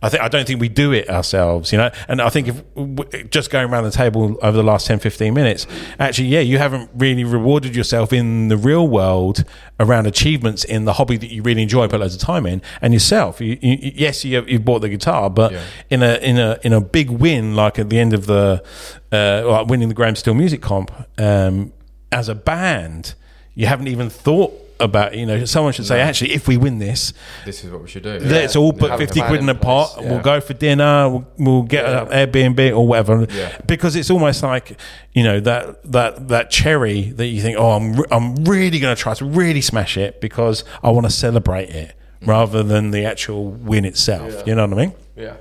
I 0.00 0.08
think 0.08 0.22
I 0.22 0.28
don't 0.28 0.46
think 0.46 0.60
we 0.60 0.68
do 0.68 0.92
it 0.92 1.10
ourselves, 1.10 1.72
you 1.72 1.78
know. 1.78 1.90
And 2.06 2.22
I 2.22 2.28
think 2.28 2.46
if 2.48 3.30
just 3.30 3.50
going 3.50 3.68
around 3.68 3.82
the 3.82 3.90
table 3.90 4.36
over 4.42 4.56
the 4.56 4.62
last 4.62 4.86
10, 4.86 5.00
15 5.00 5.34
minutes, 5.34 5.66
actually, 5.98 6.28
yeah, 6.28 6.38
you 6.38 6.58
haven't 6.58 6.88
really 6.94 7.24
rewarded 7.24 7.74
yourself 7.74 8.12
in 8.12 8.46
the 8.46 8.56
real 8.56 8.86
world 8.86 9.42
around 9.80 10.06
achievements 10.06 10.62
in 10.62 10.84
the 10.84 10.92
hobby 10.92 11.16
that 11.16 11.32
you 11.32 11.42
really 11.42 11.62
enjoy, 11.62 11.88
put 11.88 11.98
loads 11.98 12.14
of 12.14 12.20
time 12.20 12.46
in, 12.46 12.62
and 12.80 12.92
yourself. 12.92 13.40
You, 13.40 13.58
you, 13.60 13.92
yes, 13.96 14.24
you 14.24 14.40
you 14.46 14.60
bought 14.60 14.82
the 14.82 14.88
guitar, 14.88 15.30
but 15.30 15.50
Yeah. 15.50 15.62
in 15.90 16.02
a 16.04 16.14
in 16.18 16.38
a 16.38 16.58
in 16.62 16.72
a 16.72 16.80
big 16.80 17.10
win, 17.10 17.56
like 17.56 17.80
at 17.80 17.90
the 17.90 17.98
end 17.98 18.12
of 18.14 18.26
the 18.26 18.62
uh, 19.10 19.42
like 19.46 19.66
winning 19.66 19.88
the 19.88 19.94
Graham 19.96 20.14
Steel 20.14 20.34
Music 20.34 20.62
Comp 20.62 20.92
um, 21.18 21.72
as 22.12 22.28
a 22.28 22.36
band, 22.36 23.14
you 23.54 23.66
haven't 23.66 23.88
even 23.88 24.10
thought 24.10 24.52
about. 24.80 25.16
You 25.16 25.26
know, 25.26 25.44
someone 25.44 25.72
should 25.72 25.86
say, 25.86 26.00
actually, 26.00 26.32
if 26.32 26.48
we 26.48 26.56
win 26.56 26.78
this, 26.78 27.12
This 27.44 27.64
is 27.64 27.70
what 27.70 27.82
we 27.82 27.88
should 27.88 28.02
do. 28.02 28.18
Let's 28.18 28.56
all 28.56 28.72
put 28.72 28.96
50 28.96 29.20
quid 29.22 29.40
in 29.40 29.48
a 29.48 29.54
pot. 29.54 29.96
We'll 29.98 30.20
go 30.20 30.40
for 30.40 30.54
dinner. 30.54 31.08
We'll, 31.08 31.26
we'll 31.38 31.62
get 31.62 31.84
an 31.84 32.08
Airbnb 32.08 32.76
or 32.76 32.86
whatever. 32.86 33.26
Because 33.66 33.96
it's 33.96 34.10
almost 34.10 34.42
like, 34.42 34.78
you 35.12 35.22
know, 35.22 35.40
that, 35.40 35.90
that, 35.90 36.28
that 36.28 36.50
cherry 36.50 37.10
that 37.12 37.26
you 37.26 37.42
think, 37.42 37.58
oh, 37.58 37.70
I'm, 37.70 37.94
re- 37.94 38.06
I'm 38.10 38.34
really 38.44 38.78
going 38.78 38.94
to 38.94 39.00
try 39.00 39.14
to 39.14 39.24
really 39.24 39.60
smash 39.60 39.96
it 39.96 40.20
because 40.20 40.64
I 40.82 40.90
want 40.90 41.06
to 41.06 41.12
celebrate 41.12 41.70
it 41.70 41.94
mm. 42.20 42.28
rather 42.28 42.62
than 42.62 42.90
the 42.90 43.04
actual 43.04 43.50
win 43.50 43.84
itself. 43.84 44.46
You 44.46 44.54
know 44.54 44.66
what 44.66 44.78
I 44.78 44.86
mean? 44.86 44.94
Yeah. 45.16 45.36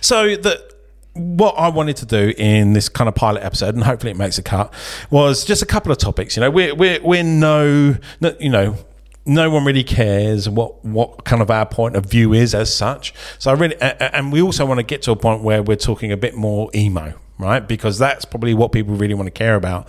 So 0.00 0.36
the 0.36 0.71
what 1.14 1.52
I 1.58 1.68
wanted 1.68 1.96
to 1.96 2.06
do 2.06 2.32
in 2.36 2.72
this 2.72 2.88
kind 2.88 3.08
of 3.08 3.14
pilot 3.14 3.42
episode, 3.42 3.74
and 3.74 3.84
hopefully 3.84 4.12
it 4.12 4.16
makes 4.16 4.38
a 4.38 4.42
cut, 4.42 4.72
was 5.10 5.44
just 5.44 5.62
a 5.62 5.66
couple 5.66 5.92
of 5.92 5.98
topics. 5.98 6.36
You 6.36 6.40
know, 6.40 6.50
we're 6.50 6.74
we're 6.74 7.00
we're 7.02 7.22
no, 7.22 7.96
no 8.20 8.36
you 8.40 8.50
know. 8.50 8.76
No 9.24 9.50
one 9.50 9.64
really 9.64 9.84
cares 9.84 10.48
what, 10.48 10.84
what 10.84 11.22
kind 11.22 11.40
of 11.42 11.48
our 11.48 11.64
point 11.64 11.94
of 11.94 12.06
view 12.06 12.32
is 12.32 12.56
as 12.56 12.74
such. 12.74 13.14
So 13.38 13.52
I 13.52 13.54
really, 13.54 13.80
and 13.80 14.32
we 14.32 14.42
also 14.42 14.66
want 14.66 14.78
to 14.78 14.82
get 14.82 15.02
to 15.02 15.12
a 15.12 15.16
point 15.16 15.44
where 15.44 15.62
we're 15.62 15.76
talking 15.76 16.10
a 16.10 16.16
bit 16.16 16.34
more 16.34 16.70
emo, 16.74 17.14
right? 17.38 17.60
Because 17.60 18.00
that's 18.00 18.24
probably 18.24 18.52
what 18.52 18.72
people 18.72 18.96
really 18.96 19.14
want 19.14 19.28
to 19.28 19.30
care 19.30 19.54
about. 19.54 19.86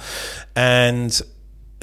And 0.55 1.19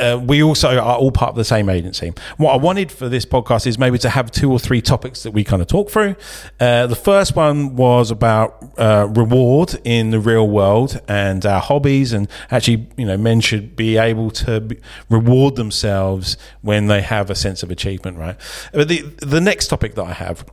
uh, 0.00 0.18
we 0.18 0.42
also 0.42 0.78
are 0.78 0.96
all 0.96 1.12
part 1.12 1.30
of 1.30 1.36
the 1.36 1.44
same 1.44 1.68
agency. 1.68 2.12
What 2.38 2.52
I 2.52 2.56
wanted 2.56 2.90
for 2.90 3.08
this 3.08 3.24
podcast 3.24 3.66
is 3.66 3.78
maybe 3.78 3.98
to 3.98 4.08
have 4.08 4.30
two 4.30 4.50
or 4.50 4.58
three 4.58 4.80
topics 4.80 5.22
that 5.22 5.32
we 5.32 5.44
kind 5.44 5.60
of 5.60 5.68
talk 5.68 5.90
through. 5.90 6.16
Uh, 6.58 6.86
the 6.86 6.96
first 6.96 7.36
one 7.36 7.76
was 7.76 8.10
about 8.10 8.72
uh, 8.78 9.08
reward 9.10 9.78
in 9.84 10.10
the 10.10 10.18
real 10.20 10.48
world 10.48 11.00
and 11.06 11.44
our 11.44 11.60
hobbies, 11.60 12.12
and 12.12 12.28
actually, 12.50 12.88
you 12.96 13.06
know, 13.06 13.16
men 13.16 13.40
should 13.40 13.76
be 13.76 13.96
able 13.98 14.30
to 14.30 14.60
be, 14.60 14.78
reward 15.08 15.56
themselves 15.56 16.36
when 16.62 16.86
they 16.86 17.02
have 17.02 17.30
a 17.30 17.34
sense 17.34 17.62
of 17.62 17.70
achievement, 17.70 18.16
right? 18.16 18.36
But 18.72 18.88
the 18.88 19.02
the 19.18 19.40
next 19.40 19.68
topic 19.68 19.94
that 19.96 20.04
I 20.04 20.12
have 20.12 20.44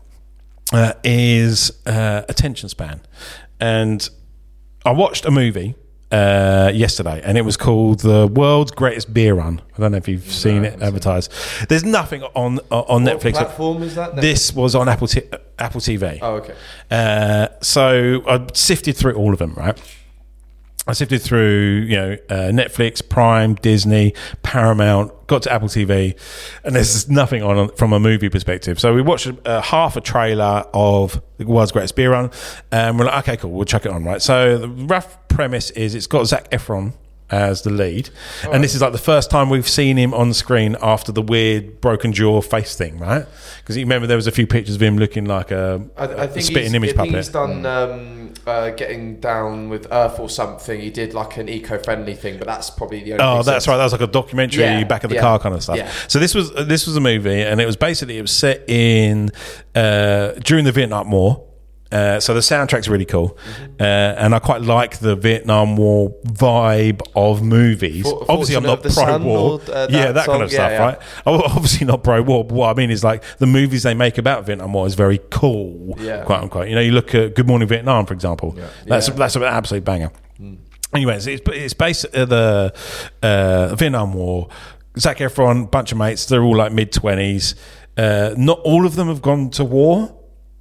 uh, 0.73 0.93
is 1.03 1.71
uh, 1.85 2.23
attention 2.27 2.69
span, 2.69 3.01
and 3.59 4.07
I 4.85 4.91
watched 4.91 5.25
a 5.25 5.31
movie 5.31 5.75
uh, 6.11 6.71
yesterday, 6.73 7.21
and 7.23 7.37
it 7.37 7.41
was 7.43 7.57
called 7.57 7.99
"The 7.99 8.27
World's 8.27 8.71
Greatest 8.71 9.13
Beer 9.13 9.33
Run." 9.35 9.61
I 9.77 9.81
don't 9.81 9.91
know 9.91 9.97
if 9.97 10.07
you've 10.07 10.31
seen 10.31 10.63
it 10.65 10.81
advertised. 10.81 11.31
There's 11.69 11.83
nothing 11.83 12.23
on 12.23 12.59
on 12.71 13.03
What 13.03 13.19
Netflix. 13.19 13.33
platform 13.33 13.83
is 13.83 13.95
that? 13.95 14.15
This 14.15 14.53
was 14.53 14.73
on 14.75 14.87
Apple 14.89 15.07
T- 15.07 15.23
Apple 15.59 15.81
TV. 15.81 16.19
Oh, 16.21 16.35
okay. 16.35 16.55
Uh, 16.89 17.47
so 17.61 18.23
I 18.27 18.45
sifted 18.53 18.95
through 18.95 19.15
all 19.15 19.33
of 19.33 19.39
them, 19.39 19.53
right? 19.55 19.77
I 20.87 20.93
sifted 20.93 21.21
through, 21.21 21.85
you 21.87 21.95
know, 21.97 22.17
uh, 22.29 22.33
Netflix, 22.51 23.07
Prime, 23.07 23.55
Disney, 23.55 24.13
Paramount, 24.41 25.27
got 25.27 25.43
to 25.43 25.51
Apple 25.51 25.67
TV, 25.67 26.17
and 26.63 26.75
there's 26.75 27.09
nothing 27.09 27.43
on 27.43 27.69
from 27.75 27.91
a 27.91 27.99
movie 27.99 28.29
perspective. 28.29 28.79
So 28.79 28.93
we 28.93 29.01
watched 29.01 29.29
uh, 29.45 29.61
half 29.61 29.97
a 29.97 30.01
trailer 30.01 30.65
of 30.73 31.21
the 31.37 31.45
world's 31.45 31.73
greatest 31.73 31.95
beer 31.97 32.11
run, 32.11 32.31
and 32.71 32.97
we're 32.97 33.05
like, 33.05 33.27
okay, 33.27 33.37
cool, 33.37 33.51
we'll 33.51 33.65
chuck 33.65 33.85
it 33.85 33.91
on, 33.91 34.05
right? 34.05 34.21
So 34.21 34.57
the 34.57 34.69
rough 34.69 35.27
premise 35.27 35.71
is 35.71 35.93
it's 35.93 36.07
got 36.07 36.25
Zac 36.25 36.49
Efron 36.51 36.93
as 37.29 37.63
the 37.63 37.69
lead, 37.69 38.09
and 38.51 38.63
this 38.63 38.73
is 38.73 38.81
like 38.81 38.93
the 38.93 38.97
first 38.97 39.29
time 39.29 39.49
we've 39.49 39.67
seen 39.67 39.97
him 39.97 40.13
on 40.13 40.33
screen 40.33 40.75
after 40.81 41.11
the 41.11 41.21
weird 41.21 41.81
broken 41.81 42.13
jaw 42.13 42.41
face 42.41 42.75
thing, 42.75 42.97
right? 42.99 43.25
Because 43.59 43.75
you 43.75 43.83
remember 43.83 44.07
there 44.07 44.15
was 44.15 44.27
a 44.27 44.31
few 44.31 44.47
pictures 44.47 44.75
of 44.75 44.81
him 44.81 44.97
looking 44.97 45.25
like 45.25 45.51
a, 45.51 45.83
I, 45.97 46.03
I 46.05 46.23
a 46.23 46.27
think 46.29 46.45
spitting 46.45 46.63
he's, 46.63 46.73
image 46.75 46.89
I 46.91 46.93
think 46.93 46.97
puppet. 47.11 47.15
he's 47.15 47.29
done 47.29 47.65
um, 47.65 48.33
uh, 48.45 48.69
getting 48.69 49.19
down 49.19 49.67
with 49.67 49.87
Earth 49.91 50.19
or 50.19 50.29
something. 50.29 50.79
He 50.79 50.89
did 50.89 51.13
like 51.13 51.35
an 51.35 51.49
eco-friendly 51.49 52.15
thing, 52.15 52.37
but 52.37 52.47
that's 52.47 52.69
probably 52.69 53.03
the 53.03 53.13
only. 53.13 53.23
Oh, 53.25 53.43
that's 53.43 53.67
right. 53.67 53.75
That 53.75 53.83
was 53.83 53.91
like 53.91 54.01
a 54.01 54.07
documentary, 54.07 54.63
Yeah, 54.63 54.83
back 54.85 55.03
of 55.03 55.09
the 55.09 55.15
yeah, 55.17 55.21
car 55.21 55.37
kind 55.39 55.53
of 55.53 55.61
stuff. 55.63 55.75
yeah. 55.77 55.91
So 56.07 56.19
this 56.19 56.33
was 56.33 56.53
this 56.53 56.87
was 56.87 56.95
a 56.95 57.01
movie, 57.01 57.41
and 57.41 57.59
it 57.59 57.65
was 57.65 57.75
basically 57.75 58.17
it 58.17 58.21
was 58.21 58.31
set 58.31 58.63
in 58.69 59.31
uh, 59.75 60.31
during 60.43 60.63
the 60.63 60.71
Vietnam 60.71 61.11
War. 61.11 61.43
Uh, 61.91 62.19
so 62.19 62.33
the 62.33 62.41
soundtrack's 62.41 62.89
really 62.89 63.05
cool, 63.05 63.29
Mm-hmm. 63.29 63.73
uh, 63.81 63.83
and 64.23 64.35
I 64.35 64.39
quite 64.39 64.61
like 64.61 64.97
the 64.99 65.15
Vietnam 65.15 65.77
War 65.77 66.09
vibe 66.25 67.01
of 67.15 67.41
movies. 67.41 68.03
For- 68.03 68.25
obviously, 68.29 68.55
I'm 68.57 68.63
not 68.63 68.81
pro 68.81 68.91
Sun 68.91 69.23
war. 69.23 69.61
or, 69.67 69.73
uh, 69.73 69.87
yeah, 69.89 70.07
that 70.07 70.15
that 70.15 70.25
kind 70.25 70.35
song? 70.37 70.41
of 70.43 70.51
stuff, 70.51 70.71
Yeah, 70.71 70.77
yeah. 70.79 70.85
right? 70.85 70.99
I'm 71.25 71.41
obviously 71.55 71.85
not 71.87 72.03
pro 72.03 72.21
war, 72.21 72.43
but 72.43 72.53
what 72.55 72.69
I 72.69 72.73
mean 72.73 72.91
is 72.91 73.03
like 73.03 73.23
the 73.37 73.45
movies 73.47 73.83
they 73.83 73.93
make 73.93 74.17
about 74.17 74.45
Vietnam 74.45 74.73
War 74.73 74.85
is 74.85 74.95
very 74.95 75.19
cool, 75.29 75.95
Yeah. 75.99 76.23
quote 76.23 76.41
unquote. 76.41 76.67
You 76.67 76.75
know, 76.75 76.81
you 76.81 76.91
look 76.91 77.15
at 77.15 77.35
Good 77.35 77.47
Morning 77.47 77.67
Vietnam, 77.67 78.05
for 78.05 78.13
example. 78.13 78.57
That's 78.85 79.07
Yeah. 79.07 79.13
that's 79.15 79.35
an 79.37 79.43
absolute 79.43 79.85
banger. 79.85 80.11
Anyways, 80.93 81.27
it's 81.27 81.41
it's 81.47 81.73
based 81.73 82.05
uh, 82.15 82.25
the 82.25 82.73
uh, 83.23 83.75
Vietnam 83.75 84.13
War. 84.13 84.49
Zac 84.97 85.17
Efron, 85.19 85.69
bunch 85.69 85.91
of 85.91 85.97
mates. 85.97 86.25
They're 86.25 86.41
all 86.43 86.55
like 86.55 86.71
mid 86.71 86.91
twenties. 86.91 87.55
Uh, 87.97 88.33
not 88.37 88.59
all 88.59 88.85
of 88.85 88.95
them 88.95 89.07
have 89.07 89.21
gone 89.21 89.49
to 89.51 89.63
war. 89.63 90.13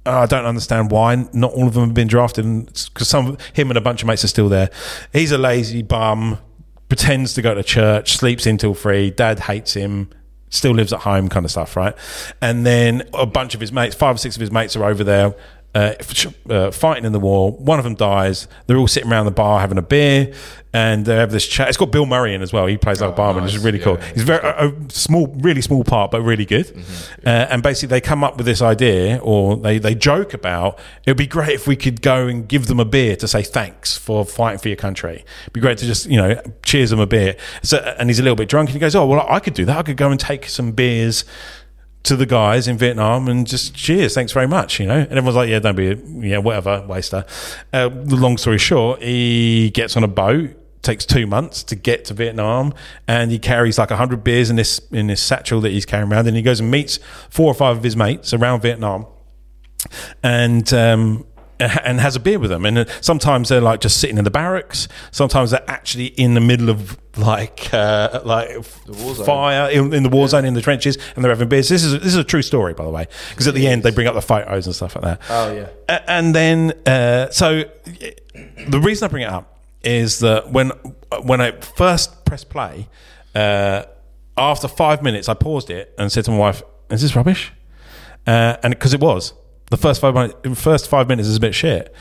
I 0.07 0.25
don't 0.25 0.45
understand 0.45 0.91
why 0.91 1.27
not 1.33 1.53
all 1.53 1.67
of 1.67 1.73
them 1.73 1.85
have 1.85 1.93
been 1.93 2.07
drafted 2.07 2.65
because 2.93 3.07
some 3.07 3.37
him 3.53 3.69
and 3.69 3.77
a 3.77 3.81
bunch 3.81 4.01
of 4.01 4.07
mates 4.07 4.23
are 4.23 4.29
still 4.29 4.49
there. 4.49 4.69
He's 5.13 5.31
a 5.31 5.37
lazy 5.37 5.81
bum, 5.81 6.39
pretends 6.89 7.33
to 7.35 7.41
go 7.41 7.53
to 7.53 7.63
church, 7.63 8.17
sleeps 8.17 8.45
in 8.45 8.57
till 8.57 8.73
three. 8.73 9.11
Dad 9.11 9.39
hates 9.41 9.73
him, 9.73 10.09
still 10.49 10.71
lives 10.71 10.93
at 10.93 11.01
home, 11.01 11.29
kind 11.29 11.45
of 11.45 11.51
stuff, 11.51 11.75
right? 11.75 11.95
And 12.41 12.65
then 12.65 13.03
a 13.13 13.25
bunch 13.25 13.53
of 13.53 13.61
his 13.61 13.71
mates, 13.71 13.95
five 13.95 14.15
or 14.15 14.19
six 14.19 14.35
of 14.35 14.41
his 14.41 14.51
mates, 14.51 14.75
are 14.75 14.85
over 14.85 15.03
there 15.03 15.35
uh, 15.75 15.93
uh, 16.49 16.71
fighting 16.71 17.05
in 17.05 17.11
the 17.11 17.19
war. 17.19 17.51
One 17.51 17.77
of 17.77 17.83
them 17.83 17.93
dies. 17.95 18.47
They're 18.65 18.77
all 18.77 18.87
sitting 18.87 19.11
around 19.11 19.25
the 19.25 19.31
bar 19.31 19.59
having 19.59 19.77
a 19.77 19.81
beer, 19.83 20.33
and 20.73 21.05
they 21.05 21.15
have 21.15 21.29
this 21.31 21.45
chat. 21.47 21.67
It's 21.67 21.77
got 21.77 21.91
Bill 21.91 22.07
Murray 22.07 22.33
in 22.33 22.41
as 22.41 22.51
well. 22.51 22.65
He 22.65 22.77
plays 22.77 22.99
like 22.99 23.11
Oh, 23.11 23.15
barman, 23.15 23.43
which 23.43 23.53
is 23.53 23.63
really 23.63 23.77
Yeah, 23.77 23.83
cool. 23.83 23.95
he's 23.97 24.13
He's 24.15 24.23
very 24.23 24.43
a, 24.47 24.69
a 24.69 24.73
small, 24.89 25.27
really 25.27 25.61
small 25.61 25.83
part, 25.83 26.09
but 26.09 26.21
really 26.21 26.45
good. 26.45 26.65
Mm-hmm. 26.67 27.27
Uh, 27.27 27.29
and 27.29 27.61
basically, 27.61 27.89
they 27.89 28.01
come 28.01 28.23
up 28.23 28.37
with 28.37 28.45
this 28.47 28.61
idea, 28.61 29.17
or 29.21 29.55
they 29.55 29.77
they 29.77 29.93
joke 29.93 30.33
about 30.33 30.79
it 31.05 31.11
would 31.11 31.17
be 31.17 31.27
great 31.27 31.49
if 31.53 31.67
we 31.67 31.75
could 31.75 32.01
go 32.01 32.25
and 32.27 32.47
give 32.47 32.65
them 32.67 32.79
a 32.79 32.85
beer 32.85 33.15
to 33.17 33.27
say 33.27 33.43
thanks 33.43 33.95
for 33.97 34.25
fighting 34.25 34.59
for 34.59 34.69
your 34.69 34.77
country. 34.77 35.23
It'd 35.43 35.53
be 35.53 35.59
great 35.61 35.77
to 35.79 35.85
just 35.85 36.07
you 36.07 36.17
know 36.17 36.41
cheers 36.63 36.89
them 36.89 36.99
a 36.99 37.05
beer. 37.07 37.35
So, 37.61 37.77
and 37.99 38.09
he's 38.09 38.19
a 38.19 38.23
little 38.23 38.35
bit 38.35 38.49
drunk, 38.49 38.69
and 38.69 38.73
he 38.73 38.79
goes, 38.79 38.95
"Oh 38.95 39.05
well, 39.05 39.25
I 39.29 39.39
could 39.39 39.53
do 39.53 39.65
that. 39.65 39.77
I 39.77 39.83
could 39.83 39.97
go 39.97 40.09
and 40.09 40.19
take 40.19 40.49
some 40.49 40.71
beers." 40.71 41.23
To 42.03 42.15
the 42.15 42.25
guys 42.25 42.67
in 42.67 42.77
Vietnam 42.77 43.27
and 43.27 43.45
just 43.45 43.75
cheers, 43.75 44.13
thanks 44.13 44.31
very 44.31 44.47
much, 44.47 44.79
you 44.79 44.85
know. 44.85 44.99
And 44.99 45.11
everyone's 45.11 45.35
like, 45.35 45.49
yeah, 45.49 45.59
don't 45.59 45.75
be, 45.75 46.01
yeah, 46.27 46.37
whatever, 46.37 46.85
waster. 46.87 47.25
Uh, 47.73 47.89
the 47.89 48.15
long 48.15 48.37
story 48.37 48.57
short, 48.57 49.01
he 49.01 49.69
gets 49.71 49.97
on 49.97 50.03
a 50.03 50.07
boat, 50.07 50.55
takes 50.81 51.05
two 51.05 51.27
months 51.27 51.63
to 51.63 51.75
get 51.75 52.05
to 52.05 52.13
Vietnam, 52.13 52.73
and 53.07 53.29
he 53.29 53.37
carries 53.39 53.77
like 53.77 53.89
hundred 53.89 54.23
beers 54.23 54.49
in 54.49 54.55
this 54.55 54.79
in 54.91 55.07
this 55.07 55.21
satchel 55.21 55.59
that 55.61 55.71
he's 55.71 55.85
carrying 55.85 56.11
around. 56.11 56.27
And 56.27 56.37
he 56.37 56.41
goes 56.41 56.61
and 56.61 56.71
meets 56.71 56.99
four 57.29 57.51
or 57.51 57.53
five 57.53 57.77
of 57.77 57.83
his 57.83 57.97
mates 57.97 58.33
around 58.33 58.61
Vietnam, 58.61 59.05
and 60.23 60.71
um, 60.73 61.26
and 61.83 61.99
has 61.99 62.15
a 62.15 62.19
beer 62.19 62.39
with 62.39 62.49
them. 62.49 62.65
And 62.65 62.79
uh, 62.79 62.85
sometimes 63.01 63.49
they're 63.49 63.61
like 63.61 63.81
just 63.81 63.99
sitting 63.99 64.17
in 64.17 64.23
the 64.23 64.31
barracks. 64.31 64.87
Sometimes 65.11 65.51
they're 65.51 65.63
actually 65.67 66.07
in 66.07 66.33
the 66.33 66.41
middle 66.41 66.69
of 66.69 66.97
like 67.17 67.73
uh, 67.73 68.21
like 68.23 68.63
fire 68.63 69.69
in, 69.71 69.93
in 69.93 70.03
the 70.03 70.09
war 70.09 70.27
zone 70.27 70.45
in 70.45 70.53
the 70.53 70.61
trenches, 70.61 70.97
and 71.15 71.23
they're 71.23 71.31
having 71.31 71.49
beers. 71.49 71.69
This 71.69 71.83
is 71.83 71.93
this 71.93 72.05
is 72.05 72.15
a 72.15 72.23
true 72.23 72.41
story, 72.41 72.73
by 72.73 72.83
the 72.83 72.91
way, 72.91 73.07
because 73.29 73.47
at 73.47 73.55
the 73.55 73.67
end 73.67 73.83
they 73.83 73.91
bring 73.91 74.07
up 74.07 74.13
the 74.13 74.21
photos 74.21 74.67
and 74.67 74.75
stuff 74.75 74.95
like 74.95 75.03
that. 75.03 75.21
Oh 75.29 75.51
yeah. 75.51 76.01
And 76.07 76.35
then 76.35 76.73
uh, 76.85 77.29
so 77.31 77.63
the 78.67 78.79
reason 78.79 79.05
I 79.05 79.09
bring 79.09 79.23
it 79.23 79.31
up 79.31 79.59
is 79.83 80.19
that 80.19 80.51
when 80.51 80.69
when 81.23 81.41
I 81.41 81.51
first 81.51 82.25
pressed 82.25 82.49
play, 82.49 82.87
uh, 83.33 83.83
after 84.37 84.67
five 84.67 85.01
minutes, 85.01 85.27
I 85.27 85.33
paused 85.33 85.69
it 85.69 85.95
and 85.97 86.11
said 86.11 86.25
to 86.25 86.31
my 86.31 86.37
wife, 86.37 86.61
"Is 86.91 87.01
this 87.01 87.15
rubbish?" 87.15 87.51
Uh, 88.27 88.57
and 88.61 88.73
because 88.73 88.93
it 88.93 88.99
was 88.99 89.33
the 89.69 89.77
first 89.77 89.99
five 89.99 90.13
minutes, 90.13 90.61
first 90.61 90.87
five 90.87 91.07
minutes 91.07 91.27
is 91.27 91.35
a 91.35 91.39
bit 91.39 91.53
shit, 91.53 91.93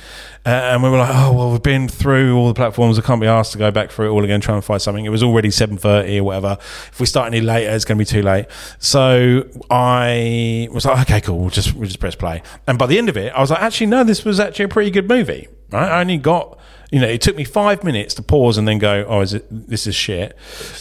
uh, 0.45 0.49
and 0.49 0.83
we 0.83 0.89
were 0.89 0.99
like, 0.99 1.11
"Oh 1.13 1.33
well, 1.33 1.51
we've 1.51 1.63
been 1.63 1.89
through 1.89 2.37
all 2.37 2.47
the 2.47 2.55
platforms. 2.55 2.99
I 2.99 3.03
can't 3.03 3.21
be 3.21 3.27
asked 3.27 3.53
to 3.53 3.59
go 3.59 3.71
back 3.73 3.91
through 3.91 4.07
it 4.07 4.11
all 4.11 4.23
again, 4.23 4.41
try 4.41 4.55
and 4.55 4.65
find 4.65 4.81
something." 4.81 5.05
It 5.05 5.09
was 5.11 5.23
already 5.23 5.51
seven 5.51 5.77
thirty 5.77 6.19
or 6.19 6.25
whatever. 6.25 6.59
If 6.61 7.01
we 7.01 7.07
start 7.07 7.27
any 7.27 7.41
later, 7.41 7.71
it's 7.71 7.85
going 7.85 7.99
to 7.99 8.03
be 8.03 8.07
too 8.07 8.23
late. 8.23 8.47
So 8.79 9.49
I 9.69 10.69
was 10.71 10.85
like, 10.85 11.01
"Okay, 11.11 11.21
cool. 11.21 11.39
We'll 11.39 11.51
just 11.51 11.75
we'll 11.75 11.87
just 11.87 11.99
press 11.99 12.15
play." 12.15 12.43
And 12.69 12.79
by 12.79 12.87
the 12.87 12.99
end 12.99 13.09
of 13.09 13.17
it, 13.17 13.33
I 13.33 13.41
was 13.41 13.51
like, 13.51 13.63
"Actually, 13.63 13.89
no, 13.89 14.05
this 14.05 14.25
was 14.25 14.39
actually 14.39 14.67
a 14.67 14.69
pretty 14.69 14.91
good 14.91 15.09
movie." 15.09 15.49
Right? 15.73 15.89
I 15.89 16.01
only 16.01 16.19
got. 16.19 16.59
You 16.91 17.01
know, 17.01 17.09
it 17.09 17.21
took 17.21 17.37
me 17.37 17.45
five 17.45 17.83
minutes 17.83 18.15
to 18.15 18.23
pause 18.23 18.59
and 18.59 18.67
then 18.69 18.79
go, 18.79 19.05
"Oh, 19.09 19.21
is 19.21 19.35
it? 19.35 19.47
This 19.51 19.87
is 19.87 19.95
shit." 19.95 20.37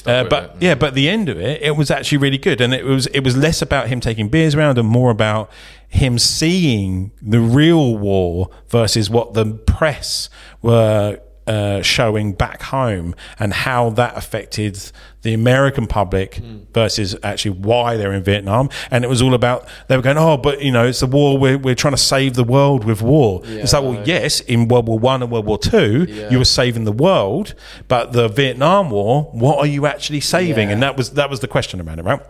Uh, 0.06 0.24
but 0.24 0.56
yeah, 0.60 0.76
but 0.76 0.94
the 0.94 1.10
end 1.10 1.30
of 1.30 1.40
it, 1.40 1.62
it 1.62 1.76
was 1.76 1.90
actually 1.90 2.20
really 2.20 2.38
good, 2.38 2.62
and 2.62 2.74
it 2.74 2.86
was 2.86 3.08
it 3.08 3.22
was 3.22 3.36
less 3.36 3.62
about 3.62 3.88
him 3.88 4.00
taking 4.00 4.30
beers 4.30 4.54
around 4.56 4.78
and 4.78 4.88
more 4.88 5.10
about 5.10 5.50
him 5.88 6.20
seeing 6.20 7.12
the 7.22 7.40
real 7.40 7.98
war 7.98 8.50
versus 8.68 9.10
what 9.10 9.34
the 9.34 9.46
press 9.46 10.30
were 10.62 11.20
uh, 11.48 11.82
showing 11.82 12.34
back 12.34 12.62
home, 12.64 13.14
and 13.40 13.54
how 13.54 13.90
that 13.92 14.18
affected 14.18 14.92
the 15.22 15.34
American 15.34 15.88
public 15.88 16.40
versus 16.74 17.16
actually 17.24 17.52
why 17.52 17.98
they're 17.98 18.14
in 18.14 18.24
Vietnam. 18.24 18.70
And 18.92 19.04
it 19.04 19.08
was 19.08 19.22
all 19.22 19.34
about 19.34 19.68
they 19.88 19.96
were 19.96 20.04
going, 20.04 20.18
oh, 20.18 20.38
but 20.38 20.62
you 20.62 20.72
know, 20.72 20.86
it's 20.88 21.00
the 21.00 21.08
war. 21.08 21.38
We're 21.38 21.58
we're 21.58 21.76
trying 21.76 21.94
to 21.94 21.98
save 22.02 22.34
the 22.36 22.44
world 22.44 22.84
with 22.84 23.02
war. 23.02 23.42
it's 23.46 23.74
like, 23.74 23.84
well, 23.84 24.02
yes, 24.06 24.40
in 24.42 24.68
World 24.68 24.88
War 24.88 25.00
One 25.00 25.22
and 25.24 25.32
World 25.32 25.46
War 25.46 25.58
Two, 25.58 26.06
Yeah. 26.10 26.30
you 26.32 26.38
were 26.40 26.46
saving 26.46 26.84
the 26.86 26.92
world, 26.92 27.54
but 27.88 28.14
the 28.14 28.28
Vietnam 28.28 28.90
War, 28.90 29.24
what 29.32 29.58
are 29.60 29.68
you 29.68 29.86
actually 29.86 30.22
saving? 30.22 30.68
Yeah. 30.70 30.74
And 30.74 30.84
that 30.84 30.98
was 30.98 31.12
that 31.12 31.30
was 31.30 31.40
the 31.40 31.48
question 31.48 31.80
around 31.82 32.00
it, 32.00 32.06
right? 32.06 32.22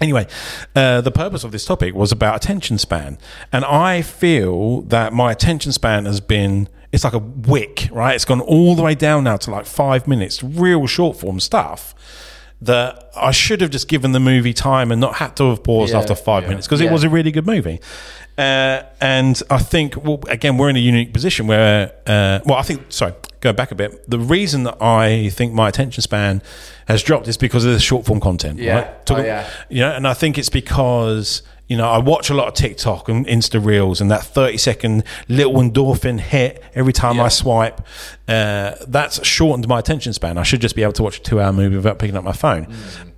Anyway, 0.00 0.26
uh, 0.74 1.00
the 1.00 1.12
purpose 1.12 1.44
of 1.44 1.52
this 1.52 1.64
topic 1.64 1.94
was 1.94 2.10
about 2.12 2.34
attention 2.34 2.76
span, 2.78 3.18
and 3.52 3.64
I 3.64 4.02
feel 4.02 4.80
that 4.82 5.12
my 5.12 5.30
attention 5.30 5.70
span 5.72 6.06
has 6.06 6.20
been 6.20 6.68
it's 6.92 7.04
like 7.04 7.14
a 7.14 7.18
wick, 7.18 7.88
right? 7.90 8.14
It's 8.14 8.24
gone 8.26 8.40
all 8.40 8.74
the 8.74 8.82
way 8.82 8.94
down 8.94 9.24
now 9.24 9.36
to 9.38 9.50
like 9.50 9.66
five 9.66 10.06
minutes, 10.06 10.42
real 10.42 10.86
short 10.86 11.16
form 11.18 11.40
stuff. 11.40 11.94
That 12.60 13.10
I 13.16 13.32
should 13.32 13.60
have 13.60 13.70
just 13.70 13.88
given 13.88 14.12
the 14.12 14.20
movie 14.20 14.52
time 14.52 14.92
and 14.92 15.00
not 15.00 15.16
had 15.16 15.34
to 15.38 15.50
have 15.50 15.64
paused 15.64 15.92
Yeah, 15.92 15.98
after 15.98 16.14
five 16.14 16.44
yeah. 16.44 16.50
minutes 16.50 16.68
because 16.68 16.80
it 16.80 16.84
Yeah. 16.84 16.92
was 16.92 17.02
a 17.02 17.08
really 17.08 17.32
good 17.32 17.44
movie. 17.44 17.80
Uh, 18.38 18.82
and 19.00 19.42
I 19.50 19.58
think, 19.58 19.96
well, 20.04 20.20
again, 20.28 20.56
we're 20.58 20.70
in 20.70 20.76
a 20.76 20.78
unique 20.78 21.12
position 21.12 21.48
where, 21.48 21.90
uh, 22.06 22.38
well, 22.44 22.58
I 22.58 22.62
think, 22.62 22.82
sorry, 22.90 23.14
go 23.40 23.52
back 23.52 23.72
a 23.72 23.74
bit. 23.74 24.08
The 24.08 24.18
reason 24.20 24.62
that 24.62 24.80
I 24.80 25.30
think 25.30 25.52
my 25.54 25.68
attention 25.68 26.02
span 26.02 26.40
has 26.86 27.02
dropped 27.02 27.26
is 27.26 27.36
because 27.36 27.64
of 27.64 27.72
the 27.72 27.80
short 27.80 28.06
form 28.06 28.20
content. 28.20 28.60
Yeah. 28.60 28.76
Right? 28.76 29.06
Talk- 29.06 29.18
Oh, 29.18 29.22
yeah. 29.24 29.48
You 29.68 29.80
know, 29.80 29.92
and 29.94 30.06
I 30.06 30.14
think 30.14 30.38
it's 30.38 30.48
because, 30.48 31.42
you 31.68 31.76
know, 31.76 31.88
I 31.88 31.98
watch 31.98 32.28
a 32.28 32.34
lot 32.34 32.48
of 32.48 32.54
TikTok 32.54 33.08
and 33.08 33.26
Insta 33.26 33.64
Reels 33.64 34.00
and 34.00 34.10
that 34.10 34.24
30 34.24 34.56
second 34.58 35.04
little 35.28 35.54
endorphin 35.54 36.20
hit 36.20 36.62
every 36.74 36.92
time 36.92 37.18
I 37.18 37.24
Yeah. 37.24 37.28
swipe. 37.28 37.80
Uh, 38.28 38.72
that's 38.88 39.24
shortened 39.26 39.66
my 39.68 39.78
attention 39.78 40.12
span. 40.12 40.36
I 40.38 40.42
should 40.42 40.60
just 40.60 40.76
be 40.76 40.82
able 40.82 40.92
to 40.94 41.02
watch 41.02 41.18
a 41.18 41.22
two 41.22 41.40
hour 41.40 41.52
movie 41.52 41.76
without 41.76 41.98
picking 41.98 42.16
up 42.16 42.24
my 42.24 42.32
phone. 42.32 42.66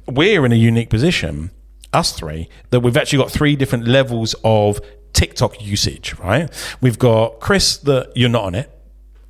We're 0.06 0.44
in 0.46 0.52
a 0.52 0.56
unique 0.56 0.90
position, 0.90 1.50
us 1.92 2.12
three, 2.12 2.48
that 2.70 2.80
we've 2.80 2.96
actually 2.96 3.18
got 3.18 3.30
three 3.32 3.56
different 3.56 3.88
levels 3.88 4.34
of 4.44 4.80
TikTok 5.14 5.60
usage, 5.64 6.14
right? 6.18 6.48
We've 6.80 6.98
got 6.98 7.40
Chris, 7.40 7.76
that 7.78 8.12
you're 8.14 8.28
not 8.28 8.44
on 8.44 8.54
it. 8.54 8.70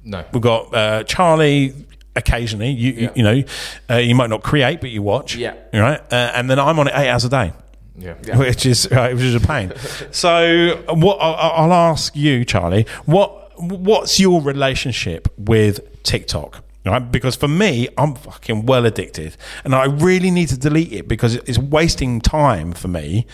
No. 0.05 0.24
We've 0.33 0.42
got 0.42 0.74
uh, 0.74 1.05
Charlie. 1.05 1.72
Occasionally, 2.16 2.70
you 2.70 2.92
you, 2.92 3.11
you 3.16 3.22
know, 3.24 3.42
uh, 3.90 3.96
you 3.96 4.14
might 4.14 4.31
not 4.31 4.40
create, 4.44 4.81
but 4.81 4.90
you 4.90 5.03
watch. 5.03 5.35
Yeah. 5.35 5.55
right. 5.72 6.00
Uh, 6.12 6.31
and 6.37 6.48
then 6.48 6.61
I'm 6.61 6.79
on 6.79 6.87
it 6.87 6.92
eight 6.94 7.09
hours 7.09 7.24
a 7.24 7.29
day, 7.29 7.53
Yeah. 7.97 8.15
which 8.37 8.67
is 8.67 8.87
uh, 8.87 9.11
which 9.11 9.23
is 9.23 9.35
a 9.35 9.41
pain. 9.41 9.73
so, 10.11 10.83
what 10.89 11.17
I'll, 11.17 11.65
I'll 11.65 11.73
ask 11.73 12.15
you, 12.17 12.45
Charlie, 12.45 12.87
what 13.05 13.59
what's 13.59 14.19
your 14.19 14.41
relationship 14.43 15.29
with 15.39 16.03
TikTok? 16.03 16.63
Right? 16.85 16.99
Because 16.99 17.35
for 17.35 17.49
me, 17.49 17.89
I'm 17.97 18.15
fucking 18.15 18.67
well 18.67 18.85
addicted, 18.85 19.37
and 19.65 19.75
I 19.75 19.85
really 19.85 20.31
need 20.31 20.49
to 20.49 20.59
delete 20.59 20.93
it 20.93 21.09
because 21.09 21.37
it's 21.37 21.57
wasting 21.57 22.21
time 22.21 22.73
for 22.73 22.89
me. 22.89 23.27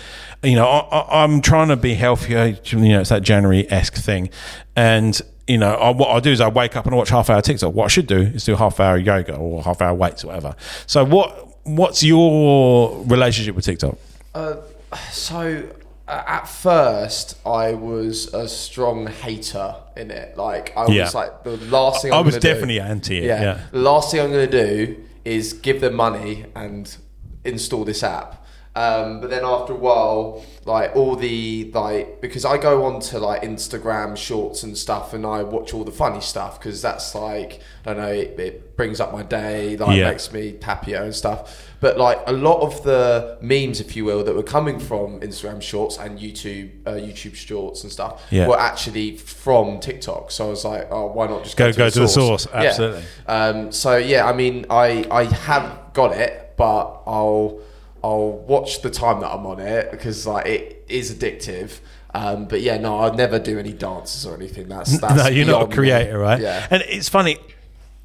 You 0.43 0.55
know, 0.55 0.67
I, 0.67 1.25
I'm 1.25 1.41
trying 1.41 1.69
to 1.69 1.77
be 1.77 1.95
healthier. 1.95 2.57
You 2.65 2.79
know, 2.79 3.01
it's 3.01 3.11
that 3.11 3.23
January 3.23 3.69
esque 3.73 3.97
thing, 3.97 4.31
and 4.77 5.21
you 5.49 5.59
know, 5.59 5.75
I, 5.75 5.91
what 5.91 6.11
I 6.11 6.21
do 6.21 6.31
is 6.31 6.41
I 6.41 6.49
wake 6.49 6.77
up 6.77 6.85
and 6.85 6.95
I 6.95 6.99
watch 6.99 7.09
half 7.09 7.29
hour 7.29 7.43
TikTok. 7.43 7.75
What 7.75 7.87
I 7.87 7.89
should 7.89 8.07
do 8.07 8.19
is 8.21 8.45
do 8.45 8.55
half 8.55 8.79
hour 8.79 8.97
yoga 8.97 9.35
or 9.35 9.65
half 9.65 9.83
hour 9.83 9.95
weights 9.95 10.23
or 10.23 10.29
whatever. 10.29 10.55
So, 10.87 11.05
what 11.05 11.49
what's 11.65 12.05
your 12.05 13.05
relationship 13.07 13.57
with 13.57 13.65
TikTok? 13.65 13.99
Uh, 14.35 14.57
so 15.13 15.69
uh, 16.09 16.23
at 16.27 16.49
first, 16.49 17.39
I 17.47 17.73
was 17.75 18.33
a 18.35 18.49
strong 18.49 19.07
hater 19.07 19.77
in 19.97 20.11
it. 20.11 20.37
Like 20.37 20.77
I 20.77 20.87
Yeah. 20.89 21.05
was 21.05 21.15
like 21.15 21.45
the 21.45 21.57
last 21.57 22.03
thing 22.03 22.13
I 22.13 22.19
I'm 22.19 22.25
was 22.25 22.35
gonna 22.35 22.41
do- 22.43 22.49
definitely 22.49 22.81
anti 22.81 23.19
it. 23.19 23.25
yeah. 23.25 23.43
yeah. 23.43 23.61
The 23.73 23.79
last 23.81 24.11
thing 24.11 24.21
I'm 24.21 24.31
going 24.33 24.51
to 24.51 24.67
do 24.67 25.05
is 25.25 25.53
give 25.53 25.81
them 25.81 25.95
money 25.95 26.47
and 26.57 26.97
install 27.45 27.85
this 27.85 28.03
app. 28.03 28.37
Um, 28.77 29.21
but 29.21 29.31
then 29.31 29.45
after 29.45 29.73
a 29.73 29.77
while, 29.77 30.45
like 30.65 30.95
all 30.95 31.17
the 31.17 31.71
like 31.75 32.21
because 32.21 32.45
I 32.45 32.57
go 32.57 32.85
on 32.85 33.01
to 33.01 33.19
like 33.19 33.43
Instagram 33.43 34.17
shorts 34.17 34.63
and 34.63 34.79
stuff, 34.79 35.13
and 35.13 35.27
I 35.27 35.43
watch 35.43 35.75
all 35.75 35.83
the 35.85 35.91
funny 35.91 36.21
stuff 36.21 36.59
because 36.59 36.81
that's 36.81 37.13
like 37.17 37.61
I 37.85 37.93
don't 37.95 37.97
know 38.03 38.13
it, 38.13 38.39
it 38.39 38.77
brings 38.77 39.01
up 39.01 39.13
my 39.13 39.25
day, 39.25 39.77
like 39.77 39.99
Yeah. 39.99 40.11
makes 40.11 40.33
me 40.33 40.57
happier 40.63 41.03
and 41.03 41.15
stuff. 41.15 41.70
But 41.81 41.97
like 41.97 42.19
a 42.27 42.33
lot 42.33 42.61
of 42.61 42.83
the 42.83 43.39
memes, 43.41 43.81
if 43.81 43.97
you 43.97 44.05
will, 44.05 44.23
that 44.25 44.35
were 44.35 44.43
coming 44.43 44.79
from 44.79 45.21
Instagram 45.21 45.63
Shorts 45.63 45.97
and 45.99 46.19
YouTube, 46.19 46.71
uh, 46.87 46.91
YouTube 46.93 47.35
Shorts 47.35 47.83
and 47.85 47.91
stuff, 47.91 48.23
Yeah. 48.31 48.47
were 48.49 48.59
actually 48.61 49.17
from 49.17 49.81
TikTok. 49.81 50.31
So 50.31 50.47
I 50.47 50.51
was 50.51 50.65
like, 50.65 50.89
oh, 50.91 51.07
why 51.07 51.27
not 51.27 51.43
just 51.45 51.57
Go- 51.57 51.69
go, 51.69 51.73
to, 51.73 51.79
go 51.79 51.85
the, 51.87 51.91
to 51.93 52.01
the 52.01 52.09
source? 52.09 52.43
source, 52.45 52.55
Yeah. 52.55 52.69
absolutely. 52.69 53.03
Um, 53.27 53.73
so 53.73 53.97
yeah, 53.97 54.27
I 54.27 54.33
mean, 54.35 54.67
I 54.69 55.07
I 55.11 55.25
have 55.25 55.79
got 55.95 56.13
it, 56.17 56.53
but 56.59 57.03
I'll 57.07 57.61
I'll 58.05 58.33
watch 58.33 58.83
the 58.83 58.91
time 58.91 59.21
that 59.21 59.31
I'm 59.33 59.47
on 59.47 59.61
it 59.61 59.91
because 59.91 60.27
like 60.27 60.47
it 60.47 60.85
is 60.89 61.15
addictive. 61.15 61.81
Um, 62.13 62.47
but 62.47 62.61
yeah, 62.61 62.77
no, 62.77 62.99
I'd 63.01 63.17
never 63.17 63.39
do 63.39 63.59
any 63.59 63.73
dances 63.73 64.27
or 64.27 64.35
anything. 64.35 64.69
That's, 64.69 64.99
that's 65.01 65.15
no, 65.15 65.29
you're 65.29 65.47
not 65.47 65.63
a 65.63 65.67
beyond 65.67 65.71
me. 65.71 65.77
creator, 65.77 66.19
right? 66.19 66.41
Yeah. 66.41 66.67
And 66.71 66.83
it's 66.89 67.09
funny. 67.09 67.39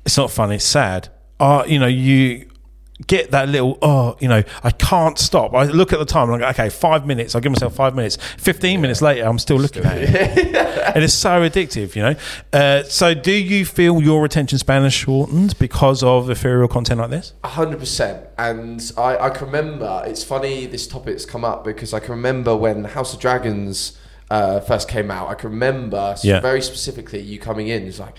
It's 0.06 0.16
not 0.16 0.30
funny. 0.32 0.56
It's 0.56 0.64
sad. 0.66 1.10
Uh, 1.40 1.64
you 1.68 1.80
know, 1.80 1.88
you 1.88 2.48
get 3.08 3.32
that 3.32 3.50
little 3.50 3.78
oh 3.82 4.16
you 4.22 4.28
know 4.30 4.42
I 4.64 4.72
can't 4.72 5.18
stop. 5.20 5.54
I 5.54 5.66
look 5.66 5.92
at 5.92 6.00
the 6.00 6.06
time 6.06 6.30
and 6.32 6.36
I 6.44 6.54
go 6.54 6.62
okay 6.62 6.70
five 6.70 7.06
minutes. 7.06 7.36
I 7.36 7.42
give 7.42 7.52
myself 7.52 7.76
five 7.76 7.94
minutes. 7.96 8.18
Fifteen 8.38 8.80
minutes 8.82 9.02
later, 9.02 9.26
I'm 9.26 9.38
still 9.40 9.58
looking 9.58 9.84
at 9.84 9.98
it, 9.98 10.56
and 10.96 11.04
it's 11.04 11.14
so 11.14 11.42
addictive. 11.42 11.96
You 11.96 12.02
know. 12.04 12.16
Uh, 12.54 12.84
so 12.84 13.14
do 13.14 13.32
you 13.34 13.66
feel 13.66 14.02
your 14.02 14.24
attention 14.24 14.58
span 14.60 14.86
is 14.86 14.94
shortened 14.94 15.60
because 15.60 16.04
of 16.04 16.30
ethereal 16.30 16.68
content 16.70 17.00
like 17.02 17.10
this? 17.10 17.34
A 17.44 17.50
hundred 17.50 17.80
percent. 17.80 18.26
And 18.38 18.82
I, 18.98 19.18
I 19.18 19.30
can 19.30 19.48
remember. 19.48 20.04
It's 20.08 20.24
funny 20.24 20.66
this 20.66 20.88
topic's 20.88 21.26
come 21.26 21.44
up 21.44 21.64
because 21.66 21.94
I 21.94 22.00
can 22.00 22.12
remember 22.12 22.56
when 22.56 22.86
House 22.86 23.14
of 23.14 23.20
Dragons 23.20 23.98
uh, 24.30 24.62
first 24.62 24.88
came 24.88 25.12
out. 25.12 25.28
I 25.30 25.34
can 25.34 25.50
remember 25.52 26.16
Yeah. 26.24 26.40
very 26.40 26.62
specifically 26.62 27.20
you 27.20 27.40
coming 27.40 27.68
in. 27.68 27.86
It's 27.88 28.00
like. 28.00 28.16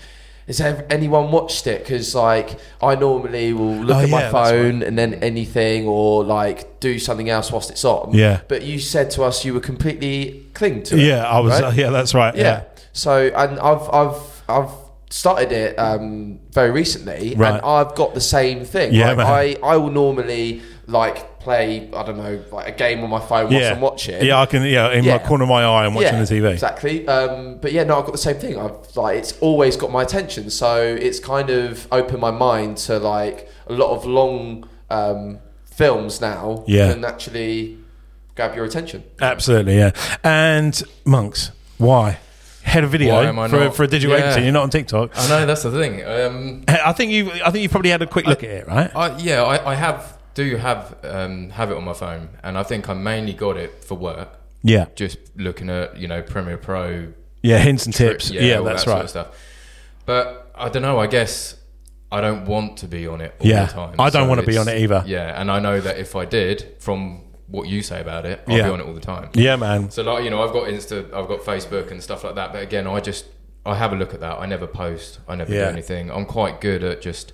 Has 0.47 0.61
anyone 0.89 1.31
watched 1.31 1.67
it? 1.67 1.83
Because 1.83 2.15
like 2.15 2.57
I 2.81 2.95
normally 2.95 3.51
will 3.53 3.75
look 3.75 3.97
Oh, 3.97 3.99
at 3.99 4.09
my 4.09 4.21
yeah, 4.21 4.31
that's 4.31 4.49
phone 4.51 4.81
and 4.81 4.97
then 4.97 5.15
anything 5.15 5.85
or 5.87 6.23
like 6.23 6.79
do 6.79 6.97
something 6.99 7.29
else 7.29 7.51
whilst 7.51 7.69
it's 7.69 7.83
on. 7.83 8.11
Yeah. 8.13 8.39
But 8.47 8.63
you 8.63 8.79
said 8.79 9.11
to 9.11 9.23
us 9.23 9.43
you 9.43 9.53
were 9.53 9.59
completely 9.59 10.45
cling 10.53 10.83
to 10.83 10.95
it. 10.97 11.01
Yeah, 11.03 11.27
I 11.27 11.39
was. 11.39 11.51
right? 11.51 11.63
Uh, 11.65 11.71
yeah, 11.71 11.89
that's 11.89 12.13
right. 12.13 12.33
yeah. 12.35 12.63
So 12.93 13.27
and 13.35 13.59
I've 13.59 13.89
I've 13.93 14.43
I've 14.47 14.71
started 15.09 15.51
it 15.51 15.75
um, 15.77 16.39
very 16.51 16.71
recently, 16.71 17.33
Right. 17.35 17.53
and 17.55 17.61
I've 17.65 17.95
got 17.95 18.13
the 18.13 18.21
same 18.21 18.63
thing. 18.65 18.93
Yeah, 18.93 19.11
like. 19.13 19.57
I 19.63 19.73
I 19.73 19.77
will 19.77 19.91
normally 19.91 20.61
like 20.87 21.36
play 21.47 21.89
I 21.93 22.03
don't 22.03 22.17
know 22.17 22.43
like 22.51 22.67
a 22.67 22.71
game 22.77 23.03
on 23.05 23.09
my 23.09 23.19
phone 23.21 23.45
whilst 23.49 23.53
yeah. 23.53 23.71
I'm 23.71 23.79
watching. 23.79 24.21
Yeah, 24.23 24.41
I 24.41 24.45
can. 24.45 24.63
Yeah, 24.63 24.91
in 24.91 25.05
Yeah. 25.05 25.17
my 25.17 25.19
corner 25.25 25.43
of 25.45 25.49
my 25.49 25.63
eye, 25.63 25.85
I'm 25.85 25.93
watching 25.93 26.13
Yeah, 26.15 26.25
the 26.25 26.35
TV. 26.35 26.51
Exactly. 26.51 27.07
Um, 27.07 27.57
but 27.61 27.71
yeah, 27.71 27.83
no, 27.85 27.97
I've 27.97 28.05
got 28.05 28.11
the 28.11 28.17
same 28.17 28.35
thing. 28.37 28.59
I've 28.59 28.75
like 28.97 29.17
it's 29.17 29.33
always 29.39 29.77
got 29.77 29.89
my 29.91 30.03
attention, 30.03 30.49
so 30.49 30.81
it's 30.81 31.19
kind 31.19 31.49
of 31.49 31.87
opened 31.91 32.19
my 32.19 32.31
mind 32.31 32.75
to 32.87 32.99
like 32.99 33.49
a 33.67 33.73
lot 33.73 33.91
of 33.95 34.05
long 34.05 34.67
um, 34.89 35.39
films 35.65 36.19
now. 36.19 36.65
Yeah. 36.67 36.91
can 36.93 37.05
actually 37.05 37.77
grab 38.35 38.53
your 38.55 38.65
attention. 38.65 39.03
Absolutely, 39.21 39.77
yeah. 39.77 39.91
And 40.23 40.81
monks, 41.05 41.51
why? 41.77 42.17
Head 42.63 42.83
of 42.83 42.89
video 42.91 43.13
Why 43.13 43.23
am 43.27 43.39
I 43.39 43.47
for, 43.47 43.59
not? 43.59 43.75
for 43.77 43.83
a 43.83 43.87
digital 43.87 44.17
Yeah. 44.17 44.23
agency. 44.25 44.41
You're 44.43 44.51
not 44.51 44.63
on 44.63 44.69
TikTok. 44.69 45.11
I 45.15 45.29
know 45.29 45.45
that's 45.45 45.63
the 45.63 45.71
thing. 45.71 46.03
Um, 46.05 46.65
I 46.67 46.91
think 46.91 47.13
you. 47.13 47.31
I 47.31 47.49
think 47.51 47.63
you 47.63 47.69
probably 47.69 47.91
had 47.91 48.01
a 48.01 48.07
quick 48.07 48.27
look 48.27 48.43
at 48.43 48.49
it, 48.49 48.67
right? 48.67 48.91
I, 48.93 49.17
yeah, 49.19 49.43
I, 49.43 49.71
I 49.71 49.75
have 49.75 50.16
do 50.45 50.55
have 50.57 50.95
um, 51.03 51.49
have 51.49 51.71
it 51.71 51.77
on 51.77 51.83
my 51.83 51.93
phone, 51.93 52.29
and 52.43 52.57
I 52.57 52.63
think 52.63 52.87
I 52.89 52.93
mainly 52.93 53.33
got 53.33 53.57
it 53.57 53.83
for 53.83 53.95
work. 53.95 54.29
Yeah, 54.63 54.85
Just 54.95 55.17
looking 55.35 55.69
at 55.69 55.97
you 55.97 56.07
know 56.07 56.21
Premiere 56.21 56.57
Pro, 56.57 57.13
yeah. 57.41 57.57
Hints 57.59 57.85
and 57.85 57.93
tips. 57.95 58.29
yeah, 58.31 58.41
Yeah, 58.41 58.57
all 58.57 58.65
that's 58.65 58.81
that 58.83 58.85
sort 58.85 58.95
right. 58.95 59.03
of 59.03 59.09
stuff. 59.09 59.27
But 60.05 60.51
I 60.55 60.69
don't 60.69 60.81
know. 60.81 60.99
I 60.99 61.07
guess 61.07 61.55
I 62.11 62.21
don't 62.21 62.45
want 62.45 62.77
to 62.79 62.87
be 62.87 63.07
on 63.07 63.21
it 63.21 63.35
all 63.39 63.47
Yeah, 63.47 63.65
the 63.65 63.73
time. 63.73 63.95
I 63.99 64.09
don't 64.09 64.27
wanna 64.29 64.43
be 64.43 64.57
on 64.57 64.67
it 64.67 64.77
either. 64.81 65.03
Yeah, 65.05 65.39
and 65.39 65.49
I 65.51 65.59
know 65.59 65.79
that 65.81 65.97
if 65.97 66.15
I 66.15 66.25
did, 66.25 66.75
from 66.79 67.21
what 67.47 67.67
you 67.67 67.81
say 67.81 67.99
about 68.01 68.25
it, 68.25 68.41
I'll 68.47 68.57
Yeah. 68.57 68.63
be 68.67 68.69
on 68.71 68.79
it 68.81 68.85
all 68.87 68.93
the 68.93 68.99
time. 69.15 69.29
Yeah, 69.33 69.55
man. 69.55 69.89
So 69.91 70.03
like 70.03 70.23
you 70.23 70.29
know, 70.29 70.41
I've 70.43 70.53
got 70.53 70.67
Insta, 70.67 71.05
I've 71.13 71.27
got 71.27 71.41
Facebook 71.41 71.91
and 71.91 72.01
stuff 72.03 72.23
like 72.23 72.35
that. 72.35 72.51
But 72.53 72.61
again, 72.63 72.87
I 72.87 72.99
just 72.99 73.25
I 73.65 73.75
have 73.75 73.91
a 73.93 73.95
look 73.95 74.13
at 74.13 74.19
that. 74.21 74.39
I 74.39 74.45
never 74.45 74.67
post. 74.67 75.19
I 75.27 75.35
never 75.35 75.53
Yeah. 75.53 75.65
do 75.65 75.69
anything. 75.77 76.09
I'm 76.11 76.25
quite 76.25 76.61
good 76.61 76.83
at 76.83 77.01
just 77.01 77.33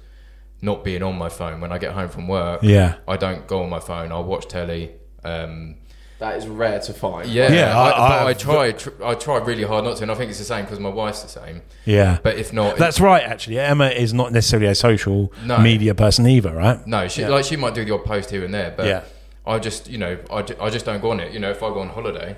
not 0.64 0.84
being 0.84 1.04
on 1.04 1.16
my 1.18 1.28
phone 1.30 1.60
when 1.62 1.72
I 1.74 1.78
get 1.78 1.92
home 1.92 2.08
from 2.10 2.28
work. 2.28 2.64
Yeah. 2.64 2.96
I 3.08 3.18
don't 3.18 3.46
go 3.48 3.62
on 3.64 3.70
my 3.70 3.80
phone. 3.82 4.12
I'll 4.14 4.24
watch 4.24 4.48
telly. 4.48 4.92
Um, 5.24 5.76
That 6.20 6.38
is 6.38 6.48
rare 6.48 6.80
to 6.80 6.94
find. 6.94 7.28
yeah, 7.30 7.52
Yeah, 7.52 7.78
I, 7.78 7.84
I- 7.84 7.90
but 7.92 7.98
I- 8.00 8.30
I, 8.30 8.34
try. 8.34 8.72
Tr- 8.72 9.04
I 9.04 9.14
try 9.16 9.38
really 9.40 9.64
hard 9.64 9.84
not 9.84 9.98
to, 9.98 10.04
and 10.04 10.12
I 10.12 10.16
think 10.16 10.30
it's 10.30 10.40
the 10.40 10.46
same 10.46 10.64
because 10.64 10.80
my 10.80 10.90
wife's 10.90 11.22
the 11.22 11.28
same. 11.28 11.64
Yeah. 11.84 12.18
But 12.24 12.38
if 12.38 12.54
not, 12.54 12.78
That's 12.78 13.02
right. 13.02 13.22
Actually, 13.24 13.60
Emma 13.60 13.88
is 13.90 14.14
not 14.14 14.32
necessarily 14.32 14.68
a 14.70 14.76
social 14.76 15.34
No. 15.46 15.58
media 15.58 15.94
person 15.94 16.26
either, 16.28 16.54
right? 16.56 16.80
no, 16.88 17.08
she 17.10 17.22
Yeah. 17.22 17.28
like 17.30 17.44
she 17.46 17.58
might 17.58 17.74
do 17.76 17.84
the 17.84 17.94
odd 17.94 18.06
post 18.06 18.30
here 18.32 18.46
and 18.46 18.54
there, 18.54 18.74
but 18.76 18.86
Yeah. 18.86 19.02
I 19.46 19.60
just 19.60 19.90
you 19.90 19.98
know 19.98 20.18
I, 20.32 20.46
I 20.62 20.70
just 20.70 20.86
don't 20.86 21.02
go 21.02 21.12
on 21.12 21.20
it. 21.20 21.34
You 21.34 21.40
know, 21.40 21.52
if 21.52 21.62
I 21.62 21.68
go 21.70 21.80
on 21.82 21.90
holiday, 21.90 22.38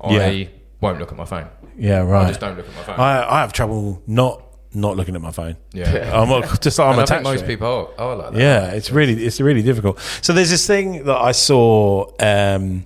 I 0.00 0.10
Yeah. 0.14 0.48
won't 0.80 1.00
look 1.00 1.10
at 1.10 1.18
my 1.18 1.24
phone. 1.24 1.48
Yeah, 1.76 1.98
right. 2.02 2.06
I 2.06 2.12
right. 2.22 2.28
just 2.28 2.38
don't 2.40 2.56
look 2.56 2.68
at 2.68 2.76
my 2.76 2.82
phone. 2.82 3.00
I, 3.00 3.34
I 3.36 3.40
have 3.40 3.52
trouble 3.52 4.00
not 4.06 4.40
not 4.74 4.96
looking 4.96 5.14
at 5.14 5.20
my 5.20 5.30
phone. 5.30 5.56
yeah. 5.72 6.10
I'm 6.20 6.28
not- 6.28 6.60
just 6.60 6.78
I'm 6.80 6.90
And 6.92 7.00
I 7.00 7.02
attached. 7.04 7.08
think 7.08 7.22
most 7.24 7.46
people 7.46 7.66
are, 7.98 8.00
are 8.00 8.16
like 8.16 8.32
that. 8.32 8.40
Yeah, 8.40 8.70
it's 8.72 8.90
really 8.90 9.24
it's 9.24 9.40
really 9.40 9.62
difficult. 9.62 9.98
So 10.22 10.32
there's 10.32 10.50
this 10.50 10.66
thing 10.66 11.04
that 11.04 11.16
I 11.16 11.32
saw 11.32 12.10
um, 12.20 12.84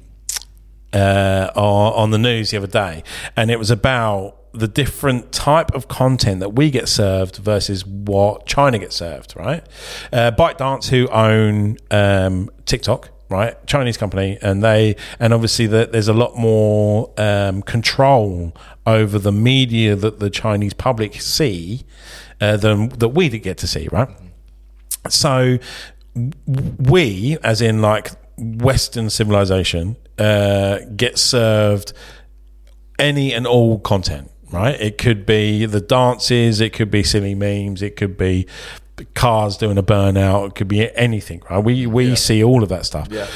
uh, 0.92 1.51
on, 1.55 1.92
on 1.94 2.11
the 2.11 2.18
news 2.18 2.51
the 2.51 2.57
other 2.57 2.66
day, 2.66 3.03
and 3.37 3.51
it 3.51 3.59
was 3.59 3.70
about 3.70 4.35
the 4.53 4.66
different 4.68 5.31
type 5.31 5.74
of 5.74 5.88
content 5.88 6.40
that 6.40 6.55
we 6.55 6.70
get 6.70 6.88
served 6.88 7.37
versus 7.37 7.85
what 7.87 8.46
China 8.46 8.79
gets 8.79 8.96
served. 8.96 9.35
Right, 9.37 9.64
uh, 10.12 10.31
ByteDance, 10.33 10.88
who 10.88 11.09
own 11.09 11.77
um, 11.90 12.48
TikTok. 12.64 13.11
Right, 13.31 13.55
Chinese 13.67 13.99
company, 13.99 14.38
and 14.41 14.64
they 14.64 14.97
and 15.21 15.35
obviously 15.35 15.67
that 15.67 15.93
there's 15.93 16.09
a 16.09 16.14
lot 16.14 16.37
more 16.38 17.12
um, 17.19 17.61
control 17.61 18.57
over 18.87 19.19
the 19.19 19.33
media 19.33 19.95
that 19.95 20.19
the 20.19 20.31
Chinese 20.31 20.73
public 20.73 21.21
see 21.21 21.85
uh, 22.41 22.57
than 22.57 22.88
that 22.88 23.09
we 23.09 23.29
get 23.29 23.59
to 23.59 23.67
see. 23.67 23.87
Right, 23.93 24.09
so 25.11 25.59
we, 26.79 27.37
as 27.43 27.61
in 27.61 27.83
like 27.83 28.12
Western 28.38 29.11
civilization, 29.11 29.97
uh, 30.19 30.79
get 30.97 31.19
served 31.19 31.93
any 32.99 33.35
and 33.35 33.47
all 33.47 33.79
content. 33.79 34.31
Right? 34.51 34.81
It 34.81 34.97
could 34.97 35.27
be 35.27 35.67
the 35.67 35.81
dances. 35.83 36.62
It 36.62 36.73
could 36.73 36.91
be 36.91 37.03
silly 37.03 37.35
memes. 37.35 37.83
It 37.83 37.97
could 37.97 38.17
be 38.17 38.47
cars 39.04 39.56
doing 39.56 39.78
a 39.78 39.82
burnout. 39.82 40.48
It 40.48 40.54
could 40.54 40.68
be 40.68 40.94
anything. 40.96 41.42
Right? 41.50 41.62
We 41.62 41.87
we 41.87 42.16
see 42.16 42.42
all 42.42 42.62
of 42.62 42.68
that 42.68 42.87
stuff. 42.87 43.08
Yeah. 43.11 43.26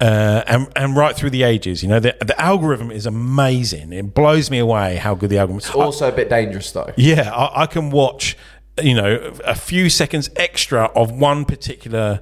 Uh, 0.00 0.42
and 0.48 0.72
and 0.74 0.96
right 0.96 1.14
through 1.14 1.30
the 1.30 1.44
ages, 1.44 1.80
you 1.80 1.88
know, 1.88 2.00
the, 2.00 2.16
the 2.24 2.38
algorithm 2.40 2.90
is 2.90 3.06
amazing. 3.06 3.92
It 3.92 4.14
blows 4.14 4.50
me 4.50 4.58
away 4.58 4.96
how 4.96 5.14
good 5.14 5.30
the 5.30 5.38
algorithm. 5.38 5.70
is. 5.70 5.76
Also 5.76 6.08
a 6.08 6.12
bit 6.12 6.28
dangerous 6.28 6.72
though. 6.72 6.92
Yeah, 6.96 7.32
I, 7.32 7.62
I 7.62 7.66
can 7.66 7.90
watch, 7.90 8.36
you 8.82 8.94
know, 8.94 9.32
a 9.44 9.54
few 9.54 9.88
seconds 9.88 10.28
extra 10.34 10.86
of 10.96 11.12
one 11.12 11.44
particular 11.44 12.20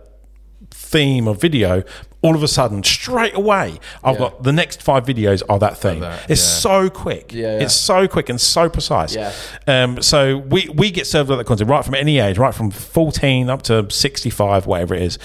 theme 0.70 1.26
of 1.26 1.40
video. 1.40 1.82
All 2.22 2.34
of 2.34 2.42
a 2.42 2.48
sudden, 2.48 2.82
straight 2.84 3.34
away, 3.34 3.80
I've 4.04 4.14
Yeah. 4.16 4.18
got 4.20 4.42
the 4.42 4.52
next 4.52 4.82
five 4.82 5.06
videos 5.06 5.42
are 5.48 5.58
that 5.58 5.78
thing. 5.78 6.00
that, 6.00 6.20
it's 6.28 6.42
yeah. 6.42 6.58
so 6.58 6.90
quick. 6.90 7.32
Yeah, 7.32 7.56
yeah. 7.56 7.64
It's 7.64 7.74
so 7.74 8.06
quick 8.08 8.28
and 8.28 8.38
so 8.40 8.68
precise. 8.68 9.14
Yeah. 9.14 9.32
Um, 9.66 10.02
so 10.02 10.36
we 10.36 10.68
we 10.74 10.90
get 10.90 11.06
served 11.06 11.30
all 11.30 11.36
that 11.38 11.46
content 11.46 11.70
right 11.70 11.84
from 11.84 11.94
any 11.94 12.18
age, 12.18 12.36
right 12.36 12.54
from 12.54 12.70
fourteen 12.70 13.48
up 13.48 13.62
to 13.62 13.90
sixty 13.90 14.28
five, 14.30 14.66
whatever 14.66 14.94
it 14.94 15.02
is. 15.02 15.18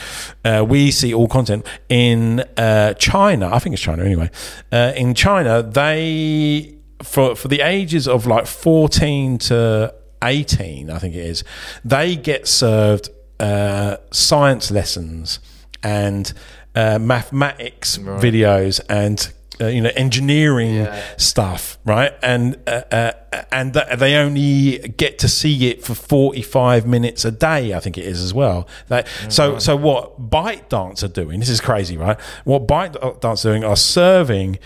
Uh, 0.45 0.63
we 0.67 0.89
see 0.91 1.13
all 1.13 1.27
content 1.27 1.65
in 1.89 2.39
uh, 2.57 2.93
China. 2.93 3.49
I 3.53 3.59
think 3.59 3.73
it's 3.73 3.81
China 3.81 4.03
anyway. 4.03 4.29
Uh, 4.71 4.93
in 4.95 5.13
China, 5.15 5.61
they 5.63 6.75
for 7.03 7.35
for 7.35 7.49
the 7.49 7.59
ages 7.61 8.07
of 8.07 8.25
like 8.25 8.45
fourteen 8.47 9.37
to 9.39 9.93
eighteen, 10.23 10.89
I 10.89 10.97
think 10.99 11.13
it 11.13 11.25
is, 11.25 11.43
they 11.83 12.15
get 12.15 12.47
served 12.47 13.09
uh, 13.39 13.97
science 14.11 14.71
lessons 14.71 15.39
and 15.83 16.31
uh, 16.75 16.99
mathematics 16.99 17.97
videos 17.97 18.81
and 18.89 19.31
uh, 19.61 19.67
you 19.67 19.79
know 19.81 19.91
engineering 19.95 20.75
Yeah. 20.75 21.01
stuff, 21.17 21.77
right? 21.85 22.13
And 22.21 22.57
uh, 22.67 22.81
uh, 22.91 23.11
and 23.53 23.73
th- 23.73 23.97
they 23.99 24.15
only 24.15 24.79
get 24.97 25.17
to 25.19 25.29
see 25.29 25.69
it 25.69 25.81
for 25.85 25.95
forty 25.95 26.41
five 26.41 26.85
minutes 26.85 27.23
a 27.23 27.31
day, 27.31 27.73
I 27.73 27.79
think 27.79 27.97
it 27.97 28.03
is 28.05 28.21
as 28.21 28.33
well. 28.33 28.67
Like, 28.89 29.07
so 29.29 29.57
so 29.59 29.77
what 29.77 30.29
ByteDance 30.29 31.03
are 31.03 31.07
doing? 31.07 31.39
This 31.39 31.49
is 31.49 31.61
crazy, 31.61 31.97
right? 31.97 32.19
What 32.43 32.67
ByteDance 32.67 33.45
are 33.45 33.49
doing 33.49 33.63
are 33.63 33.77
serving 33.77 34.59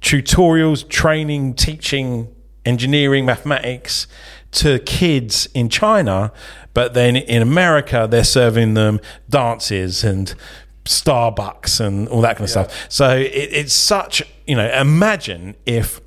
tutorials, 0.00 0.86
training, 0.88 1.54
teaching, 1.54 2.28
engineering, 2.66 3.24
mathematics 3.24 4.06
to 4.52 4.78
kids 4.80 5.48
in 5.54 5.68
China, 5.68 6.32
but 6.74 6.94
then 6.94 7.16
in 7.16 7.42
America 7.42 8.06
they're 8.10 8.22
serving 8.24 8.74
them 8.74 9.00
dances 9.28 10.04
and 10.04 10.34
Starbucks 10.84 11.80
and 11.80 12.08
all 12.08 12.20
that 12.22 12.36
kind 12.36 12.44
of 12.44 12.50
stuff. 12.50 12.86
So 12.88 13.16
it, 13.16 13.26
it's 13.32 13.74
such, 13.74 14.22
you 14.46 14.56
know, 14.56 14.68
imagine 14.70 15.56
if 15.66 16.00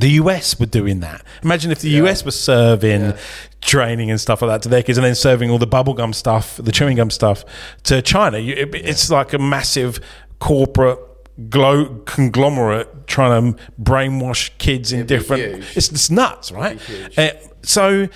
the 0.00 0.10
US 0.10 0.58
were 0.60 0.66
doing 0.66 1.00
that. 1.00 1.24
Imagine 1.42 1.70
if 1.72 1.80
the 1.80 1.90
US 2.02 2.24
was 2.24 2.38
serving 2.38 3.14
training 3.60 4.10
and 4.10 4.20
stuff 4.20 4.42
like 4.42 4.50
that 4.50 4.62
to 4.62 4.68
their 4.68 4.82
kids 4.82 4.98
and 4.98 5.04
then 5.04 5.14
serving 5.14 5.50
all 5.50 5.58
the 5.58 5.66
bubblegum 5.66 6.14
stuff, 6.14 6.56
the 6.58 6.70
chewing 6.72 6.96
gum 6.96 7.10
stuff 7.10 7.44
to 7.84 8.00
China. 8.02 8.38
You, 8.38 8.54
it, 8.54 8.74
It's 8.74 9.10
like 9.10 9.32
a 9.32 9.38
massive 9.38 9.98
corporate 10.38 11.00
glo- 11.50 12.00
conglomerate 12.06 13.06
trying 13.08 13.54
to 13.54 13.62
brainwash 13.80 14.50
kids 14.58 14.92
in 14.92 15.00
It'd 15.00 15.08
different. 15.08 15.64
It's, 15.74 15.90
it's 15.90 16.10
nuts, 16.10 16.52
right? 16.52 16.76
It'd 16.76 16.86
be 16.86 16.94
huge. 16.94 17.18
Uh, 17.18 17.32
so 17.62 18.08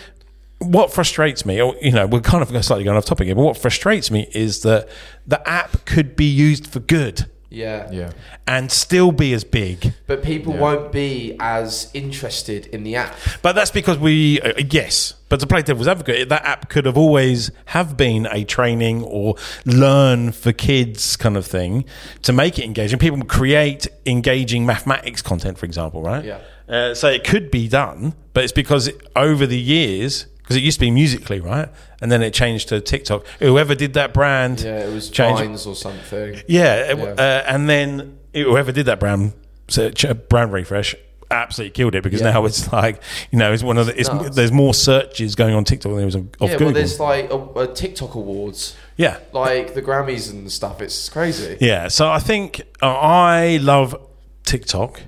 what 0.66 0.92
frustrates 0.92 1.44
me, 1.46 1.60
or 1.60 1.74
you 1.80 1.92
know, 1.92 2.06
we're 2.06 2.20
kind 2.20 2.42
of 2.42 2.48
slightly 2.64 2.84
going 2.84 2.96
off 2.96 3.04
topic 3.04 3.26
here, 3.26 3.34
but 3.34 3.42
what 3.42 3.56
frustrates 3.58 4.10
me 4.10 4.28
is 4.34 4.62
that 4.62 4.88
the 5.26 5.46
app 5.48 5.84
could 5.84 6.16
be 6.16 6.24
used 6.24 6.66
for 6.66 6.80
good 6.80 7.26
Yeah. 7.50 7.88
Yeah. 7.92 8.10
and 8.46 8.72
still 8.72 9.12
be 9.12 9.32
as 9.34 9.44
big. 9.44 9.92
But 10.06 10.22
people 10.22 10.54
Yeah. 10.54 10.60
won't 10.60 10.92
be 10.92 11.36
as 11.38 11.90
interested 11.92 12.66
in 12.66 12.82
the 12.82 12.96
app. 12.96 13.14
But 13.42 13.52
that's 13.54 13.70
because 13.70 13.98
we, 13.98 14.40
uh, 14.40 14.52
yes, 14.70 15.14
But 15.28 15.40
to 15.40 15.46
play 15.46 15.62
devil's 15.62 15.88
advocate, 15.88 16.28
that 16.28 16.44
app 16.44 16.68
could 16.68 16.84
have 16.84 16.98
always 16.98 17.50
have 17.66 17.96
been 17.96 18.28
a 18.30 18.44
training 18.44 19.02
or 19.02 19.36
learn 19.64 20.30
for 20.32 20.52
kids 20.52 21.16
kind 21.16 21.38
of 21.38 21.46
thing 21.46 21.86
to 22.22 22.34
make 22.34 22.58
it 22.58 22.64
engaging. 22.66 22.98
People 22.98 23.22
create 23.24 23.86
engaging 24.04 24.66
mathematics 24.66 25.22
content, 25.22 25.56
for 25.56 25.64
example, 25.64 26.02
right? 26.02 26.22
Yeah. 26.24 26.38
Uh, 26.68 26.94
so 26.94 27.08
it 27.08 27.24
could 27.24 27.50
be 27.50 27.66
done, 27.66 28.12
but 28.34 28.44
it's 28.44 28.52
because 28.52 28.90
over 29.16 29.46
the 29.46 29.58
years, 29.58 30.26
because 30.52 30.62
it 30.62 30.64
used 30.64 30.76
to 30.78 30.86
be 30.86 30.90
Musical.ly, 30.90 31.38
right, 31.38 31.68
and 32.00 32.12
then 32.12 32.22
it 32.22 32.34
changed 32.34 32.68
to 32.68 32.80
TikTok. 32.80 33.26
Whoever 33.38 33.74
did 33.74 33.94
that 33.94 34.12
brand, 34.12 34.60
Yeah, 34.60 34.80
it 34.86 34.92
was 34.92 35.08
changed- 35.08 35.42
Vines 35.42 35.66
or 35.66 35.74
something. 35.74 36.40
yeah, 36.46 36.92
Yeah. 36.92 37.04
Uh, 37.04 37.44
and 37.46 37.68
then 37.68 38.18
whoever 38.34 38.72
did 38.72 38.86
that 38.86 39.00
brand 39.00 39.32
search, 39.68 40.04
brand 40.28 40.52
refresh 40.52 40.94
absolutely 41.30 41.70
killed 41.70 41.94
it 41.94 42.02
because 42.02 42.20
Yeah. 42.20 42.32
now 42.32 42.44
it's 42.44 42.70
like 42.74 43.00
you 43.30 43.38
know 43.38 43.54
it's 43.54 43.62
one 43.62 43.78
of 43.78 43.86
the 43.86 43.98
it's, 43.98 44.06
nuts. 44.10 44.36
there's 44.36 44.52
more 44.52 44.74
searches 44.74 45.34
going 45.34 45.54
on 45.54 45.64
TikTok 45.64 45.88
than 45.92 45.96
there 45.96 46.04
was 46.04 46.14
of 46.14 46.26
yeah, 46.40 46.48
Google. 46.50 46.66
well, 46.66 46.74
there's 46.74 47.00
like 47.00 47.32
a, 47.32 47.38
a 47.60 47.66
TikTok 47.72 48.14
awards, 48.14 48.76
yeah, 48.98 49.16
like 49.32 49.72
the 49.72 49.80
Grammys 49.80 50.30
and 50.30 50.52
stuff. 50.52 50.82
It's 50.82 51.08
crazy. 51.08 51.56
yeah. 51.58 51.88
So 51.88 52.10
I 52.10 52.18
think 52.18 52.60
uh, 52.82 52.92
I 52.92 53.56
love 53.62 53.96
TikTok. 54.44 55.00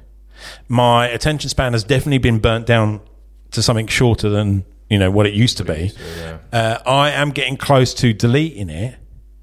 My 0.68 1.08
attention 1.08 1.50
span 1.50 1.74
has 1.74 1.84
definitely 1.84 2.18
been 2.18 2.38
burnt 2.38 2.64
down 2.66 3.00
to 3.50 3.60
something 3.62 3.86
shorter 3.86 4.30
than 4.30 4.64
you 4.94 5.00
know 5.00 5.10
what 5.10 5.26
it 5.26 5.34
used 5.34 5.56
to 5.58 5.64
be. 5.64 5.90
yeah. 6.18 6.38
Uh, 6.52 6.78
I 6.86 7.10
am 7.10 7.30
getting 7.32 7.56
close 7.56 7.92
to 7.94 8.12
deleting 8.12 8.70
it, 8.70 8.94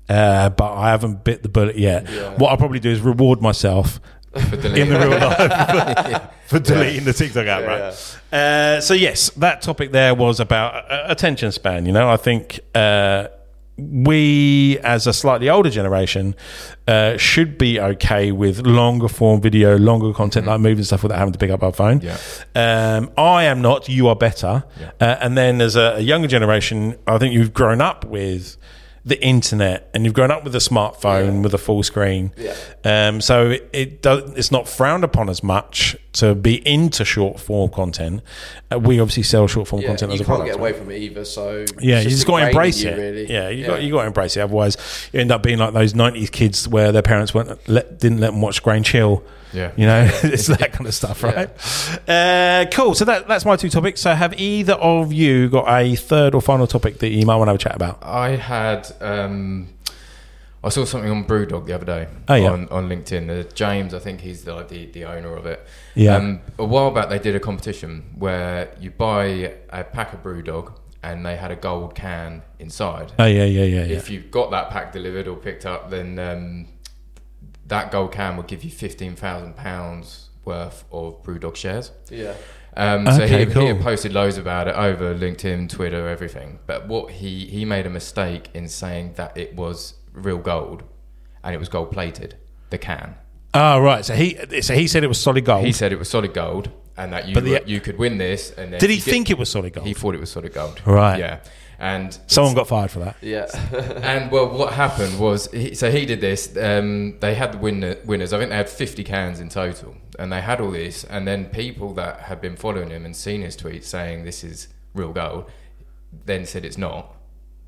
uh, 0.07 0.49
but 0.49 0.71
I 0.73 0.91
haven't 0.91 1.25
bit 1.25 1.43
the 1.43 1.49
bullet 1.49 1.77
yet. 1.77 2.09
Yeah. 2.09 2.37
What 2.37 2.51
I'll 2.51 2.57
probably 2.57 2.79
do 2.79 2.89
is 2.89 3.01
reward 3.01 3.41
myself 3.41 3.99
For 4.31 4.39
in 4.65 4.87
the 4.87 4.97
real 4.97 5.09
life 5.09 6.23
for 6.47 6.59
deleting 6.59 7.03
the 7.03 7.11
TikTok 7.11 7.47
app, 7.47 7.67
right? 7.67 8.37
Uh, 8.39 8.79
so 8.79 8.93
yes, 8.93 9.29
that 9.31 9.61
topic 9.61 9.91
there 9.91 10.15
was 10.15 10.39
about 10.39 10.89
uh, 10.89 11.03
attention 11.09 11.51
span. 11.51 11.85
You 11.85 11.91
know, 11.91 12.09
I 12.09 12.15
think 12.15 12.61
uh, 12.73 13.27
we, 13.89 14.77
as 14.79 15.07
a 15.07 15.13
slightly 15.13 15.49
older 15.49 15.69
generation, 15.69 16.35
uh, 16.87 17.17
should 17.17 17.57
be 17.57 17.79
okay 17.79 18.31
with 18.31 18.65
longer 18.65 19.07
form 19.07 19.41
video, 19.41 19.77
longer 19.77 20.13
content 20.13 20.45
like 20.45 20.59
movies 20.59 20.79
and 20.79 20.87
stuff 20.87 21.03
without 21.03 21.17
having 21.17 21.33
to 21.33 21.39
pick 21.39 21.51
up 21.51 21.63
our 21.63 21.73
phone. 21.73 22.01
Yeah. 22.01 22.17
Um, 22.55 23.11
I 23.17 23.43
am 23.45 23.61
not. 23.61 23.89
You 23.89 24.07
are 24.07 24.15
better. 24.15 24.63
Yeah. 24.79 24.91
Uh, 24.99 25.17
and 25.21 25.37
then, 25.37 25.61
as 25.61 25.75
a, 25.75 25.95
a 25.95 25.99
younger 25.99 26.27
generation, 26.27 26.97
I 27.07 27.17
think 27.17 27.33
you've 27.33 27.53
grown 27.53 27.81
up 27.81 28.05
with 28.05 28.57
the 29.03 29.19
internet 29.25 29.89
and 29.95 30.05
you've 30.05 30.13
grown 30.13 30.29
up 30.29 30.43
with 30.43 30.53
a 30.53 30.59
smartphone 30.59 31.41
with 31.41 31.53
a 31.55 31.57
full 31.57 31.81
screen. 31.81 32.31
Yeah. 32.37 32.55
Um, 32.85 33.19
so 33.19 33.49
it, 33.49 33.69
it 33.73 34.01
does, 34.03 34.31
it's 34.35 34.51
not 34.51 34.67
frowned 34.69 35.03
upon 35.03 35.27
as 35.27 35.41
much 35.43 35.95
to 36.13 36.35
be 36.35 36.65
into 36.67 37.03
short 37.03 37.39
form 37.39 37.71
content. 37.71 38.21
Uh, 38.71 38.77
we 38.77 38.99
obviously 38.99 39.23
sell 39.23 39.47
short 39.47 39.67
form 39.67 39.81
Yeah, 39.81 39.87
content 39.87 40.11
you 40.11 40.15
as 40.15 40.21
a 40.21 40.23
can't 40.25 40.37
product. 40.37 40.47
get 40.55 40.61
right? 40.63 40.69
away 40.71 40.79
from 40.79 40.91
it 40.91 40.97
either. 40.97 41.25
So 41.25 41.65
Yeah, 41.79 42.01
you 42.01 42.09
just 42.09 42.27
got 42.27 42.41
to 42.41 42.47
embrace 42.47 42.83
you, 42.83 42.91
it. 42.91 42.97
Really. 42.97 43.31
Yeah, 43.31 43.49
you 43.49 43.65
got 43.65 43.81
you 43.81 43.91
got 43.91 44.01
to 44.01 44.07
embrace 44.07 44.37
it. 44.37 44.41
Otherwise, 44.41 44.77
you 45.11 45.19
end 45.19 45.31
up 45.31 45.41
being 45.41 45.57
like 45.57 45.73
those 45.73 45.93
'90s 45.93 46.31
kids 46.31 46.67
where 46.67 46.91
their 46.91 47.01
parents 47.01 47.33
weren't 47.33 47.57
let, 47.67 47.97
didn't 47.99 48.19
let 48.19 48.31
them 48.31 48.41
watch 48.41 48.61
Grange 48.61 48.91
Hill. 48.91 49.23
Yeah. 49.53 49.71
you 49.75 49.85
know, 49.85 50.07
it's 50.23 50.47
that 50.47 50.71
kind 50.73 50.87
of 50.87 50.93
stuff, 50.93 51.23
right? 51.23 51.49
Uh, 52.07 52.65
cool. 52.71 52.95
So 52.95 53.05
that, 53.05 53.27
that's 53.27 53.45
my 53.45 53.55
two 53.55 53.69
topics. 53.69 54.01
So 54.01 54.13
have 54.13 54.39
either 54.39 54.73
of 54.73 55.11
you 55.13 55.49
got 55.49 55.67
a 55.67 55.95
third 55.95 56.33
or 56.35 56.41
final 56.41 56.67
topic 56.67 56.99
that 56.99 57.09
you 57.09 57.25
might 57.25 57.35
want 57.35 57.47
to 57.47 57.51
have 57.51 57.55
a 57.59 57.63
chat 57.63 57.75
about? 57.75 57.99
I 58.01 58.35
had. 58.37 58.91
Um, 59.01 59.69
I 60.63 60.69
saw 60.69 60.85
something 60.85 61.09
on 61.09 61.25
BrewDog 61.25 61.65
the 61.65 61.73
other 61.73 61.85
day 61.85 62.07
Oh, 62.27 62.35
yeah. 62.35 62.51
on, 62.51 62.69
on 62.69 62.87
LinkedIn. 62.87 63.29
Uh, 63.47 63.49
James, 63.53 63.95
I 63.95 63.99
think 63.99 64.21
he's 64.21 64.43
the, 64.43 64.53
like 64.53 64.67
the 64.67 64.85
the 64.91 65.05
owner 65.05 65.35
of 65.35 65.47
it. 65.47 65.65
Yeah. 65.95 66.15
Um, 66.17 66.39
a 66.59 66.65
while 66.65 66.91
back, 66.91 67.09
they 67.09 67.17
did 67.17 67.35
a 67.35 67.39
competition 67.39 68.03
where 68.15 68.71
you 68.79 68.91
buy 68.91 69.55
a 69.71 69.83
pack 69.83 70.13
of 70.13 70.21
BrewDog 70.21 70.73
and 71.01 71.25
they 71.25 71.35
had 71.35 71.49
a 71.49 71.55
gold 71.55 71.95
can 71.95 72.43
inside. 72.59 73.11
Oh 73.17 73.25
yeah, 73.25 73.43
yeah, 73.45 73.63
yeah, 73.63 73.85
yeah. 73.85 73.97
If 73.97 74.11
you 74.11 74.19
got 74.19 74.51
that 74.51 74.69
pack 74.69 74.93
delivered 74.93 75.27
or 75.27 75.35
picked 75.35 75.65
up, 75.65 75.89
then 75.89 76.19
um, 76.19 76.67
that 77.71 77.91
gold 77.91 78.11
can 78.11 78.37
would 78.37 78.47
give 78.47 78.63
you 78.63 78.69
fifteen 78.69 79.15
thousand 79.15 79.55
pounds 79.57 80.29
worth 80.45 80.83
of 80.91 81.21
BrewDog 81.23 81.55
shares. 81.55 81.91
Yeah. 82.09 82.33
Um, 82.77 83.05
so 83.05 83.23
Okay, 83.23 83.45
he, 83.45 83.51
cool. 83.51 83.61
he 83.63 83.67
had 83.67 83.81
posted 83.81 84.13
loads 84.13 84.37
about 84.37 84.67
it 84.69 84.75
over 84.75 85.13
LinkedIn, 85.13 85.67
Twitter, 85.69 86.07
everything. 86.07 86.59
But 86.67 86.87
what 86.87 87.11
he 87.11 87.45
he 87.47 87.65
made 87.65 87.85
a 87.85 87.89
mistake 87.89 88.49
in 88.53 88.67
saying 88.69 89.13
that 89.15 89.37
it 89.37 89.55
was 89.55 89.95
real 90.13 90.37
gold, 90.37 90.83
and 91.43 91.53
it 91.55 91.57
was 91.59 91.69
gold 91.69 91.91
plated. 91.91 92.35
The 92.69 92.77
can. 92.77 93.15
Oh 93.53 93.79
right. 93.81 94.05
So 94.05 94.13
he 94.15 94.37
so 94.61 94.73
he 94.73 94.87
said 94.87 95.03
it 95.03 95.07
was 95.07 95.19
solid 95.19 95.43
gold. 95.45 95.65
He 95.65 95.73
said 95.73 95.91
it 95.91 95.99
was 95.99 96.09
solid 96.09 96.33
gold, 96.33 96.69
and 96.97 97.11
that 97.13 97.27
you 97.27 97.35
the- 97.35 97.51
were- 97.51 97.61
you 97.65 97.81
could 97.81 97.97
win 97.97 98.17
this. 98.17 98.51
And 98.51 98.71
then 98.71 98.79
Did 98.79 98.89
he 98.89 98.95
you 98.97 99.01
get- 99.01 99.11
think 99.11 99.29
it 99.29 99.37
was 99.37 99.49
solid 99.49 99.73
gold? 99.73 99.85
He 99.87 99.93
thought 99.93 100.15
it 100.15 100.21
was 100.21 100.31
solid 100.31 100.53
gold. 100.53 100.81
Right. 100.85 101.19
Yeah. 101.19 101.39
And 101.81 102.15
Someone 102.27 102.53
got 102.53 102.67
fired 102.67 102.91
for 102.91 102.99
that. 102.99 103.15
Yeah. 103.21 103.47
and 104.03 104.31
well, 104.31 104.49
what 104.55 104.73
happened 104.73 105.19
was, 105.19 105.49
he, 105.51 105.73
so 105.73 105.89
he 105.89 106.05
did 106.05 106.21
this. 106.21 106.55
Um, 106.55 107.17
they 107.21 107.33
had 107.33 107.53
the 107.53 107.57
winner, 107.57 107.95
winners. 108.05 108.33
I 108.33 108.37
think 108.37 108.51
they 108.51 108.55
had 108.55 108.69
50 108.69 109.03
cans 109.03 109.39
in 109.39 109.49
total, 109.49 109.95
and 110.19 110.31
they 110.31 110.41
had 110.41 110.61
all 110.61 110.69
this. 110.69 111.03
And 111.05 111.27
then 111.27 111.45
people 111.45 111.95
that 111.95 112.19
had 112.19 112.39
been 112.39 112.55
following 112.55 112.91
him 112.91 113.03
and 113.03 113.15
seen 113.15 113.41
his 113.41 113.57
tweets 113.57 113.85
saying 113.85 114.25
this 114.25 114.43
is 114.43 114.67
real 114.93 115.11
gold, 115.11 115.49
then 116.25 116.45
said 116.45 116.65
it's 116.65 116.77
not. 116.77 117.15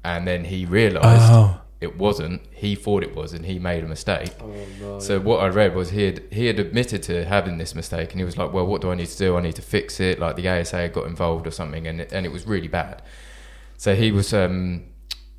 And 0.03 0.27
then 0.27 0.45
he 0.45 0.65
realised 0.67 1.31
Oh. 1.33 1.61
it 1.81 1.97
wasn't. 1.97 2.43
He 2.51 2.75
thought 2.75 3.01
it 3.01 3.15
was, 3.15 3.33
and 3.33 3.45
he 3.47 3.57
made 3.57 3.83
a 3.83 3.87
mistake. 3.87 4.33
Oh, 4.39 4.53
no. 4.79 4.99
So 4.99 5.19
what 5.19 5.39
I 5.39 5.47
read 5.47 5.73
was 5.73 5.89
he 5.89 6.03
had 6.03 6.21
he 6.29 6.45
had 6.45 6.59
admitted 6.59 7.01
to 7.03 7.25
having 7.25 7.57
this 7.57 7.73
mistake, 7.73 8.11
and 8.11 8.19
he 8.19 8.25
was 8.25 8.37
like, 8.37 8.53
"Well, 8.53 8.67
what 8.67 8.81
do 8.81 8.91
I 8.91 8.95
need 8.95 9.07
to 9.07 9.17
do? 9.17 9.37
I 9.37 9.41
need 9.41 9.55
to 9.55 9.63
fix 9.63 9.99
it." 9.99 10.19
Like 10.19 10.35
the 10.35 10.47
ASA 10.47 10.89
got 10.89 11.07
involved 11.07 11.47
or 11.47 11.51
something, 11.51 11.87
and 11.87 12.01
it, 12.01 12.11
and 12.11 12.27
it 12.27 12.31
was 12.31 12.45
really 12.45 12.67
bad. 12.67 13.01
So 13.83 13.95
he 13.95 14.13
was, 14.13 14.33
um, 14.33 14.85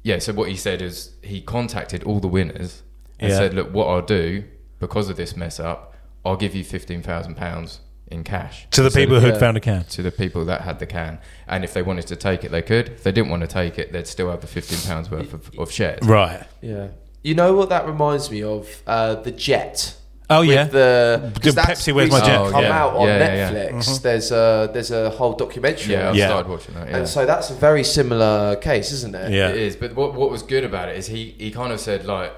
yeah. 0.02 0.18
So 0.18 0.34
what 0.34 0.50
he 0.50 0.56
said 0.56 0.82
is 0.82 1.14
he 1.22 1.40
contacted 1.40 2.04
all 2.04 2.20
the 2.20 2.28
winners 2.28 2.82
and 3.18 3.30
Yeah. 3.30 3.38
said, 3.38 3.54
"Look, 3.54 3.72
what 3.72 3.86
I'll 3.86 4.02
do 4.20 4.44
because 4.80 5.08
of 5.08 5.16
this 5.16 5.34
mess 5.34 5.58
up, 5.58 5.94
I'll 6.26 6.36
give 6.36 6.54
you 6.54 6.62
fifteen 6.62 7.00
thousand 7.00 7.36
pounds 7.36 7.80
in 8.08 8.22
cash 8.22 8.66
To 8.72 8.82
the 8.82 8.90
So 8.90 9.00
people 9.00 9.18
who'd 9.18 9.32
yeah. 9.32 9.38
found 9.40 9.56
a 9.56 9.60
can. 9.60 9.84
to 9.84 10.02
the 10.02 10.10
people 10.12 10.44
that 10.44 10.60
had 10.60 10.78
the 10.78 10.84
can, 10.84 11.20
and 11.48 11.64
if 11.64 11.72
they 11.72 11.80
wanted 11.80 12.06
to 12.08 12.16
take 12.16 12.44
it, 12.44 12.50
they 12.50 12.60
could. 12.60 12.90
If 12.90 13.02
they 13.02 13.12
didn't 13.12 13.30
want 13.30 13.40
to 13.40 13.46
take 13.46 13.78
it, 13.78 13.92
they'd 13.94 14.06
still 14.06 14.30
have 14.30 14.42
the 14.42 14.46
fifteen 14.46 14.80
pounds 14.86 15.10
worth 15.10 15.32
of, 15.32 15.50
of 15.58 15.70
shares. 15.72 16.00
Right. 16.02 16.42
yeah. 16.60 16.88
You 17.22 17.34
know 17.34 17.54
what 17.54 17.70
that 17.70 17.86
reminds 17.86 18.30
me 18.30 18.42
of? 18.42 18.82
Uh, 18.86 19.14
the 19.14 19.30
Jet. 19.30 19.96
Oh 20.30 20.40
with 20.40 20.50
yeah. 20.50 20.64
The, 20.64 21.32
'cause 21.34 21.54
The 21.54 21.62
that's 21.62 21.82
Pepsi 21.82 21.94
Where's 21.94 22.10
My 22.10 22.18
recently 22.20 22.44
Jet? 22.44 22.50
Come 22.52 22.54
Oh, 22.54 22.60
yeah. 22.60 22.82
out 22.82 22.96
on 22.96 23.08
Yeah, 23.08 23.18
yeah, 23.18 23.34
yeah. 23.34 23.50
Netflix. 23.50 23.72
Mm-hmm. 23.74 24.02
There's 24.02 24.32
a 24.32 24.70
there's 24.72 24.90
a 24.90 25.10
whole 25.10 25.32
documentary. 25.34 25.92
Yeah, 25.92 26.00
on 26.00 26.06
I've 26.08 26.14
it. 26.14 26.18
Yeah. 26.18 26.26
started 26.28 26.50
watching 26.50 26.74
that. 26.74 26.88
Yeah. 26.88 26.96
And 26.98 27.08
so 27.08 27.26
that's 27.26 27.50
a 27.50 27.54
very 27.54 27.84
similar 27.84 28.56
case, 28.56 28.90
isn't 28.92 29.14
it? 29.14 29.32
Yeah. 29.32 29.48
It 29.50 29.56
is, 29.56 29.76
but 29.76 29.94
what 29.94 30.14
what 30.14 30.30
was 30.30 30.42
good 30.42 30.64
about 30.64 30.88
it 30.88 30.96
is 30.96 31.06
he 31.08 31.34
he 31.38 31.50
kind 31.50 31.72
of 31.72 31.80
said 31.80 32.06
like 32.06 32.32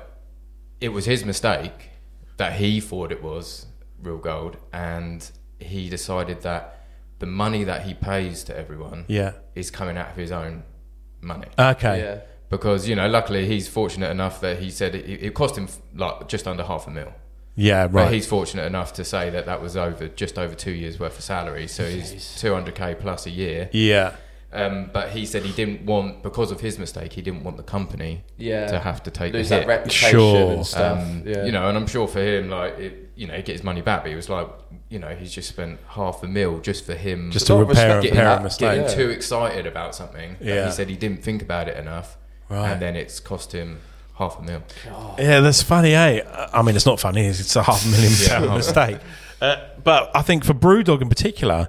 it 0.80 0.88
was 0.90 1.04
his 1.04 1.24
mistake 1.24 1.90
that 2.38 2.54
he 2.54 2.80
thought 2.80 3.12
it 3.12 3.22
was 3.22 3.66
real 4.02 4.18
gold, 4.18 4.56
and 4.72 5.30
he 5.58 5.88
decided 5.88 6.42
that 6.42 6.84
the 7.18 7.26
money 7.26 7.64
that 7.64 7.82
he 7.82 7.94
pays 7.94 8.44
to 8.44 8.54
everyone 8.58 9.04
Yeah. 9.08 9.32
is 9.54 9.70
coming 9.70 9.96
out 9.96 10.10
of 10.10 10.16
his 10.16 10.30
own 10.30 10.64
money. 11.22 11.46
Okay. 11.58 12.00
Yeah. 12.00 12.18
Because 12.50 12.86
you 12.88 12.94
know, 12.94 13.08
luckily 13.08 13.46
he's 13.46 13.68
fortunate 13.68 14.10
enough 14.10 14.40
that 14.42 14.58
he 14.58 14.70
said 14.70 14.94
it, 14.94 15.06
it 15.08 15.32
cost 15.34 15.56
him 15.56 15.66
like 15.94 16.28
just 16.28 16.46
under 16.46 16.62
half 16.64 16.86
a 16.86 16.90
mil. 16.90 17.12
Yeah. 17.56 17.86
But 17.88 17.94
Right. 18.04 18.12
he's 18.12 18.26
fortunate 18.26 18.64
enough 18.66 18.92
to 18.94 19.04
say 19.04 19.30
that 19.30 19.46
that 19.46 19.60
was 19.62 19.76
over 19.76 20.08
just 20.08 20.38
over 20.38 20.54
two 20.54 20.72
years 20.72 21.00
worth 21.00 21.18
of 21.18 21.24
salary, 21.24 21.66
so 21.66 21.84
he's 21.88 22.36
two 22.40 22.52
hundred 22.54 22.74
k 22.74 22.94
plus 22.94 23.26
a 23.26 23.30
year. 23.30 23.68
yeah. 23.72 24.12
Um, 24.52 24.88
but 24.90 25.10
he 25.10 25.26
said 25.26 25.42
he 25.42 25.52
didn't 25.52 25.84
want 25.84 26.22
because 26.22 26.50
of 26.50 26.60
his 26.60 26.78
mistake, 26.78 27.12
he 27.14 27.20
didn't 27.20 27.42
want 27.42 27.56
the 27.58 27.62
company 27.62 28.22
Yeah. 28.38 28.66
to 28.68 28.78
have 28.78 29.02
to 29.02 29.10
take 29.10 29.34
Lose 29.34 29.48
the 29.50 29.56
that 29.56 29.66
reputation 29.66 30.10
Sure. 30.18 30.52
and 30.52 30.66
stuff. 30.66 30.98
Um, 31.02 31.22
yeah. 31.26 31.44
You 31.44 31.52
know, 31.52 31.68
and 31.68 31.76
I'm 31.76 31.86
sure 31.86 32.06
for 32.08 32.20
him, 32.20 32.48
like, 32.48 32.78
it, 32.78 33.10
you 33.16 33.26
know, 33.26 33.34
he 33.34 33.42
get 33.42 33.54
his 33.54 33.64
money 33.64 33.82
back, 33.82 34.02
but 34.02 34.10
he 34.10 34.16
was 34.16 34.30
like, 34.30 34.48
you 34.88 34.98
know, 34.98 35.08
he's 35.08 35.32
just 35.32 35.48
spent 35.48 35.78
half 35.88 36.22
a 36.22 36.26
mil 36.28 36.60
just 36.60 36.86
for 36.86 36.94
him 36.94 37.30
Just 37.32 37.48
to 37.48 37.54
repair, 37.54 37.68
respect 37.68 38.02
getting, 38.04 38.16
repair 38.18 38.32
a 38.32 38.36
that, 38.36 38.42
mistake. 38.44 38.70
getting 38.82 38.82
Yeah. 38.98 39.04
too 39.04 39.10
excited 39.10 39.66
about 39.66 39.94
something. 39.94 40.36
Yeah. 40.40 40.66
he 40.66 40.72
said 40.72 40.88
he 40.88 40.96
didn't 40.96 41.22
think 41.22 41.42
about 41.42 41.68
it 41.68 41.76
enough, 41.76 42.16
Right. 42.48 42.70
and 42.70 42.80
then 42.80 42.96
it's 42.96 43.20
cost 43.20 43.52
him 43.52 43.80
half 44.16 44.38
a 44.38 44.42
mil. 44.42 44.62
Yeah, 45.18 45.40
that's 45.40 45.62
funny, 45.62 45.94
eh? 45.94 46.22
I 46.52 46.62
mean, 46.62 46.76
it's 46.76 46.86
not 46.86 47.00
funny. 47.00 47.26
It's 47.26 47.40
it's 47.40 47.56
a 47.56 47.62
half 47.62 47.84
a 47.84 47.88
million 47.88 48.12
Yeah. 48.20 48.38
pound 48.40 48.54
mistake. 48.54 48.98
Uh, 49.40 49.56
but 49.84 50.10
I 50.14 50.22
think 50.22 50.44
for 50.44 50.54
Brewdog 50.54 51.02
in 51.02 51.08
particular, 51.08 51.68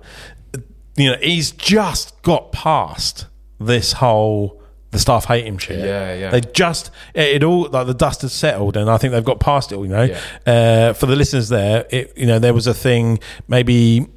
you 0.95 1.11
know, 1.11 1.17
he's 1.21 1.51
just 1.51 2.21
got 2.21 2.51
past 2.51 3.27
this 3.59 3.93
whole 3.93 4.61
the 4.91 4.99
staff 4.99 5.25
hate 5.25 5.45
him 5.45 5.57
shit. 5.57 5.79
Yeah, 5.79 6.13
yeah. 6.15 6.29
They 6.31 6.39
just 6.41 6.91
it, 7.13 7.27
it 7.35 7.43
all 7.43 7.67
like 7.69 7.87
the 7.87 7.93
dust 7.93 8.21
has 8.21 8.31
settled, 8.33 8.77
and 8.77 8.89
I 8.89 8.97
think 8.97 9.11
they've 9.11 9.23
got 9.23 9.39
past 9.41 9.71
it. 9.73 9.75
all, 9.75 9.85
You 9.85 9.91
know, 9.91 10.17
uh, 10.45 10.93
for 10.93 11.05
the 11.07 11.15
listeners 11.17 11.49
there, 11.49 11.85
it, 11.89 12.13
you 12.17 12.25
know, 12.25 12.39
there 12.39 12.53
was 12.53 12.67
a 12.67 12.73
thing 12.73 13.19
maybe. 13.47 14.07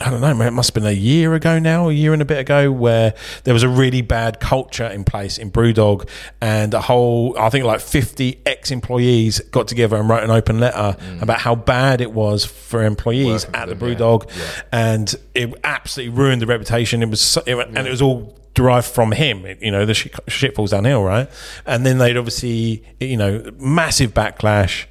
I 0.00 0.10
don't 0.10 0.22
know, 0.22 0.32
man, 0.34 0.48
it 0.48 0.52
must 0.52 0.70
have 0.70 0.82
been 0.82 0.90
a 0.90 0.96
year 0.96 1.34
ago 1.34 1.58
now, 1.58 1.88
a 1.90 1.92
year 1.92 2.12
and 2.14 2.22
a 2.22 2.24
bit 2.24 2.38
ago, 2.38 2.72
where 2.72 3.14
there 3.44 3.52
was 3.52 3.62
a 3.62 3.68
really 3.68 4.00
bad 4.00 4.40
culture 4.40 4.86
in 4.86 5.04
place 5.04 5.36
in 5.36 5.50
Brewdog, 5.50 6.08
and 6.40 6.72
a 6.72 6.80
whole, 6.80 7.38
I 7.38 7.50
think 7.50 7.66
like 7.66 7.80
50 7.80 8.40
ex 8.46 8.70
employees 8.70 9.40
got 9.50 9.68
together 9.68 9.96
and 9.96 10.08
wrote 10.08 10.22
an 10.22 10.30
open 10.30 10.58
letter 10.58 10.96
mm. 10.98 11.22
about 11.22 11.40
how 11.40 11.54
bad 11.54 12.00
it 12.00 12.12
was 12.12 12.46
for 12.46 12.82
employees 12.82 13.44
Working 13.46 13.54
at 13.60 13.68
the 13.68 13.74
them, 13.74 13.88
yeah. 13.88 13.94
Brewdog, 13.96 14.36
Yeah. 14.36 14.62
and 14.72 15.14
it 15.34 15.54
absolutely 15.64 16.16
ruined 16.16 16.40
the 16.40 16.46
reputation. 16.46 17.02
It 17.02 17.10
was, 17.10 17.20
so, 17.20 17.42
it, 17.46 17.56
and 17.56 17.86
it 17.86 17.90
was 17.90 18.00
all 18.00 18.38
derived 18.54 18.86
from 18.86 19.12
him. 19.12 19.46
You 19.60 19.70
know, 19.70 19.84
the 19.84 19.94
shit, 19.94 20.14
shit 20.28 20.54
falls 20.54 20.70
downhill, 20.70 21.02
right? 21.02 21.28
And 21.66 21.84
then 21.84 21.98
they'd 21.98 22.16
obviously, 22.16 22.84
you 23.00 23.16
know, 23.16 23.50
massive 23.58 24.14
backlash, 24.14 24.86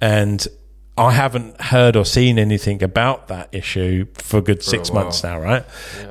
and 0.00 0.46
I 0.98 1.12
haven't 1.12 1.60
heard 1.60 1.94
or 1.96 2.04
seen 2.04 2.38
anything 2.38 2.82
about 2.82 3.28
that 3.28 3.50
issue 3.52 4.06
for 4.14 4.38
a 4.38 4.42
good 4.42 4.62
six 4.62 4.88
a 4.88 4.94
months 4.94 5.22
now, 5.22 5.38
right? 5.38 5.64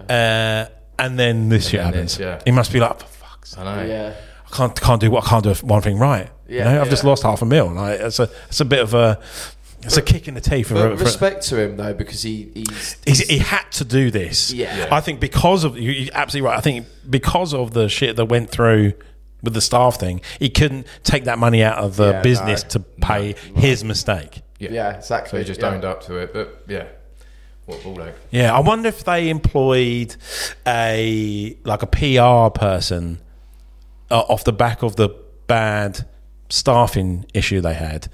Uh, 0.09 0.67
and 0.99 1.17
then 1.19 1.49
this 1.49 1.69
shit 1.69 1.79
then 1.79 1.86
happens. 1.93 2.17
this, 2.17 2.19
yeah. 2.21 2.41
He 2.45 2.51
must 2.51 2.71
be 2.71 2.79
like, 2.79 2.99
for 2.99 3.05
fuck's 3.07 3.51
sake. 3.51 3.59
I 3.59 3.63
know. 3.83 3.86
Yeah. 3.91 4.13
I 4.45 4.55
can't 4.55 4.79
can't 4.79 5.01
do 5.01 5.09
what 5.11 5.25
I 5.25 5.29
can't 5.29 5.43
do 5.43 5.53
one 5.65 5.81
thing 5.81 5.97
right. 5.97 6.29
you 6.47 6.57
Yeah, 6.57 6.73
know, 6.75 6.81
I've 6.81 6.89
just 6.89 7.03
lost 7.03 7.23
half 7.23 7.41
a 7.41 7.45
mil. 7.45 7.67
Like 7.73 7.99
it's 7.99 8.19
a 8.19 8.29
it's 8.47 8.61
a 8.61 8.65
bit 8.65 8.79
of 8.79 8.93
a 8.93 9.19
it's 9.81 9.97
a 9.97 10.01
kick 10.01 10.27
in 10.27 10.33
the 10.36 10.41
teeth. 10.41 10.67
For, 10.69 10.75
But 10.75 10.97
for, 10.99 11.03
respect 11.03 11.43
to 11.49 11.59
him 11.61 11.77
though, 11.77 11.93
because 11.93 12.21
he 12.23 12.51
he's 12.53 12.95
He's, 13.05 13.27
he 13.27 13.39
had 13.39 13.69
to 13.73 13.86
do 13.86 14.11
this. 14.11 14.53
Yeah. 14.53 14.75
Yeah. 14.77 14.88
I 14.95 15.01
think 15.01 15.19
because 15.19 15.63
of 15.63 15.77
you, 15.77 15.91
you're 15.91 16.13
absolutely 16.13 16.47
right. 16.49 16.57
I 16.57 16.61
think 16.61 16.86
because 17.09 17.53
of 17.53 17.73
the 17.73 17.89
shit 17.89 18.15
that 18.17 18.25
went 18.25 18.49
through 18.51 18.93
with 19.43 19.53
the 19.53 19.61
staff 19.61 19.99
thing, 19.99 20.21
he 20.39 20.49
couldn't 20.49 20.88
take 21.03 21.25
that 21.25 21.38
money 21.39 21.61
out 21.63 21.79
of 21.79 21.97
the 21.97 22.11
Yeah, 22.11 22.21
business 22.21 22.63
no. 22.63 22.69
to 22.69 22.79
pay 22.79 23.36
his 23.55 23.83
mistake. 23.83 24.41
Yeah. 24.60 24.72
yeah, 24.72 24.91
So 24.93 24.97
exactly. 25.16 25.39
he 25.39 25.45
just 25.45 25.60
yeah. 25.62 25.70
owned 25.70 25.86
up 25.86 26.03
to 26.06 26.18
it. 26.18 26.34
But 26.34 26.64
yeah, 26.68 26.88
what 27.66 27.84
ball 27.84 28.01
ache. 28.03 28.14
Yeah, 28.32 28.56
I 28.56 28.60
wonder 28.60 28.89
if 28.89 29.03
they 29.03 29.30
employed 29.30 30.16
a 30.66 31.58
like 31.64 31.84
a 31.84 31.88
PR 31.88 32.58
person 32.58 33.20
uh, 34.10 34.20
off 34.22 34.43
the 34.43 34.53
back 34.53 34.84
of 34.84 34.95
the 34.95 35.10
bad 35.47 36.08
staffing 36.49 37.26
issue 37.34 37.60
they 37.62 37.74
had, 37.74 38.08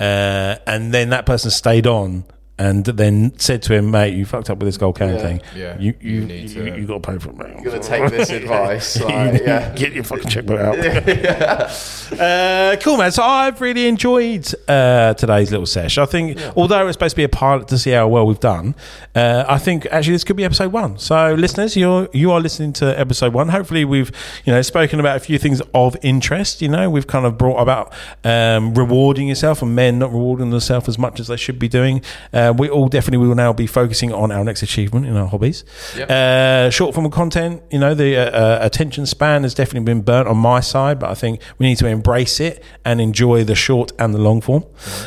uh, 0.00 0.56
and 0.66 0.92
then 0.92 1.10
that 1.10 1.26
person 1.26 1.50
stayed 1.50 1.86
on. 1.86 2.24
And 2.58 2.84
then 2.84 3.38
said 3.38 3.62
to 3.64 3.74
him, 3.74 3.90
"Mate, 3.92 4.14
you 4.14 4.26
fucked 4.26 4.50
up 4.50 4.58
with 4.58 4.66
this 4.66 4.76
gold 4.76 4.96
can 4.96 5.14
Yeah. 5.14 5.18
thing. 5.18 5.40
Yeah. 5.54 5.76
you 5.78 5.94
you, 6.00 6.10
You 6.10 6.20
you, 6.20 6.26
need 6.26 6.50
you, 6.50 6.64
to- 6.72 6.80
got 6.86 7.02
to 7.04 7.12
pay 7.12 7.18
for 7.18 7.30
it, 7.30 7.36
mate. 7.36 7.62
You're 7.62 7.72
gonna 7.72 7.82
take 7.82 8.10
this 8.10 8.30
advice, 8.30 9.00
like, 9.00 9.42
yeah. 9.42 9.72
Get 9.76 9.92
your 9.92 10.02
fucking 10.04 10.28
checkbook 10.28 10.60
out. 10.60 10.76
uh, 12.20 12.76
cool, 12.80 12.96
man. 12.96 13.12
So 13.12 13.22
I've 13.22 13.60
really 13.60 13.86
enjoyed 13.86 14.46
uh, 14.68 15.14
today's 15.14 15.50
little 15.50 15.66
sesh. 15.66 15.98
I 15.98 16.06
think, 16.06 16.38
although 16.56 16.86
it's 16.86 16.94
supposed 16.94 17.12
to 17.12 17.16
be 17.16 17.24
a 17.24 17.28
pilot 17.28 17.68
to 17.68 17.78
see 17.78 17.90
how 17.90 18.08
well 18.08 18.26
we've 18.26 18.40
done, 18.40 18.74
uh, 19.14 19.44
I 19.48 19.58
think 19.58 19.86
actually 19.90 20.14
this 20.14 20.24
could 20.24 20.36
be 20.36 20.44
episode 20.44 20.72
one. 20.72 20.98
So, 20.98 21.34
listeners, 21.34 21.76
you're 21.76 22.08
you 22.12 22.32
are 22.32 22.40
listening 22.40 22.72
to 22.74 22.98
episode 22.98 23.32
one. 23.34 23.48
Hopefully, 23.48 23.84
we've 23.84 24.10
you 24.44 24.52
know 24.52 24.62
spoken 24.62 25.00
about 25.00 25.16
a 25.16 25.20
few 25.20 25.38
things 25.38 25.60
of 25.74 25.96
interest. 26.02 26.62
You 26.62 26.68
know, 26.68 26.90
we've 26.90 27.06
kind 27.06 27.26
of 27.26 27.38
brought 27.38 27.58
about 27.60 27.92
um, 28.24 28.74
rewarding 28.74 29.28
yourself 29.28 29.62
and 29.62 29.74
men 29.74 29.98
not 29.98 30.10
rewarding 30.12 30.50
themselves 30.50 30.88
as 30.88 30.98
much 30.98 31.20
as 31.20 31.28
they 31.28 31.36
should 31.36 31.58
be 31.58 31.68
doing. 31.68 32.02
Uh, 32.48 32.52
we 32.52 32.68
all 32.68 32.88
definitely 32.88 33.26
will 33.26 33.34
now 33.34 33.52
be 33.52 33.66
focusing 33.66 34.12
on 34.12 34.30
our 34.30 34.44
next 34.44 34.62
achievement 34.62 35.06
in 35.06 35.16
our 35.16 35.26
hobbies. 35.26 35.64
Yep. 35.96 36.10
Uh, 36.10 36.70
short 36.70 36.94
form 36.94 37.10
content, 37.10 37.62
you 37.70 37.78
know, 37.78 37.94
the 37.94 38.16
uh, 38.16 38.30
uh, 38.30 38.58
attention 38.62 39.06
span 39.06 39.42
has 39.42 39.54
definitely 39.54 39.84
been 39.84 40.02
burnt 40.02 40.28
on 40.28 40.36
my 40.36 40.60
side, 40.60 40.98
but 40.98 41.10
I 41.10 41.14
think 41.14 41.40
we 41.58 41.66
need 41.66 41.78
to 41.78 41.86
embrace 41.86 42.40
it 42.40 42.62
and 42.84 43.00
enjoy 43.00 43.44
the 43.44 43.54
short 43.54 43.92
and 43.98 44.14
the 44.14 44.18
long 44.18 44.40
form. 44.40 44.64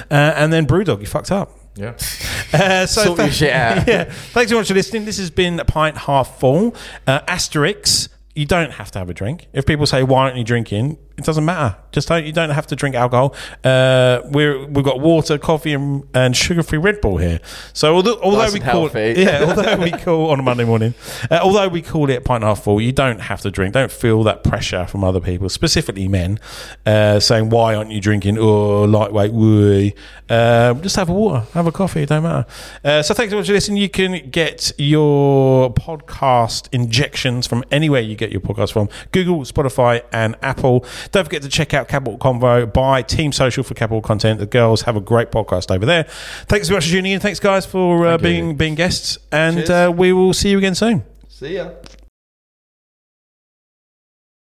Uh, 0.10 0.34
and 0.36 0.52
then 0.52 0.66
Brewdog, 0.68 1.00
you 1.02 1.08
fucked 1.08 1.32
up. 1.32 1.58
Yeah. 1.76 1.96
Uh, 2.54 2.86
so 2.86 3.06
Sort 3.06 3.20
your 3.20 3.32
shit 3.32 3.54
out. 3.54 3.88
yeah, 3.88 4.04
thanks 4.04 4.52
so 4.52 4.58
much 4.58 4.68
for 4.68 4.74
listening. 4.74 5.06
This 5.06 5.18
has 5.20 5.32
been 5.32 5.58
a 5.58 5.64
pint 5.64 6.00
half 6.00 6.38
full. 6.38 6.76
Uh, 7.08 7.22
Asterix. 7.22 8.10
You 8.36 8.46
don't 8.46 8.72
have 8.72 8.92
to 8.92 9.00
have 9.00 9.10
a 9.10 9.14
drink. 9.14 9.48
If 9.54 9.66
people 9.66 9.86
say 9.86 10.04
why 10.04 10.24
aren't 10.24 10.36
you 10.36 10.44
drinking, 10.44 10.98
it 11.18 11.26
doesn't 11.26 11.45
matter. 11.45 11.76
Just 11.91 12.07
don't. 12.07 12.26
You 12.26 12.32
don't 12.32 12.49
have 12.51 12.68
to 12.68 12.76
drink 12.76 12.95
alcohol. 12.95 13.36
Uh, 13.64 14.22
we're 14.32 14.66
we've 14.66 14.86
got 14.86 14.99
water, 14.99 15.38
coffee, 15.38 15.74
and, 15.74 16.07
and 16.14 16.36
sugar-free 16.36 16.78
Red 16.78 17.01
Bull 17.01 17.18
here. 17.18 17.39
So 17.74 17.95
although, 17.95 18.20
although 18.22 18.38
Nice 18.39 18.53
we 18.53 18.59
call 18.62 18.88
healthy. 18.89 19.22
yeah, 19.22 19.43
although 19.47 19.78
we 19.84 19.91
call 19.91 20.30
on 20.32 20.39
a 20.39 20.43
Monday 20.43 20.64
morning, 20.64 20.93
uh, 21.30 21.39
although 21.41 21.68
we 21.68 21.82
call 21.82 22.09
it 22.09 22.24
pint 22.24 22.43
half 22.43 22.64
full, 22.64 22.80
you 22.80 22.91
don't 22.91 23.20
have 23.20 23.41
to 23.41 23.51
drink. 23.51 23.74
Don't 23.74 23.91
feel 23.91 24.24
that 24.24 24.43
pressure 24.43 24.86
from 24.88 25.03
other 25.03 25.20
people, 25.20 25.49
specifically 25.49 26.07
men, 26.07 26.39
uh, 26.86 27.20
saying 27.20 27.49
why 27.49 27.76
aren't 27.76 27.91
you 27.91 27.99
drinking? 27.99 28.38
Oh, 28.38 28.84
lightweight, 28.86 29.34
woo. 29.34 29.91
Uh, 30.30 30.74
just 30.76 30.95
have 30.95 31.09
a 31.09 31.14
water, 31.14 31.45
have 31.53 31.68
a 31.68 31.72
coffee. 31.72 32.03
It 32.03 32.09
don't 32.09 32.24
matter. 32.24 32.45
Uh, 32.84 33.01
so 33.01 33.14
thanks 33.14 33.32
so 33.32 33.38
much 33.38 33.47
for 33.47 33.53
listening. 33.53 33.78
You 33.82 33.89
can 33.89 34.30
get 34.30 34.72
your 34.78 35.74
podcast 35.74 36.70
injections 36.72 37.47
from 37.47 37.64
anywhere 37.70 37.99
you 38.01 38.16
get 38.16 38.32
your 38.32 38.41
podcast 38.41 38.72
from: 38.72 38.88
Google, 39.12 39.41
Spotify, 39.41 40.03
and 40.14 40.36
Apple. 40.41 40.86
Don't 41.12 41.24
forget 41.24 41.41
to 41.41 41.49
check 41.49 41.74
out 41.74 41.88
Capital 41.88 42.18
Convo 42.18 42.72
by 42.72 43.02
Team 43.02 43.32
Social 43.32 43.64
for 43.64 43.74
Capital 43.74 44.02
Content. 44.02 44.39
The 44.39 44.45
girls 44.45 44.84
have 44.84 44.95
a 44.95 45.02
great 45.02 45.32
podcast 45.32 45.74
over 45.74 45.86
there. 45.86 46.04
Thanks 46.47 46.68
so 46.68 46.74
much 46.76 46.86
for 46.86 46.91
tuning 46.91 47.14
in. 47.14 47.20
Thanks, 47.20 47.39
guys, 47.39 47.66
for 47.66 48.06
uh, 48.06 48.12
Thank 48.18 48.22
you. 48.22 48.28
being 48.30 48.56
being 48.58 48.76
guests, 48.76 49.18
and 49.32 49.70
uh, 49.70 49.91
we 49.95 50.14
will 50.14 50.34
see 50.34 50.49
you 50.49 50.58
again 50.58 50.76
soon. 50.76 51.04
See 51.30 51.56
ya. 51.56 51.70